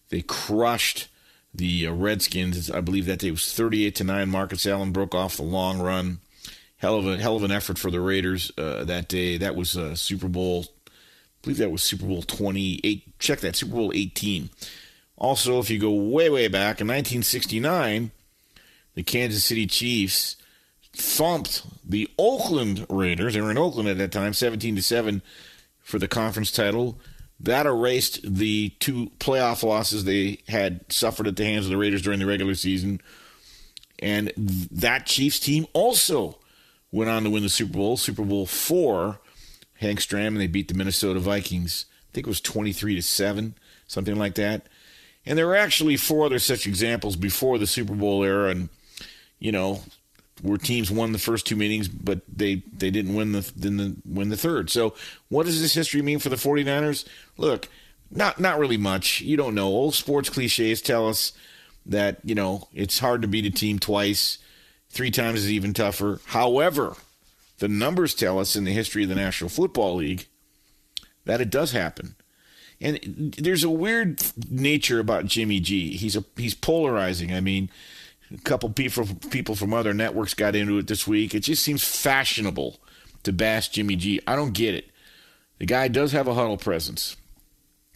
They 0.10 0.22
crushed 0.22 1.08
the 1.54 1.88
uh, 1.88 1.93
Redskins. 1.93 2.70
I 2.70 2.82
believe 2.82 3.06
that 3.06 3.20
day 3.20 3.32
was 3.32 3.54
38 3.54 3.95
to 3.95 4.04
nine. 4.04 4.30
Marcus 4.30 4.66
Allen 4.66 4.91
broke 4.91 5.16
off 5.16 5.38
the 5.38 5.43
long 5.43 5.80
run. 5.80 6.20
Hell 6.78 6.95
of 6.95 7.08
a 7.08 7.18
hell 7.18 7.36
of 7.36 7.43
an 7.43 7.52
effort 7.52 7.78
for 7.78 7.91
the 7.91 8.02
Raiders 8.02 8.52
uh, 8.58 8.84
that 8.86 9.08
day. 9.08 9.38
That 9.38 9.56
was 9.56 9.78
uh, 9.78 9.95
Super 9.95 10.28
Bowl. 10.28 10.66
I 10.88 10.91
believe 11.41 11.58
that 11.58 11.72
was 11.72 11.82
Super 11.82 12.06
Bowl 12.06 12.22
28. 12.22 13.20
Check 13.20 13.39
that 13.39 13.56
Super 13.56 13.76
Bowl 13.76 13.91
18. 13.93 14.50
Also, 15.20 15.59
if 15.59 15.70
you 15.70 15.78
go 15.78 15.91
way 15.91 16.30
way 16.30 16.47
back 16.47 16.82
in 16.82 16.88
1969 16.88 18.11
the 18.95 19.03
Kansas 19.03 19.45
City 19.45 19.65
Chiefs 19.65 20.36
thumped 20.93 21.63
the 21.88 22.09
Oakland 22.17 22.86
Raiders. 22.89 23.34
They 23.34 23.39
were 23.39 23.51
in 23.51 23.57
Oakland 23.57 23.88
at 23.88 23.97
that 23.97 24.11
time, 24.11 24.34
17 24.34 24.76
to 24.76 24.82
7 24.82 25.22
for 25.82 25.99
the 25.99 26.07
conference 26.09 26.51
title. 26.51 26.99
That 27.39 27.65
erased 27.65 28.20
the 28.24 28.70
two 28.80 29.11
playoff 29.20 29.63
losses 29.63 30.03
they 30.03 30.39
had 30.49 30.91
suffered 30.91 31.28
at 31.28 31.38
the 31.38 31.45
hands 31.45 31.65
of 31.65 31.72
the 31.72 31.78
Raiders 31.78 32.01
during 32.01 32.20
the 32.20 32.26
regular 32.26 32.55
season. 32.55 32.99
And 33.99 34.34
that 34.36 35.05
Chiefs 35.05 35.39
team 35.39 35.65
also 35.72 36.39
went 36.91 37.09
on 37.09 37.24
to 37.24 37.30
win 37.30 37.43
the 37.43 37.49
Super 37.49 37.74
Bowl, 37.74 37.95
Super 37.95 38.24
Bowl 38.24 38.45
4. 38.45 39.20
Hank 39.76 39.99
Stram, 40.01 40.28
and 40.28 40.41
they 40.41 40.47
beat 40.47 40.67
the 40.67 40.74
Minnesota 40.74 41.22
Vikings. 41.22 41.86
I 42.09 42.11
think 42.13 42.28
it 42.28 42.30
was 42.30 42.41
23 42.41 42.95
to 42.95 43.01
7, 43.01 43.55
something 43.88 44.17
like 44.17 44.36
that. 44.36 44.67
And 45.26 45.38
there 45.38 45.47
were 45.47 45.55
actually 45.55 45.97
four 45.97 46.26
other 46.26 46.39
such 46.39 46.65
examples 46.65 47.15
before 47.15 47.57
the 47.57 47.67
Super 47.67 47.93
Bowl 47.93 48.24
era, 48.24 48.49
and 48.49 48.70
you 49.39 49.51
know, 49.51 49.82
where 50.41 50.57
teams 50.57 50.89
won 50.89 51.11
the 51.11 51.20
first 51.20 51.45
two 51.45 51.55
meetings, 51.55 51.88
but 51.88 52.22
they, 52.34 52.63
they 52.72 52.89
didn't 52.89 53.15
win 53.15 53.34
the, 53.34 53.41
didn't 53.59 54.01
win 54.05 54.30
the 54.30 54.38
third. 54.38 54.70
So 54.70 54.93
what 55.28 55.45
does 55.45 55.61
this 55.61 55.74
history 55.74 56.01
mean 56.01 56.20
for 56.20 56.30
the 56.30 56.36
49ers? 56.36 57.05
Look, 57.38 57.67
not 58.11 58.39
not 58.39 58.57
really 58.57 58.78
much. 58.78 59.22
You 59.22 59.38
don't 59.38 59.55
know. 59.55 59.67
Old 59.67 59.93
sports 59.93 60.30
cliches 60.30 60.82
tell 60.82 61.07
us 61.07 61.34
that, 61.86 62.20
you 62.24 62.36
know, 62.36 62.67
it's 62.74 62.99
hard 62.99 63.22
to 63.22 63.28
beat 63.28 63.45
a 63.45 63.51
team 63.51 63.80
twice. 63.80 64.39
Three 64.89 65.11
times 65.11 65.41
is 65.41 65.51
even 65.51 65.74
tougher. 65.74 66.20
However, 66.28 66.95
the 67.59 67.67
numbers 67.67 68.15
tell 68.15 68.39
us 68.39 68.55
in 68.55 68.63
the 68.63 68.74
history 68.74 69.03
of 69.03 69.09
the 69.09 69.15
National 69.15 69.49
Football 69.49 69.95
League 69.95 70.26
that 71.26 71.41
it 71.41 71.51
does 71.51 71.72
happen. 71.72 72.15
And 72.82 73.36
there's 73.38 73.63
a 73.63 73.69
weird 73.69 74.21
nature 74.49 74.99
about 74.99 75.25
Jimmy 75.25 75.59
G. 75.59 75.97
He's 75.97 76.15
a 76.15 76.23
he's 76.38 76.53
polarizing. 76.53 77.34
I 77.34 77.41
mean, 77.41 77.69
a 78.34 78.38
couple 78.38 78.69
people 78.69 79.05
people 79.30 79.55
from 79.55 79.73
other 79.73 79.93
networks 79.93 80.34
got 80.34 80.55
into 80.55 80.77
it 80.77 80.88
this 80.88 81.07
week. 81.07 81.36
It 81.36 81.41
just 81.41 81.63
seems 81.63 81.84
fashionable 81.84 82.80
to 83.23 83.34
bash 83.34 83.69
Jimmy 83.69 83.95
G. 83.95 84.21
I 84.25 84.36
don't 84.36 84.53
get 84.53 84.75
it. 84.75 84.89
The 85.57 85.65
guy 85.65 85.89
does 85.89 86.13
have 86.13 86.27
a 86.27 86.34
huddle 86.34 86.57
presence. 86.57 87.17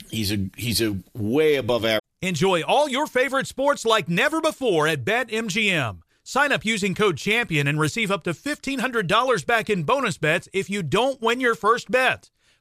He's 0.10 0.32
a 0.32 0.50
he's 0.58 0.82
a 0.82 0.98
way 1.14 1.56
above 1.56 1.86
average. 1.86 2.02
Enjoy 2.22 2.62
all 2.62 2.88
your 2.88 3.08
favorite 3.08 3.48
sports 3.48 3.86
like 3.86 4.08
never 4.08 4.42
before 4.42 4.88
at 4.88 5.04
BetMGM. 5.06 6.00
Sign 6.24 6.54
up 6.54 6.64
using 6.64 6.96
code 6.96 7.18
CHAMPION 7.18 7.68
and 7.68 7.80
receive 7.80 8.10
up 8.10 8.24
to 8.24 8.32
$1,500 8.32 9.46
back 9.46 9.70
in 9.70 9.84
bonus 9.84 10.18
bets 10.18 10.48
if 10.54 10.70
you 10.70 10.82
don't 10.82 11.22
win 11.22 11.42
your 11.42 11.54
first 11.54 11.92
bet. 11.92 12.30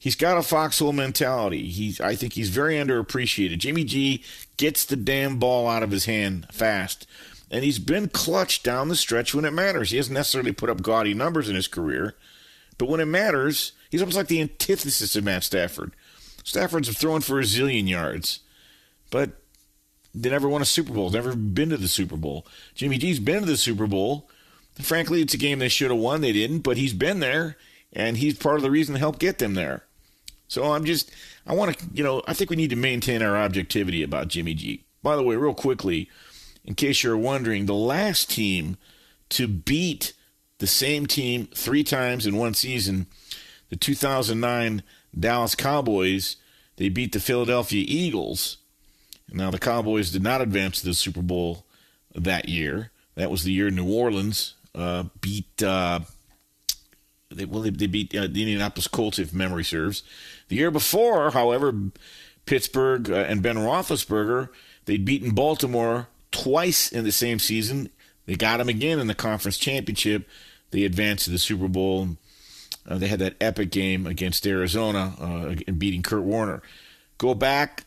He's 0.00 0.16
got 0.16 0.38
a 0.38 0.42
foxhole 0.42 0.94
mentality. 0.94 1.68
He's, 1.68 2.00
I 2.00 2.14
think 2.14 2.32
he's 2.32 2.48
very 2.48 2.76
underappreciated. 2.76 3.58
Jimmy 3.58 3.84
G 3.84 4.24
gets 4.56 4.86
the 4.86 4.96
damn 4.96 5.38
ball 5.38 5.68
out 5.68 5.82
of 5.82 5.90
his 5.90 6.06
hand 6.06 6.48
fast, 6.50 7.06
and 7.50 7.62
he's 7.62 7.78
been 7.78 8.08
clutch 8.08 8.62
down 8.62 8.88
the 8.88 8.96
stretch 8.96 9.34
when 9.34 9.44
it 9.44 9.52
matters. 9.52 9.90
He 9.90 9.98
hasn't 9.98 10.14
necessarily 10.14 10.52
put 10.52 10.70
up 10.70 10.80
gaudy 10.80 11.12
numbers 11.12 11.50
in 11.50 11.54
his 11.54 11.68
career, 11.68 12.14
but 12.78 12.88
when 12.88 12.98
it 12.98 13.04
matters, 13.04 13.72
he's 13.90 14.00
almost 14.00 14.16
like 14.16 14.28
the 14.28 14.40
antithesis 14.40 15.16
of 15.16 15.24
Matt 15.24 15.44
Stafford. 15.44 15.92
Stafford's 16.44 16.88
throwing 16.96 17.20
for 17.20 17.38
a 17.38 17.42
zillion 17.42 17.86
yards, 17.86 18.40
but 19.10 19.32
they 20.14 20.30
never 20.30 20.48
won 20.48 20.62
a 20.62 20.64
Super 20.64 20.94
Bowl. 20.94 21.10
Never 21.10 21.36
been 21.36 21.68
to 21.68 21.76
the 21.76 21.88
Super 21.88 22.16
Bowl. 22.16 22.46
Jimmy 22.74 22.96
G's 22.96 23.20
been 23.20 23.40
to 23.40 23.46
the 23.46 23.58
Super 23.58 23.86
Bowl. 23.86 24.30
Frankly, 24.80 25.20
it's 25.20 25.34
a 25.34 25.36
game 25.38 25.58
they 25.58 25.68
should 25.68 25.90
have 25.90 26.00
won. 26.00 26.22
They 26.22 26.32
didn't, 26.32 26.60
but 26.60 26.78
he's 26.78 26.94
been 26.94 27.20
there, 27.20 27.58
and 27.92 28.16
he's 28.16 28.38
part 28.38 28.56
of 28.56 28.62
the 28.62 28.70
reason 28.70 28.94
to 28.94 28.98
help 28.98 29.18
get 29.18 29.36
them 29.38 29.52
there. 29.52 29.84
So 30.50 30.72
I'm 30.72 30.84
just, 30.84 31.12
I 31.46 31.54
want 31.54 31.78
to, 31.78 31.86
you 31.92 32.02
know, 32.02 32.22
I 32.26 32.34
think 32.34 32.50
we 32.50 32.56
need 32.56 32.70
to 32.70 32.76
maintain 32.76 33.22
our 33.22 33.36
objectivity 33.36 34.02
about 34.02 34.26
Jimmy 34.26 34.52
G. 34.52 34.84
By 35.00 35.14
the 35.14 35.22
way, 35.22 35.36
real 35.36 35.54
quickly, 35.54 36.10
in 36.64 36.74
case 36.74 37.04
you're 37.04 37.16
wondering, 37.16 37.66
the 37.66 37.74
last 37.74 38.28
team 38.28 38.76
to 39.30 39.46
beat 39.46 40.12
the 40.58 40.66
same 40.66 41.06
team 41.06 41.48
three 41.54 41.84
times 41.84 42.26
in 42.26 42.36
one 42.36 42.54
season, 42.54 43.06
the 43.68 43.76
2009 43.76 44.82
Dallas 45.18 45.54
Cowboys, 45.54 46.34
they 46.78 46.88
beat 46.88 47.12
the 47.12 47.20
Philadelphia 47.20 47.84
Eagles. 47.86 48.56
Now, 49.32 49.52
the 49.52 49.58
Cowboys 49.58 50.10
did 50.10 50.24
not 50.24 50.40
advance 50.40 50.80
to 50.80 50.86
the 50.86 50.94
Super 50.94 51.22
Bowl 51.22 51.64
that 52.12 52.48
year. 52.48 52.90
That 53.14 53.30
was 53.30 53.44
the 53.44 53.52
year 53.52 53.70
New 53.70 53.88
Orleans 53.88 54.56
uh, 54.74 55.04
beat. 55.20 55.62
Uh, 55.62 56.00
they, 57.30 57.44
well, 57.44 57.62
they, 57.62 57.70
they 57.70 57.86
beat 57.86 58.14
uh, 58.14 58.22
the 58.22 58.42
Indianapolis 58.42 58.88
Colts, 58.88 59.18
if 59.18 59.32
memory 59.32 59.64
serves. 59.64 60.02
The 60.48 60.56
year 60.56 60.70
before, 60.70 61.30
however, 61.30 61.72
Pittsburgh 62.46 63.10
uh, 63.10 63.14
and 63.14 63.42
Ben 63.42 63.56
Roethlisberger, 63.56 64.48
they'd 64.86 65.04
beaten 65.04 65.30
Baltimore 65.30 66.08
twice 66.32 66.90
in 66.90 67.04
the 67.04 67.12
same 67.12 67.38
season. 67.38 67.90
They 68.26 68.34
got 68.34 68.58
them 68.58 68.68
again 68.68 68.98
in 68.98 69.06
the 69.06 69.14
conference 69.14 69.58
championship. 69.58 70.28
They 70.70 70.84
advanced 70.84 71.24
to 71.24 71.30
the 71.30 71.38
Super 71.38 71.68
Bowl. 71.68 72.16
Uh, 72.88 72.98
they 72.98 73.08
had 73.08 73.18
that 73.20 73.36
epic 73.40 73.70
game 73.70 74.06
against 74.06 74.46
Arizona 74.46 75.14
uh, 75.20 75.54
and 75.66 75.78
beating 75.78 76.02
Kurt 76.02 76.22
Warner. 76.22 76.62
Go 77.18 77.34
back, 77.34 77.84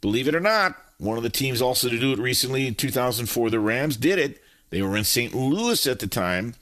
believe 0.00 0.28
it 0.28 0.34
or 0.34 0.40
not, 0.40 0.76
one 1.00 1.16
of 1.16 1.22
the 1.22 1.30
teams 1.30 1.62
also 1.62 1.88
to 1.88 1.98
do 1.98 2.12
it 2.12 2.18
recently 2.18 2.66
in 2.66 2.74
2004, 2.74 3.48
the 3.48 3.58
Rams 3.58 3.96
did 3.96 4.18
it. 4.18 4.42
They 4.68 4.82
were 4.82 4.96
in 4.96 5.04
St. 5.04 5.34
Louis 5.34 5.86
at 5.86 5.98
the 5.98 6.06
time. 6.06 6.54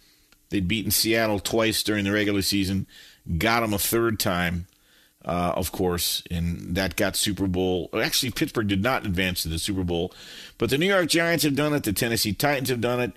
They'd 0.51 0.69
beaten 0.69 0.91
Seattle 0.91 1.41
twice 1.41 1.83
during 1.83 2.05
the 2.05 2.13
regular 2.13 2.43
season, 2.43 2.87
got 3.37 3.61
them 3.61 3.75
a 3.75 3.79
third 3.79 4.19
time, 4.19 4.67
uh, 5.25 5.53
of 5.55 5.73
course, 5.73 6.23
and 6.31 6.75
that 6.75 6.97
got 6.97 7.17
Super 7.17 7.47
Bowl. 7.47 7.91
Actually, 7.93 8.33
Pittsburgh 8.33 8.69
did 8.69 8.83
not 8.83 9.05
advance 9.05 9.43
to 9.43 9.49
the 9.49 9.59
Super 9.59 9.85
Bowl, 9.85 10.13
but 10.57 10.71
the 10.71 10.79
New 10.79 10.87
York 10.87 11.09
Giants 11.09 11.45
have 11.45 11.57
done 11.57 11.75
it. 11.75 11.83
The 11.83 11.93
Tennessee 11.93 12.33
Titans 12.33 12.71
have 12.71 12.81
done 12.81 13.01
it. 13.01 13.13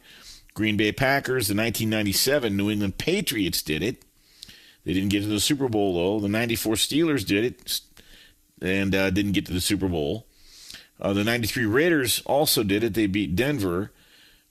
Green 0.53 0.75
Bay 0.75 0.91
Packers, 0.91 1.47
the 1.47 1.55
1997 1.55 2.57
New 2.57 2.69
England 2.69 2.97
Patriots 2.97 3.61
did 3.61 3.81
it. 3.81 4.03
They 4.83 4.93
didn't 4.93 5.09
get 5.09 5.21
to 5.21 5.29
the 5.29 5.39
Super 5.39 5.69
Bowl, 5.69 5.93
though. 5.93 6.19
The 6.19 6.27
94 6.27 6.73
Steelers 6.73 7.25
did 7.25 7.45
it 7.45 7.81
and 8.61 8.93
uh, 8.93 9.09
didn't 9.11 9.31
get 9.31 9.45
to 9.45 9.53
the 9.53 9.61
Super 9.61 9.87
Bowl. 9.87 10.25
Uh, 10.99 11.13
the 11.13 11.23
93 11.23 11.65
Raiders 11.65 12.21
also 12.25 12.63
did 12.63 12.83
it. 12.83 12.93
They 12.93 13.07
beat 13.07 13.35
Denver. 13.35 13.91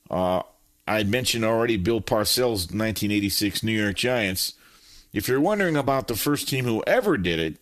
Uh, 0.09 0.41
I 0.87 1.03
mentioned 1.03 1.45
already 1.45 1.77
Bill 1.77 2.01
Parcells' 2.01 2.71
1986 2.71 3.63
New 3.63 3.79
York 3.79 3.95
Giants. 3.95 4.53
If 5.13 5.27
you're 5.27 5.41
wondering 5.41 5.75
about 5.75 6.07
the 6.07 6.15
first 6.15 6.47
team 6.47 6.65
who 6.65 6.83
ever 6.87 7.17
did 7.17 7.39
it, 7.39 7.57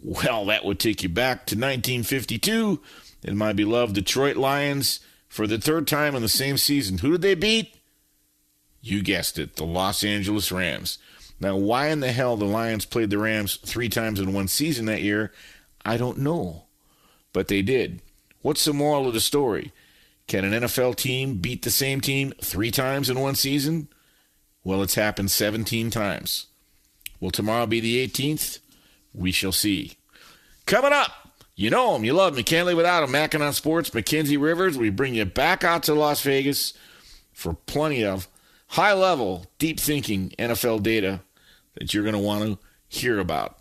well, 0.00 0.46
that 0.46 0.64
would 0.64 0.80
take 0.80 1.02
you 1.02 1.08
back 1.08 1.46
to 1.46 1.54
1952 1.54 2.80
and 3.24 3.38
my 3.38 3.52
beloved 3.52 3.94
Detroit 3.94 4.36
Lions 4.36 5.00
for 5.28 5.46
the 5.46 5.58
third 5.58 5.86
time 5.86 6.14
in 6.14 6.22
the 6.22 6.28
same 6.28 6.56
season. 6.56 6.98
Who 6.98 7.12
did 7.12 7.22
they 7.22 7.34
beat? 7.34 7.76
You 8.80 9.02
guessed 9.02 9.38
it, 9.38 9.56
the 9.56 9.64
Los 9.64 10.02
Angeles 10.02 10.50
Rams. 10.50 10.98
Now, 11.38 11.56
why 11.56 11.88
in 11.88 12.00
the 12.00 12.12
hell 12.12 12.36
the 12.36 12.44
Lions 12.44 12.84
played 12.84 13.10
the 13.10 13.18
Rams 13.18 13.56
three 13.56 13.88
times 13.88 14.20
in 14.20 14.32
one 14.32 14.48
season 14.48 14.86
that 14.86 15.02
year, 15.02 15.32
I 15.84 15.96
don't 15.96 16.18
know. 16.18 16.64
But 17.32 17.48
they 17.48 17.62
did. 17.62 18.02
What's 18.42 18.64
the 18.64 18.72
moral 18.72 19.06
of 19.06 19.14
the 19.14 19.20
story? 19.20 19.72
Can 20.32 20.46
an 20.46 20.62
NFL 20.62 20.96
team 20.96 21.34
beat 21.34 21.60
the 21.60 21.68
same 21.68 22.00
team 22.00 22.32
three 22.40 22.70
times 22.70 23.10
in 23.10 23.20
one 23.20 23.34
season? 23.34 23.88
Well, 24.64 24.82
it's 24.82 24.94
happened 24.94 25.30
17 25.30 25.90
times. 25.90 26.46
Will 27.20 27.30
tomorrow 27.30 27.66
be 27.66 27.80
the 27.80 28.08
18th? 28.08 28.60
We 29.12 29.30
shall 29.30 29.52
see. 29.52 29.98
Coming 30.64 30.94
up, 30.94 31.10
you 31.54 31.68
know 31.68 31.94
him, 31.94 32.04
you 32.06 32.14
love 32.14 32.38
him, 32.38 32.44
can't 32.44 32.66
live 32.66 32.78
without 32.78 33.02
him. 33.02 33.10
Mackin 33.10 33.42
on 33.42 33.52
Sports, 33.52 33.92
Mackenzie 33.92 34.38
Rivers. 34.38 34.78
We 34.78 34.88
bring 34.88 35.14
you 35.14 35.26
back 35.26 35.64
out 35.64 35.82
to 35.82 35.94
Las 35.94 36.22
Vegas 36.22 36.72
for 37.34 37.52
plenty 37.52 38.02
of 38.02 38.26
high 38.68 38.94
level, 38.94 39.44
deep 39.58 39.78
thinking 39.78 40.30
NFL 40.38 40.82
data 40.82 41.20
that 41.74 41.92
you're 41.92 42.04
going 42.04 42.14
to 42.14 42.18
want 42.18 42.42
to 42.42 42.58
hear 42.88 43.18
about. 43.18 43.58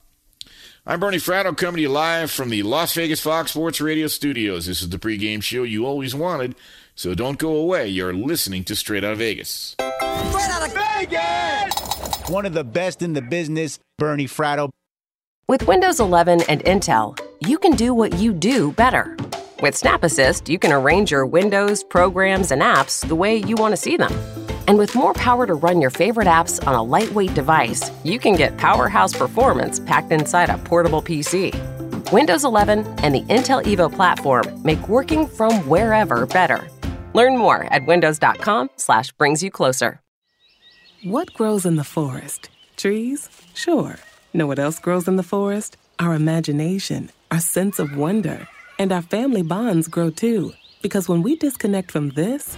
I'm 0.84 0.99
Bernie 0.99 1.19
Fratto 1.19 1.55
coming 1.55 1.75
to 1.75 1.82
you 1.84 1.89
live 1.89 2.32
from 2.32 2.49
the 2.49 2.63
Las 2.63 2.95
Vegas 2.95 3.21
Fox 3.21 3.51
Sports 3.51 3.79
Radio 3.79 4.07
studios. 4.07 4.65
This 4.65 4.82
is 4.82 4.89
the 4.89 4.97
pregame 4.97 5.43
show 5.43 5.61
you 5.61 5.86
always 5.86 6.15
wanted, 6.15 6.55
so 6.95 7.13
don't 7.13 7.38
go 7.38 7.55
away. 7.55 7.88
You're 7.88 8.15
listening 8.15 8.63
to 8.63 8.75
Straight 8.75 9.03
Out 9.03 9.11
of 9.11 9.19
Vegas. 9.19 9.75
Straight 9.77 10.49
out 10.49 10.67
of 10.67 10.73
Vegas! 10.73 12.29
One 12.32 12.47
of 12.47 12.53
the 12.53 12.63
best 12.63 13.03
in 13.03 13.13
the 13.13 13.21
business, 13.21 13.77
Bernie 13.99 14.25
Fratto. 14.25 14.71
With 15.47 15.67
Windows 15.67 15.99
11 15.99 16.41
and 16.49 16.63
Intel, 16.63 17.15
you 17.41 17.59
can 17.59 17.73
do 17.73 17.93
what 17.93 18.17
you 18.17 18.34
do 18.34 18.71
better. 18.71 19.15
With 19.61 19.77
Snap 19.77 20.03
Assist, 20.03 20.49
you 20.49 20.57
can 20.57 20.71
arrange 20.71 21.11
your 21.11 21.27
windows, 21.27 21.84
programs, 21.84 22.49
and 22.49 22.63
apps 22.63 23.07
the 23.07 23.13
way 23.13 23.36
you 23.36 23.55
want 23.55 23.73
to 23.73 23.77
see 23.77 23.97
them. 23.97 24.11
And 24.72 24.78
with 24.78 24.95
more 24.95 25.13
power 25.13 25.45
to 25.45 25.53
run 25.53 25.82
your 25.82 25.89
favorite 25.89 26.30
apps 26.30 26.65
on 26.65 26.74
a 26.74 26.82
lightweight 26.82 27.34
device, 27.34 27.91
you 28.05 28.17
can 28.17 28.38
get 28.38 28.57
powerhouse 28.57 29.11
performance 29.13 29.82
packed 29.82 30.13
inside 30.13 30.49
a 30.49 30.57
portable 30.59 31.01
PC. 31.01 31.51
Windows 32.09 32.45
11 32.45 32.88
and 33.03 33.13
the 33.13 33.24
Intel 33.24 33.61
Evo 33.65 33.93
platform 33.93 34.45
make 34.63 34.88
working 34.88 35.28
from 35.28 35.67
wherever 35.67 36.26
better. 36.26 36.69
Learn 37.13 37.38
more 37.38 37.65
at 37.65 37.86
windows.com/slash 37.86 39.11
brings 39.17 39.43
you 39.43 39.51
closer. 39.51 39.99
What 41.03 41.34
grows 41.34 41.65
in 41.65 41.76
the 41.76 41.89
forest? 41.97 42.49
Trees? 42.78 43.28
Sure. 43.53 43.97
Know 44.34 44.47
what 44.47 44.59
else 44.59 44.80
grows 44.80 45.05
in 45.05 45.17
the 45.17 45.32
forest? 45.36 45.76
Our 45.99 46.13
imagination, 46.13 47.09
our 47.30 47.41
sense 47.41 47.78
of 47.78 47.97
wonder, 47.97 48.47
and 48.80 48.93
our 48.93 49.01
family 49.01 49.43
bonds 49.43 49.89
grow 49.89 50.11
too. 50.11 50.53
Because 50.82 51.09
when 51.09 51.24
we 51.24 51.36
disconnect 51.36 51.91
from 51.91 52.11
this 52.11 52.57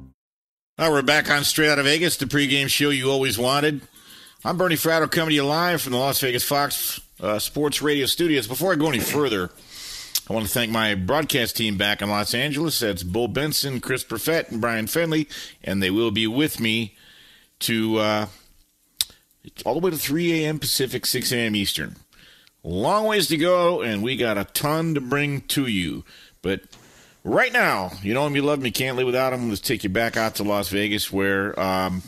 All 0.81 0.87
right, 0.87 0.95
we're 0.95 1.03
back 1.03 1.29
on 1.29 1.43
Straight 1.43 1.69
Out 1.69 1.77
of 1.77 1.85
Vegas, 1.85 2.17
the 2.17 2.25
pregame 2.25 2.67
show 2.67 2.89
you 2.89 3.11
always 3.11 3.37
wanted. 3.37 3.81
I'm 4.43 4.57
Bernie 4.57 4.73
Fratto 4.73 5.11
coming 5.11 5.29
to 5.29 5.35
you 5.35 5.45
live 5.45 5.79
from 5.79 5.91
the 5.91 5.99
Las 5.99 6.19
Vegas 6.21 6.43
Fox 6.43 6.99
uh, 7.19 7.37
Sports 7.37 7.83
Radio 7.83 8.07
studios. 8.07 8.47
Before 8.47 8.73
I 8.73 8.75
go 8.77 8.89
any 8.89 8.97
further, 8.97 9.51
I 10.27 10.33
want 10.33 10.47
to 10.47 10.51
thank 10.51 10.71
my 10.71 10.95
broadcast 10.95 11.55
team 11.55 11.77
back 11.77 12.01
in 12.01 12.09
Los 12.09 12.33
Angeles. 12.33 12.79
That's 12.79 13.03
Bo 13.03 13.27
Benson, 13.27 13.79
Chris 13.79 14.03
Perfett, 14.03 14.49
and 14.49 14.59
Brian 14.59 14.87
Finley, 14.87 15.27
and 15.63 15.83
they 15.83 15.91
will 15.91 16.09
be 16.09 16.25
with 16.25 16.59
me 16.59 16.97
to 17.59 17.99
uh, 17.99 18.25
all 19.63 19.75
the 19.75 19.81
way 19.81 19.91
to 19.91 19.97
3 19.97 20.43
a.m. 20.43 20.57
Pacific, 20.57 21.05
6 21.05 21.31
a.m. 21.31 21.55
Eastern. 21.55 21.95
Long 22.63 23.05
ways 23.05 23.27
to 23.27 23.37
go, 23.37 23.83
and 23.83 24.01
we 24.01 24.15
got 24.15 24.39
a 24.39 24.45
ton 24.45 24.95
to 24.95 25.01
bring 25.01 25.41
to 25.41 25.67
you. 25.67 26.03
But 26.41 26.63
right 27.23 27.53
now, 27.53 27.91
you 28.01 28.13
know 28.13 28.25
him, 28.25 28.35
you 28.35 28.41
love 28.41 28.59
me, 28.59 28.71
can't 28.71 28.97
live 28.97 29.05
without 29.05 29.33
him. 29.33 29.49
Let's 29.49 29.61
take 29.61 29.83
you 29.83 29.89
back 29.89 30.17
out 30.17 30.35
to 30.35 30.43
Las 30.43 30.69
Vegas, 30.69 31.11
where 31.11 31.59
um, 31.59 32.03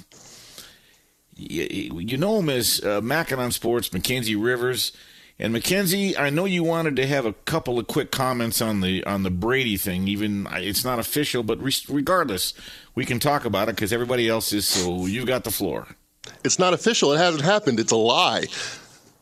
you, 1.36 2.00
you 2.00 2.18
know 2.18 2.40
him 2.40 2.50
as 2.50 2.84
uh, 2.84 3.02
Mackin 3.02 3.40
on 3.40 3.52
Sports, 3.52 3.92
Mackenzie 3.94 4.36
Rivers. 4.36 4.92
And 5.40 5.52
Mackenzie, 5.52 6.16
I 6.16 6.30
know 6.30 6.46
you 6.46 6.64
wanted 6.64 6.96
to 6.98 7.08
have 7.08 7.26
a 7.26 7.34
couple 7.34 7.80
of 7.80 7.88
quick 7.88 8.12
comments 8.12 8.62
on 8.62 8.82
the 8.82 9.04
on 9.06 9.24
the 9.24 9.32
Brady 9.32 9.78
thing. 9.78 10.08
Even 10.08 10.48
it's 10.52 10.86
not 10.86 11.00
official, 11.00 11.42
but 11.42 11.60
re- 11.60 11.74
regardless, 11.90 12.54
we 12.94 13.04
can 13.04 13.20
talk 13.20 13.44
about 13.44 13.68
it 13.68 13.76
because 13.76 13.92
everybody 13.92 14.30
else 14.30 14.54
is. 14.54 14.68
So 14.68 15.08
you've 15.08 15.26
got 15.26 15.44
the 15.44 15.52
floor. 15.52 15.88
It's 16.44 16.60
not 16.60 16.74
official. 16.74 17.14
It 17.14 17.18
hasn't 17.18 17.44
happened. 17.44 17.80
It's 17.80 17.92
a 17.92 17.98
lie. 17.98 18.46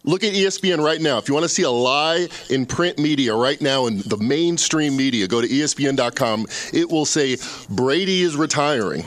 Look 0.04 0.24
at 0.24 0.34
ESPN 0.34 0.84
right 0.84 1.00
now. 1.00 1.18
If 1.20 1.28
you 1.28 1.34
want 1.36 1.44
to 1.44 1.50
see 1.50 1.62
a 1.64 1.70
lie 1.70 2.28
in 2.50 2.66
print 2.66 2.98
media 2.98 3.36
right 3.36 3.62
now 3.62 3.86
in 3.86 4.00
the 4.00 4.18
mainstream 4.18 4.98
media, 4.98 5.28
go 5.28 5.42
to 5.42 5.48
ESPN.com. 5.48 6.48
It 6.74 6.90
will 6.90 7.06
say 7.06 7.38
Brady 7.70 8.24
is 8.24 8.36
retiring. 8.36 9.06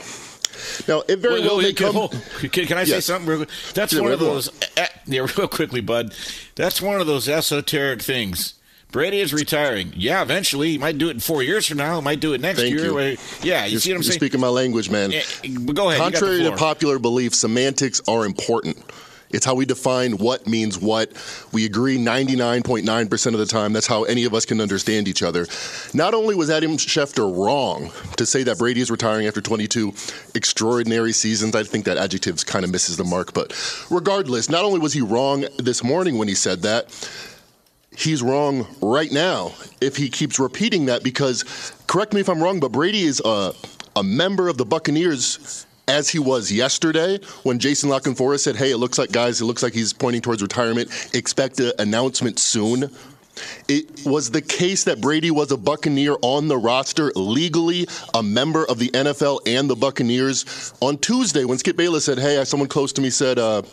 Now, 0.87 1.03
it 1.09 1.19
very 1.19 1.41
well 1.41 1.57
may 1.57 1.73
can, 1.73 1.87
come. 1.87 1.95
hold- 1.95 2.11
can, 2.39 2.65
can 2.65 2.77
I 2.77 2.85
say 2.85 3.01
something? 3.01 3.27
Real 3.27 3.39
quick? 3.39 3.49
That's 3.73 3.91
Yeah, 3.93 4.01
one 4.01 4.13
of 4.13 4.19
those. 4.21 4.49
eh, 4.77 4.87
yeah, 5.05 5.27
real 5.37 5.47
quickly, 5.49 5.81
bud. 5.81 6.13
That's 6.55 6.81
one 6.81 7.01
of 7.01 7.07
those 7.07 7.27
esoteric 7.27 8.01
things. 8.01 8.53
Brady 8.91 9.19
is 9.19 9.33
retiring. 9.33 9.91
Yeah, 9.97 10.21
eventually. 10.21 10.69
He 10.71 10.77
might 10.77 10.97
do 10.97 11.09
it 11.09 11.11
in 11.11 11.19
four 11.19 11.43
years 11.43 11.67
from 11.67 11.77
now. 11.79 11.97
He 11.97 12.01
might 12.01 12.21
do 12.21 12.31
it 12.33 12.39
next 12.39 12.59
Thank 12.61 12.73
year. 12.73 12.85
you. 12.85 13.17
Yeah, 13.43 13.65
you 13.65 13.71
You're, 13.73 13.79
see 13.81 13.89
what 13.89 13.95
I'm 13.95 13.97
you're 13.97 14.03
saying? 14.03 14.19
speaking 14.19 14.39
my 14.39 14.47
language, 14.47 14.89
man. 14.89 15.11
Eh, 15.11 15.21
but 15.59 15.75
go 15.75 15.89
ahead. 15.89 15.97
you 15.99 16.11
got 16.11 16.13
the 16.13 16.19
Contrary 16.19 16.43
to 16.43 16.55
popular 16.55 16.99
belief, 16.99 17.35
semantics 17.35 18.01
are 18.07 18.25
important. 18.25 18.77
It's 19.35 19.45
how 19.45 19.53
we 19.53 19.65
define 19.65 20.13
what 20.13 20.47
means 20.47 20.79
what. 20.79 21.11
We 21.51 21.65
agree 21.65 21.97
99.9% 21.97 23.33
of 23.33 23.37
the 23.37 23.45
time. 23.45 23.73
That's 23.73 23.85
how 23.85 24.05
any 24.05 24.23
of 24.23 24.33
us 24.33 24.45
can 24.45 24.61
understand 24.61 25.09
each 25.09 25.21
other. 25.21 25.45
Not 25.93 26.13
only 26.13 26.35
was 26.35 26.49
Adam 26.49 26.77
Schefter 26.77 27.25
wrong 27.35 27.91
to 28.15 28.25
say 28.25 28.43
that 28.43 28.57
Brady 28.57 28.79
is 28.79 28.89
retiring 28.89 29.27
after 29.27 29.41
22 29.41 29.93
extraordinary 30.35 31.11
seasons, 31.11 31.53
I 31.53 31.63
think 31.63 31.83
that 31.83 31.97
adjective 31.97 32.45
kind 32.45 32.63
of 32.63 32.71
misses 32.71 32.95
the 32.95 33.03
mark. 33.03 33.33
But 33.33 33.53
regardless, 33.91 34.49
not 34.49 34.63
only 34.63 34.79
was 34.79 34.93
he 34.93 35.01
wrong 35.01 35.45
this 35.57 35.83
morning 35.83 36.17
when 36.17 36.29
he 36.29 36.35
said 36.35 36.61
that, 36.61 36.87
he's 37.97 38.21
wrong 38.21 38.65
right 38.81 39.11
now 39.11 39.51
if 39.81 39.97
he 39.97 40.07
keeps 40.07 40.39
repeating 40.39 40.85
that 40.85 41.03
because 41.03 41.43
correct 41.87 42.13
me 42.13 42.21
if 42.21 42.29
I'm 42.29 42.41
wrong, 42.41 42.61
but 42.61 42.71
Brady 42.71 43.01
is 43.01 43.21
a, 43.25 43.51
a 43.97 44.03
member 44.03 44.47
of 44.47 44.57
the 44.57 44.65
Buccaneers 44.65 45.64
as 45.87 46.09
he 46.09 46.19
was 46.19 46.51
yesterday 46.51 47.19
when 47.43 47.59
Jason 47.59 47.89
La 47.89 47.99
Canfora 47.99 48.39
said, 48.39 48.55
Hey, 48.55 48.71
it 48.71 48.77
looks 48.77 48.97
like 48.97 49.11
guys, 49.11 49.41
it 49.41 49.45
looks 49.45 49.63
like 49.63 49.73
he's 49.73 49.93
pointing 49.93 50.21
towards 50.21 50.41
retirement. 50.41 50.89
Expect 51.13 51.59
an 51.59 51.71
announcement 51.79 52.39
soon. 52.39 52.91
It 53.67 54.05
was 54.05 54.31
the 54.31 54.41
case 54.41 54.83
that 54.85 55.01
Brady 55.01 55.31
was 55.31 55.51
a 55.51 55.57
Buccaneer 55.57 56.15
on 56.21 56.47
the 56.47 56.57
roster, 56.57 57.11
legally 57.15 57.87
a 58.13 58.23
member 58.23 58.65
of 58.65 58.79
the 58.79 58.89
NFL 58.89 59.39
and 59.45 59.69
the 59.69 59.75
Buccaneers. 59.75 60.73
On 60.81 60.97
Tuesday, 60.97 61.45
when 61.45 61.57
Skip 61.57 61.75
Bayless 61.75 62.05
said, 62.05 62.19
"Hey, 62.19 62.43
someone 62.45 62.69
close 62.69 62.93
to 62.93 63.01
me 63.01 63.09
said, 63.09 63.39
uh, 63.39 63.63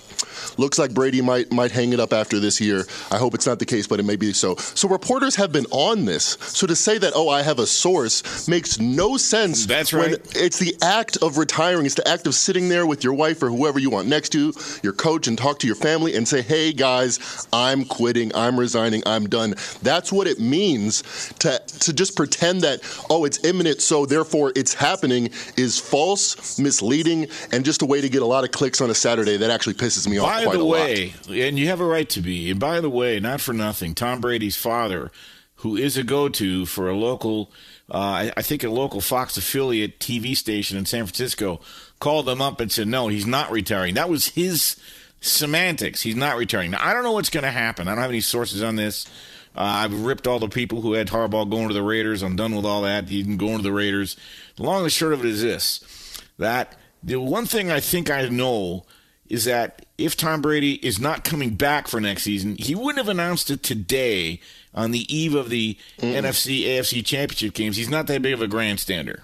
looks 0.56 0.78
like 0.78 0.94
Brady 0.94 1.20
might 1.20 1.52
might 1.52 1.70
hang 1.70 1.92
it 1.92 2.00
up 2.00 2.12
after 2.12 2.40
this 2.40 2.60
year." 2.60 2.86
I 3.10 3.18
hope 3.18 3.34
it's 3.34 3.46
not 3.46 3.58
the 3.58 3.66
case, 3.66 3.86
but 3.86 4.00
it 4.00 4.04
may 4.04 4.16
be 4.16 4.32
so. 4.32 4.56
So 4.56 4.88
reporters 4.88 5.36
have 5.36 5.52
been 5.52 5.66
on 5.70 6.04
this. 6.04 6.36
So 6.40 6.66
to 6.66 6.76
say 6.76 6.98
that, 6.98 7.12
"Oh, 7.14 7.28
I 7.28 7.42
have 7.42 7.58
a 7.58 7.66
source," 7.66 8.48
makes 8.48 8.78
no 8.78 9.16
sense. 9.16 9.66
That's 9.66 9.92
when 9.92 10.12
right. 10.12 10.20
it's 10.34 10.58
the 10.58 10.76
act 10.82 11.18
of 11.18 11.38
retiring. 11.38 11.86
It's 11.86 11.94
the 11.94 12.08
act 12.08 12.26
of 12.26 12.34
sitting 12.34 12.68
there 12.68 12.86
with 12.86 13.04
your 13.04 13.14
wife 13.14 13.42
or 13.42 13.50
whoever 13.50 13.78
you 13.78 13.90
want 13.90 14.08
next 14.08 14.30
to 14.30 14.54
your 14.82 14.92
coach, 14.92 15.26
and 15.26 15.36
talk 15.36 15.58
to 15.60 15.66
your 15.66 15.76
family 15.76 16.14
and 16.14 16.26
say, 16.26 16.42
"Hey, 16.42 16.72
guys, 16.72 17.18
I'm 17.52 17.84
quitting. 17.84 18.34
I'm 18.34 18.58
resigning. 18.58 19.02
I'm 19.06 19.28
done." 19.28 19.51
That's 19.82 20.12
what 20.12 20.26
it 20.26 20.40
means 20.40 21.02
to 21.40 21.58
to 21.80 21.92
just 21.92 22.16
pretend 22.16 22.62
that 22.62 22.80
oh, 23.10 23.24
it's 23.24 23.44
imminent, 23.44 23.80
so 23.80 24.06
therefore 24.06 24.52
it's 24.56 24.74
happening 24.74 25.30
is 25.56 25.78
false, 25.78 26.58
misleading, 26.58 27.28
and 27.52 27.64
just 27.64 27.82
a 27.82 27.86
way 27.86 28.00
to 28.00 28.08
get 28.08 28.22
a 28.22 28.26
lot 28.26 28.44
of 28.44 28.50
clicks 28.50 28.80
on 28.80 28.90
a 28.90 28.94
Saturday. 28.94 29.36
That 29.36 29.50
actually 29.50 29.74
pisses 29.74 30.08
me 30.08 30.18
off 30.18 30.28
By 30.28 30.44
quite 30.44 30.56
the 30.56 30.62
a 30.62 30.64
lot. 30.64 30.74
way, 30.74 31.14
and 31.30 31.58
you 31.58 31.68
have 31.68 31.80
a 31.80 31.86
right 31.86 32.08
to 32.10 32.20
be. 32.20 32.50
And 32.50 32.60
by 32.60 32.80
the 32.80 32.90
way, 32.90 33.20
not 33.20 33.40
for 33.40 33.52
nothing, 33.52 33.94
Tom 33.94 34.20
Brady's 34.20 34.56
father, 34.56 35.10
who 35.56 35.76
is 35.76 35.96
a 35.96 36.02
go-to 36.02 36.66
for 36.66 36.88
a 36.88 36.96
local, 36.96 37.50
uh, 37.90 37.96
I, 37.98 38.32
I 38.36 38.42
think 38.42 38.64
a 38.64 38.70
local 38.70 39.00
Fox 39.00 39.36
affiliate 39.36 39.98
TV 40.00 40.36
station 40.36 40.76
in 40.76 40.86
San 40.86 41.06
Francisco, 41.06 41.60
called 42.00 42.26
them 42.26 42.42
up 42.42 42.60
and 42.60 42.70
said, 42.72 42.88
"No, 42.88 43.08
he's 43.08 43.26
not 43.26 43.50
retiring." 43.50 43.94
That 43.94 44.08
was 44.08 44.28
his 44.30 44.76
semantics. 45.20 46.02
He's 46.02 46.16
not 46.16 46.36
retiring. 46.36 46.72
Now 46.72 46.84
I 46.84 46.92
don't 46.92 47.04
know 47.04 47.12
what's 47.12 47.30
going 47.30 47.44
to 47.44 47.50
happen. 47.50 47.86
I 47.88 47.92
don't 47.92 48.02
have 48.02 48.10
any 48.10 48.20
sources 48.20 48.62
on 48.62 48.76
this. 48.76 49.06
Uh, 49.54 49.60
I've 49.60 50.04
ripped 50.04 50.26
all 50.26 50.38
the 50.38 50.48
people 50.48 50.80
who 50.80 50.94
had 50.94 51.08
Harbaugh 51.08 51.48
going 51.48 51.68
to 51.68 51.74
the 51.74 51.82
Raiders. 51.82 52.22
I'm 52.22 52.36
done 52.36 52.54
with 52.56 52.64
all 52.64 52.82
that. 52.82 53.08
He 53.08 53.22
didn't 53.22 53.38
go 53.38 53.56
to 53.56 53.62
the 53.62 53.72
Raiders. 53.72 54.16
The 54.56 54.62
long 54.62 54.82
and 54.84 54.92
short 54.92 55.12
of 55.12 55.24
it 55.24 55.30
is 55.30 55.42
this: 55.42 56.22
that 56.38 56.76
the 57.02 57.16
one 57.16 57.46
thing 57.46 57.70
I 57.70 57.80
think 57.80 58.10
I 58.10 58.28
know 58.28 58.86
is 59.28 59.44
that 59.46 59.86
if 59.96 60.16
Tom 60.16 60.42
Brady 60.42 60.74
is 60.86 61.00
not 61.00 61.24
coming 61.24 61.54
back 61.54 61.88
for 61.88 62.00
next 62.00 62.24
season, 62.24 62.56
he 62.58 62.74
wouldn't 62.74 62.98
have 62.98 63.08
announced 63.08 63.50
it 63.50 63.62
today 63.62 64.40
on 64.74 64.90
the 64.90 65.14
eve 65.14 65.34
of 65.34 65.48
the 65.48 65.78
NFC 65.98 66.64
AFC 66.64 67.04
championship 67.04 67.54
games. 67.54 67.76
He's 67.76 67.88
not 67.88 68.06
that 68.08 68.22
big 68.22 68.34
of 68.34 68.42
a 68.42 68.46
grandstander. 68.46 69.20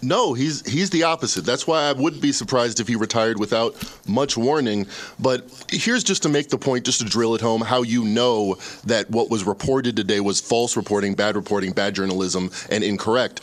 No, 0.00 0.32
he's 0.34 0.64
he's 0.64 0.90
the 0.90 1.02
opposite. 1.02 1.44
That's 1.44 1.66
why 1.66 1.82
I 1.88 1.92
wouldn't 1.92 2.22
be 2.22 2.30
surprised 2.30 2.78
if 2.78 2.86
he 2.86 2.94
retired 2.94 3.40
without 3.40 3.74
much 4.06 4.36
warning. 4.36 4.86
But 5.18 5.50
here's 5.70 6.04
just 6.04 6.22
to 6.22 6.28
make 6.28 6.50
the 6.50 6.58
point, 6.58 6.84
just 6.84 7.00
to 7.00 7.04
drill 7.04 7.34
it 7.34 7.40
home, 7.40 7.62
how 7.62 7.82
you 7.82 8.04
know 8.04 8.58
that 8.84 9.10
what 9.10 9.28
was 9.28 9.42
reported 9.44 9.96
today 9.96 10.20
was 10.20 10.40
false 10.40 10.76
reporting, 10.76 11.14
bad 11.14 11.34
reporting, 11.34 11.72
bad 11.72 11.94
journalism, 11.94 12.50
and 12.70 12.84
incorrect. 12.84 13.40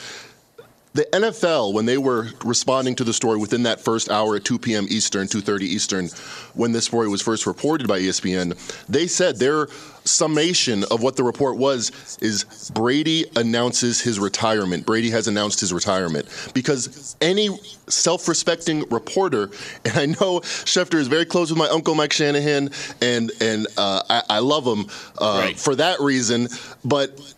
The 0.94 1.06
NFL, 1.06 1.74
when 1.74 1.88
they 1.88 1.98
were 1.98 2.28
responding 2.46 2.94
to 2.96 3.04
the 3.04 3.14
story 3.14 3.40
within 3.40 3.64
that 3.64 3.82
first 3.82 4.12
hour 4.12 4.36
at 4.36 4.46
2 4.46 4.60
p.m. 4.60 4.86
Eastern, 4.90 5.28
2:30 5.28 5.62
Eastern, 5.62 6.08
when 6.54 6.72
this 6.72 6.86
story 6.86 7.08
was 7.08 7.20
first 7.20 7.48
reported 7.48 7.88
by 7.88 8.00
ESPN, 8.00 8.56
they 8.88 9.08
said 9.08 9.40
their 9.40 9.68
summation 10.06 10.84
of 10.92 11.02
what 11.02 11.16
the 11.16 11.24
report 11.24 11.58
was 11.58 12.18
is 12.22 12.70
Brady 12.76 13.26
announces 13.36 14.02
his 14.02 14.20
retirement. 14.20 14.86
Brady 14.86 15.10
has 15.10 15.28
announced 15.28 15.60
his 15.60 15.74
retirement 15.74 16.28
because 16.54 17.16
any 17.22 17.50
self-respecting 17.88 18.88
reporter, 18.90 19.50
and 19.86 19.98
I 19.98 20.06
know 20.06 20.42
Schefter 20.42 20.96
is 20.96 21.08
very 21.08 21.26
close 21.26 21.50
with 21.50 21.58
my 21.58 21.70
uncle 21.70 21.96
Mike 21.96 22.14
Shanahan, 22.14 22.70
and 23.02 23.32
and 23.42 23.66
uh, 23.78 24.04
I, 24.10 24.24
I 24.30 24.40
love 24.40 24.66
him 24.66 24.86
uh, 25.18 25.54
for 25.54 25.76
that 25.76 26.00
reason, 26.02 26.50
but 26.86 27.33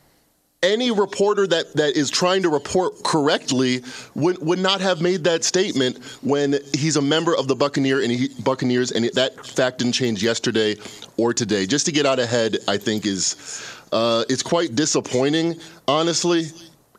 any 0.66 0.92
reporter 0.92 1.46
that, 1.48 1.74
that 1.74 1.96
is 1.96 2.10
trying 2.10 2.42
to 2.44 2.50
report 2.50 3.04
correctly 3.04 3.84
would, 4.16 4.40
would 4.40 4.60
not 4.60 4.82
have 4.82 5.02
made 5.02 5.24
that 5.26 5.44
statement 5.44 6.04
when 6.22 6.60
he's 6.74 6.96
a 6.98 7.02
member 7.02 7.36
of 7.36 7.48
the 7.48 7.56
Buccaneer 7.56 8.02
and 8.02 8.12
he, 8.12 8.30
Buccaneers, 8.44 8.92
and 8.92 9.06
that 9.14 9.46
fact 9.46 9.78
didn't 9.78 9.94
change 9.94 10.24
yesterday 10.24 10.76
or 11.18 11.34
today. 11.34 11.66
Just 11.66 11.86
to 11.86 11.92
get 11.92 12.06
out 12.06 12.20
ahead, 12.20 12.58
I 12.68 12.78
think 12.78 13.06
is 13.06 13.36
uh, 13.92 14.26
it's 14.28 14.44
quite 14.44 14.76
disappointing, 14.76 15.56
honestly. 15.88 16.48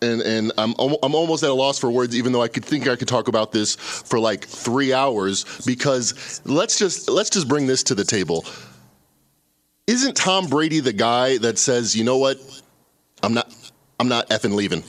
And 0.02 0.20
and 0.20 0.52
I'm 0.58 0.74
I'm 0.78 1.14
almost 1.14 1.42
at 1.42 1.48
a 1.48 1.54
loss 1.54 1.78
for 1.78 1.90
words, 1.90 2.14
even 2.14 2.30
though 2.30 2.42
I 2.42 2.48
could 2.48 2.64
think 2.64 2.86
I 2.86 2.96
could 2.96 3.08
talk 3.08 3.28
about 3.28 3.50
this 3.50 3.76
for 3.76 4.18
like 4.18 4.44
three 4.44 4.92
hours. 4.92 5.46
Because 5.64 6.42
let's 6.44 6.78
just 6.78 7.08
let's 7.08 7.30
just 7.30 7.48
bring 7.48 7.66
this 7.66 7.82
to 7.84 7.94
the 7.94 8.04
table. 8.04 8.44
Isn't 9.86 10.14
Tom 10.14 10.48
Brady 10.48 10.80
the 10.80 10.92
guy 10.92 11.38
that 11.38 11.58
says, 11.58 11.96
you 11.96 12.04
know 12.04 12.18
what, 12.18 12.38
I'm 13.26 13.34
not 13.34 13.52
I'm 13.98 14.08
not 14.08 14.28
effing 14.30 14.54
leaving. 14.54 14.82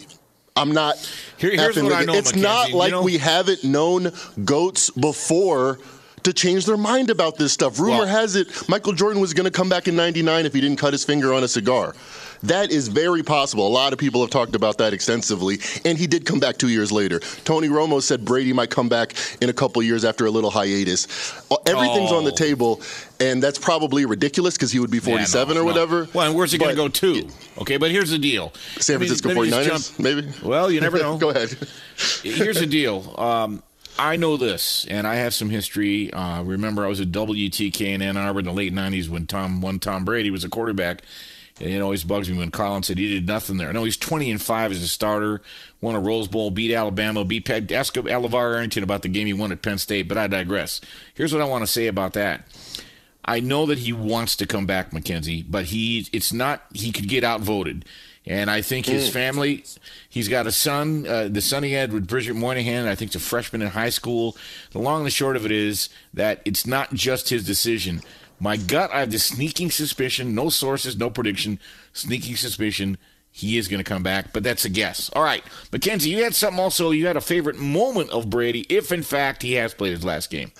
I'm 0.56 0.72
not. 0.72 0.96
Here, 1.38 1.52
here's 1.52 1.82
what 1.82 1.94
I 1.94 2.04
know. 2.04 2.14
It's 2.14 2.34
Mackenzie. 2.34 2.42
not 2.42 2.72
like 2.72 2.90
you 2.90 2.96
know, 2.96 3.04
we 3.04 3.18
haven't 3.18 3.64
known 3.64 4.12
goats 4.44 4.90
before 4.90 5.80
to 6.24 6.34
change 6.34 6.66
their 6.66 6.78
mind 6.78 7.10
about 7.10 7.38
this 7.38 7.54
stuff. 7.54 7.80
Rumor 7.80 8.00
Well- 8.00 8.08
has 8.08 8.36
it 8.36 8.48
Michael 8.68 8.94
Jordan 8.94 9.22
was 9.22 9.34
going 9.34 9.46
to 9.46 9.52
come 9.52 9.70
back 9.70 9.88
in 9.88 9.96
99 9.96 10.46
if 10.46 10.54
he 10.54 10.62
didn't 10.62 10.78
cut 10.78 10.94
his 10.94 11.04
finger 11.04 11.34
on 11.34 11.44
a 11.44 11.48
cigar. 11.48 11.96
That 12.44 12.72
is 12.72 12.88
very 12.88 13.24
possible. 13.24 13.68
A 13.68 13.70
lot 13.70 13.94
of 13.94 14.00
people 14.00 14.22
have 14.22 14.30
talked 14.30 14.56
about 14.56 14.78
that 14.78 14.94
extensively, 14.94 15.60
and 15.86 15.98
he 15.98 16.08
did 16.08 16.26
come 16.26 16.40
back 16.40 16.58
two 16.58 16.70
years 16.70 16.92
later. 16.92 17.20
Tony 17.46 17.68
Romo 17.68 18.02
said 18.02 18.24
Brady 18.26 18.54
might 18.54 18.70
come 18.70 18.90
back 18.90 19.16
in 19.42 19.50
a 19.50 19.54
couple 19.54 19.82
years 19.84 20.06
after 20.06 20.26
a 20.26 20.32
little 20.32 20.50
hiatus. 20.52 21.08
Uh, 21.52 21.56
Everything's 21.66 22.12
on 22.12 22.24
the 22.24 22.32
Oh. 22.32 22.36
table, 22.36 22.82
and 23.20 23.42
that's 23.42 23.58
probably 23.58 24.06
ridiculous 24.06 24.56
because 24.56 24.72
he 24.72 24.80
would 24.80 24.92
be 24.92 24.98
Yeah, 24.98 25.04
no, 25.04 25.12
47 25.12 25.58
or 25.58 25.60
no. 25.62 25.66
whatever. 25.66 26.08
Well, 26.14 26.28
and 26.28 26.36
where's 26.36 26.52
he 26.52 26.58
going 26.58 26.70
to 26.72 26.76
go 26.76 26.88
to? 26.88 27.28
Okay, 27.60 27.78
but 27.78 27.92
here's 27.92 28.12
the 28.12 28.20
deal. 28.20 28.54
San 28.80 28.98
Francisco 28.98 29.30
just 29.30 29.38
49ers, 29.40 29.66
jump- 29.96 30.00
maybe? 30.00 30.28
Well, 30.44 30.72
you 30.72 30.80
never 30.82 30.98
know. 31.00 31.18
Go 31.18 31.30
ahead. 31.30 31.56
Here's 32.24 32.60
the 32.60 32.68
deal. 32.68 33.16
Um, 33.20 33.64
I 34.00 34.16
know 34.16 34.38
this, 34.38 34.86
and 34.92 35.08
I 35.08 35.16
have 35.16 35.34
some 35.34 35.50
history. 35.50 36.14
Uh, 36.14 36.44
remember, 36.44 36.86
I 36.86 36.88
was 36.88 37.02
at 37.02 37.12
WTK 37.12 37.94
in 37.96 38.04
Ann 38.04 38.16
Arbor 38.16 38.40
in 38.40 38.46
the 38.46 38.54
late 38.54 38.72
'90s 38.72 39.10
when 39.10 39.26
Tom, 39.26 39.60
when 39.60 39.80
Tom 39.80 40.06
Brady 40.06 40.30
was 40.30 40.44
a 40.44 40.50
quarterback. 40.50 41.02
And 41.60 41.70
it 41.70 41.80
always 41.82 42.04
bugs 42.04 42.30
me 42.30 42.38
when 42.38 42.52
Colin 42.52 42.84
said 42.84 42.98
he 42.98 43.10
did 43.10 43.28
nothing 43.28 43.58
there. 43.58 43.74
No, 43.74 43.84
he's 43.84 43.98
20 43.98 44.30
and 44.30 44.42
five 44.42 44.72
as 44.72 44.84
a 44.84 44.88
starter. 44.88 45.42
Won 45.82 45.96
a 45.96 46.00
Rose 46.00 46.28
Bowl, 46.28 46.52
beat 46.52 46.74
Alabama, 46.74 47.24
beat. 47.26 47.50
Ask 47.50 47.96
LaVar 47.96 48.56
Arrington 48.56 48.84
about 48.84 49.02
the 49.02 49.08
game 49.10 49.28
he 49.28 49.34
won 49.34 49.52
at 49.52 49.62
Penn 49.62 49.78
State. 49.78 50.08
But 50.08 50.18
I 50.18 50.28
digress. 50.28 50.82
Here's 51.16 51.34
what 51.34 51.42
I 51.42 51.46
want 51.46 51.64
to 51.64 51.68
say 51.72 51.88
about 51.88 52.14
that. 52.14 52.46
I 53.26 53.40
know 53.42 53.66
that 53.66 53.80
he 53.80 53.92
wants 53.92 54.36
to 54.38 54.46
come 54.46 54.66
back, 54.66 54.94
Mackenzie, 54.94 55.44
but 55.44 55.66
he 55.66 56.08
it's 56.14 56.32
not 56.32 56.64
he 56.74 56.92
could 56.92 57.10
get 57.10 57.24
outvoted. 57.24 57.84
And 58.26 58.50
I 58.52 58.62
think 58.62 58.86
his 58.88 59.10
Mm. 59.10 59.14
family, 59.14 59.64
he's 60.10 60.28
got 60.28 60.48
a 60.48 60.52
son, 60.52 61.08
uh, 61.08 61.28
the 61.30 61.42
son 61.42 61.64
he 61.64 61.72
had 61.74 61.94
with 61.94 62.08
Bridget 62.08 62.36
Moynahan, 62.36 62.86
I 62.86 62.94
think, 62.94 63.16
a 63.16 63.20
freshman 63.20 63.62
in 63.62 63.70
high 63.70 63.90
school. 63.90 64.36
The 64.72 64.80
long 64.80 65.00
and 65.00 65.06
the 65.08 65.12
short 65.12 65.38
of 65.38 65.46
it 65.46 65.52
is 65.52 65.88
that 66.14 66.42
it's 66.44 66.68
not 66.68 66.94
just 66.94 67.30
his 67.30 67.46
decision. 67.46 68.02
My 68.40 68.58
gut, 68.58 68.92
I 68.92 69.00
have 69.00 69.12
the 69.12 69.20
sneaking 69.20 69.72
suspicion, 69.72 70.36
no 70.36 70.50
sources, 70.50 70.96
no 70.96 71.10
prediction, 71.10 71.60
sneaking 71.94 72.36
suspicion 72.36 72.98
he 73.32 73.58
is 73.58 73.68
going 73.68 73.84
to 73.84 73.88
come 73.88 74.02
back, 74.02 74.34
but 74.34 74.42
that's 74.42 74.66
a 74.66 74.70
guess. 74.70 75.12
All 75.14 75.24
right. 75.24 75.44
Mackenzie, 75.72 76.10
you 76.10 76.24
had 76.24 76.34
something 76.34 76.60
also, 76.60 76.90
you 76.90 77.06
had 77.06 77.18
a 77.18 77.22
favorite 77.22 77.58
moment 77.58 78.10
of 78.10 78.32
Brady, 78.32 78.66
if 78.68 78.92
in 78.92 79.04
fact 79.04 79.44
he 79.44 79.54
has 79.54 79.76
played 79.76 79.92
his 79.92 80.04
last 80.04 80.32
game. 80.32 80.52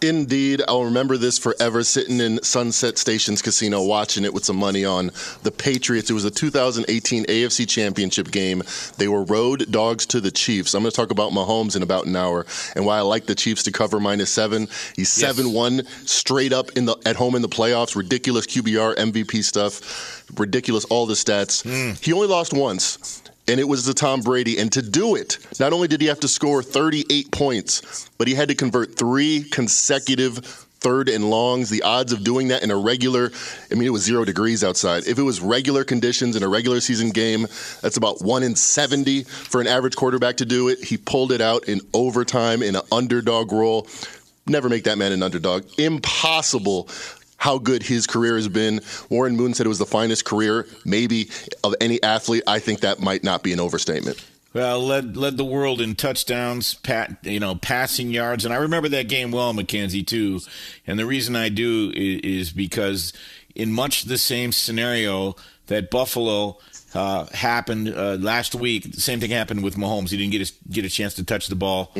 Indeed, 0.00 0.62
I'll 0.68 0.84
remember 0.84 1.16
this 1.16 1.38
forever. 1.38 1.82
Sitting 1.82 2.20
in 2.20 2.40
Sunset 2.42 2.98
Stations 2.98 3.42
Casino, 3.42 3.82
watching 3.82 4.24
it 4.24 4.32
with 4.32 4.44
some 4.44 4.56
money 4.56 4.84
on 4.84 5.10
the 5.42 5.50
Patriots. 5.50 6.08
It 6.08 6.14
was 6.14 6.24
a 6.24 6.30
2018 6.30 7.24
AFC 7.26 7.68
Championship 7.68 8.30
game. 8.30 8.62
They 8.96 9.08
were 9.08 9.24
road 9.24 9.70
dogs 9.72 10.06
to 10.06 10.20
the 10.20 10.30
Chiefs. 10.30 10.74
I'm 10.74 10.82
going 10.82 10.92
to 10.92 10.96
talk 10.96 11.10
about 11.10 11.32
Mahomes 11.32 11.74
in 11.74 11.82
about 11.82 12.06
an 12.06 12.14
hour 12.14 12.46
and 12.76 12.86
why 12.86 12.98
I 12.98 13.00
like 13.00 13.26
the 13.26 13.34
Chiefs 13.34 13.64
to 13.64 13.72
cover 13.72 13.98
minus 13.98 14.30
seven. 14.30 14.68
He's 14.94 15.12
seven 15.12 15.52
one 15.52 15.84
straight 16.06 16.52
up 16.52 16.70
in 16.76 16.84
the 16.84 16.96
at 17.04 17.16
home 17.16 17.34
in 17.34 17.42
the 17.42 17.48
playoffs. 17.48 17.96
Ridiculous 17.96 18.46
QBR, 18.46 18.96
MVP 18.96 19.42
stuff. 19.42 20.24
Ridiculous 20.38 20.84
all 20.84 21.06
the 21.06 21.14
stats. 21.14 21.64
Mm. 21.64 22.02
He 22.04 22.12
only 22.12 22.28
lost 22.28 22.52
once 22.52 23.22
and 23.48 23.58
it 23.58 23.66
was 23.66 23.84
the 23.84 23.94
Tom 23.94 24.20
Brady. 24.20 24.58
And 24.58 24.70
to 24.72 24.82
do 24.82 25.14
it, 25.14 25.38
not 25.58 25.72
only 25.72 25.88
did 25.88 26.00
he 26.00 26.06
have 26.08 26.20
to 26.20 26.28
score 26.28 26.62
38 26.62 27.30
points, 27.30 28.10
but 28.18 28.28
he 28.28 28.34
had 28.34 28.48
to 28.48 28.54
convert 28.54 28.96
three 28.96 29.44
consecutive 29.50 30.66
third 30.80 31.08
and 31.08 31.28
longs. 31.28 31.70
The 31.70 31.82
odds 31.82 32.12
of 32.12 32.24
doing 32.24 32.48
that 32.48 32.62
in 32.62 32.70
a 32.70 32.76
regular, 32.76 33.32
I 33.70 33.74
mean, 33.74 33.86
it 33.86 33.90
was 33.90 34.02
zero 34.02 34.24
degrees 34.24 34.62
outside. 34.62 35.06
If 35.06 35.18
it 35.18 35.22
was 35.22 35.40
regular 35.40 35.84
conditions 35.84 36.36
in 36.36 36.42
a 36.42 36.48
regular 36.48 36.80
season 36.80 37.10
game, 37.10 37.46
that's 37.82 37.96
about 37.96 38.22
one 38.22 38.42
in 38.42 38.54
70 38.54 39.24
for 39.24 39.60
an 39.60 39.66
average 39.66 39.96
quarterback 39.96 40.36
to 40.36 40.44
do 40.44 40.68
it. 40.68 40.84
He 40.84 40.96
pulled 40.96 41.32
it 41.32 41.40
out 41.40 41.68
in 41.68 41.80
overtime 41.94 42.62
in 42.62 42.76
an 42.76 42.82
underdog 42.92 43.52
role. 43.52 43.86
Never 44.46 44.68
make 44.68 44.84
that 44.84 44.96
man 44.96 45.12
an 45.12 45.22
underdog. 45.22 45.64
Impossible 45.78 46.88
how 47.38 47.56
good 47.56 47.82
his 47.82 48.06
career 48.06 48.36
has 48.36 48.48
been. 48.48 48.80
Warren 49.08 49.36
Moon 49.36 49.54
said 49.54 49.64
it 49.64 49.70
was 49.70 49.78
the 49.78 49.86
finest 49.86 50.26
career, 50.26 50.66
maybe, 50.84 51.30
of 51.64 51.74
any 51.80 52.02
athlete. 52.02 52.42
I 52.46 52.58
think 52.58 52.80
that 52.80 53.00
might 53.00 53.24
not 53.24 53.42
be 53.42 53.52
an 53.52 53.60
overstatement. 53.60 54.22
Well, 54.54 54.80
led 54.80 55.16
led 55.16 55.36
the 55.36 55.44
world 55.44 55.80
in 55.80 55.94
touchdowns, 55.94 56.74
pat 56.74 57.18
you 57.22 57.38
know, 57.38 57.54
passing 57.54 58.10
yards, 58.10 58.44
and 58.44 58.52
I 58.52 58.56
remember 58.56 58.88
that 58.88 59.08
game 59.08 59.30
well, 59.30 59.52
Mackenzie 59.52 60.02
too. 60.02 60.40
And 60.86 60.98
the 60.98 61.06
reason 61.06 61.36
I 61.36 61.48
do 61.48 61.92
is, 61.94 62.20
is 62.20 62.52
because 62.52 63.12
in 63.54 63.72
much 63.72 64.04
the 64.04 64.18
same 64.18 64.52
scenario 64.52 65.36
that 65.66 65.90
Buffalo 65.90 66.58
uh, 66.94 67.26
happened 67.26 67.88
uh, 67.94 68.16
last 68.18 68.54
week, 68.54 68.92
the 68.94 69.00
same 69.00 69.20
thing 69.20 69.30
happened 69.30 69.62
with 69.62 69.76
Mahomes. 69.76 70.10
He 70.10 70.16
didn't 70.16 70.32
get 70.32 70.48
a, 70.48 70.52
get 70.70 70.84
a 70.84 70.88
chance 70.88 71.14
to 71.14 71.24
touch 71.24 71.48
the 71.48 71.54
ball 71.54 71.92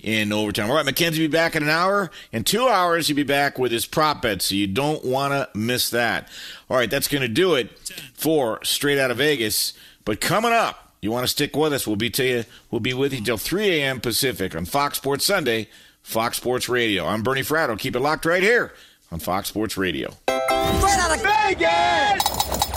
in 0.00 0.32
overtime. 0.32 0.70
All 0.70 0.76
right, 0.76 0.84
Mackenzie 0.84 1.20
will 1.22 1.28
be 1.28 1.32
back 1.32 1.56
in 1.56 1.62
an 1.62 1.68
hour. 1.68 2.10
In 2.32 2.44
two 2.44 2.66
hours, 2.66 3.06
he'll 3.06 3.16
be 3.16 3.22
back 3.22 3.58
with 3.58 3.70
his 3.70 3.84
prop 3.86 4.22
bet, 4.22 4.40
so 4.42 4.54
you 4.54 4.66
don't 4.66 5.04
want 5.04 5.32
to 5.32 5.48
miss 5.58 5.90
that. 5.90 6.28
All 6.70 6.76
right, 6.76 6.90
that's 6.90 7.08
going 7.08 7.22
to 7.22 7.28
do 7.28 7.54
it 7.54 7.70
for 8.14 8.64
Straight 8.64 8.98
Out 8.98 9.10
of 9.10 9.18
Vegas. 9.18 9.74
But 10.04 10.20
coming 10.20 10.52
up, 10.52 10.90
you 11.02 11.10
want 11.10 11.24
to 11.24 11.28
stick 11.28 11.54
with 11.54 11.72
us? 11.72 11.86
We'll 11.86 11.96
be 11.96 12.10
to 12.10 12.24
you. 12.24 12.44
We'll 12.70 12.80
be 12.80 12.94
with 12.94 13.12
you 13.12 13.22
till 13.22 13.38
3 13.38 13.80
a.m. 13.80 14.00
Pacific 14.00 14.54
on 14.56 14.64
Fox 14.64 14.96
Sports 14.96 15.24
Sunday, 15.24 15.68
Fox 16.02 16.38
Sports 16.38 16.68
Radio. 16.68 17.06
I'm 17.06 17.22
Bernie 17.22 17.42
Fratto. 17.42 17.78
Keep 17.78 17.96
it 17.96 18.00
locked 18.00 18.24
right 18.24 18.42
here 18.42 18.72
on 19.12 19.18
Fox 19.18 19.48
Sports 19.48 19.76
Radio. 19.76 20.10
Straight 20.28 20.98
out 20.98 21.14
of 21.16 21.22
Vegas! 21.22 22.69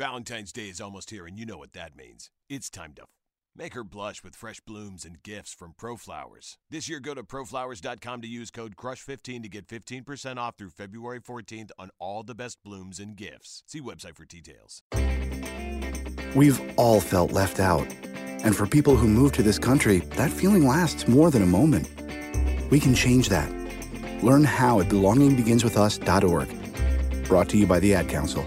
Valentine's 0.00 0.50
Day 0.50 0.70
is 0.70 0.80
almost 0.80 1.10
here, 1.10 1.26
and 1.26 1.38
you 1.38 1.44
know 1.44 1.58
what 1.58 1.74
that 1.74 1.94
means. 1.94 2.30
It's 2.48 2.70
time 2.70 2.94
to 2.94 3.02
make 3.54 3.74
her 3.74 3.84
blush 3.84 4.24
with 4.24 4.34
fresh 4.34 4.58
blooms 4.60 5.04
and 5.04 5.22
gifts 5.22 5.52
from 5.52 5.74
ProFlowers. 5.74 6.56
This 6.70 6.88
year, 6.88 7.00
go 7.00 7.12
to 7.12 7.22
proflowers.com 7.22 8.22
to 8.22 8.26
use 8.26 8.50
code 8.50 8.76
CRUSH15 8.76 9.42
to 9.42 9.48
get 9.50 9.68
15% 9.68 10.38
off 10.38 10.56
through 10.56 10.70
February 10.70 11.20
14th 11.20 11.70
on 11.78 11.90
all 11.98 12.22
the 12.22 12.34
best 12.34 12.56
blooms 12.64 12.98
and 12.98 13.14
gifts. 13.14 13.62
See 13.66 13.82
website 13.82 14.16
for 14.16 14.24
details. 14.24 14.82
We've 16.34 16.58
all 16.78 17.02
felt 17.02 17.32
left 17.32 17.60
out. 17.60 17.86
And 18.42 18.56
for 18.56 18.66
people 18.66 18.96
who 18.96 19.06
move 19.06 19.32
to 19.32 19.42
this 19.42 19.58
country, 19.58 19.98
that 20.16 20.30
feeling 20.30 20.66
lasts 20.66 21.08
more 21.08 21.30
than 21.30 21.42
a 21.42 21.46
moment. 21.46 21.90
We 22.70 22.80
can 22.80 22.94
change 22.94 23.28
that. 23.28 23.52
Learn 24.24 24.44
how 24.44 24.80
at 24.80 24.88
belongingbeginswithus.org. 24.88 27.24
Brought 27.24 27.50
to 27.50 27.58
you 27.58 27.66
by 27.66 27.80
the 27.80 27.94
Ad 27.94 28.08
Council. 28.08 28.46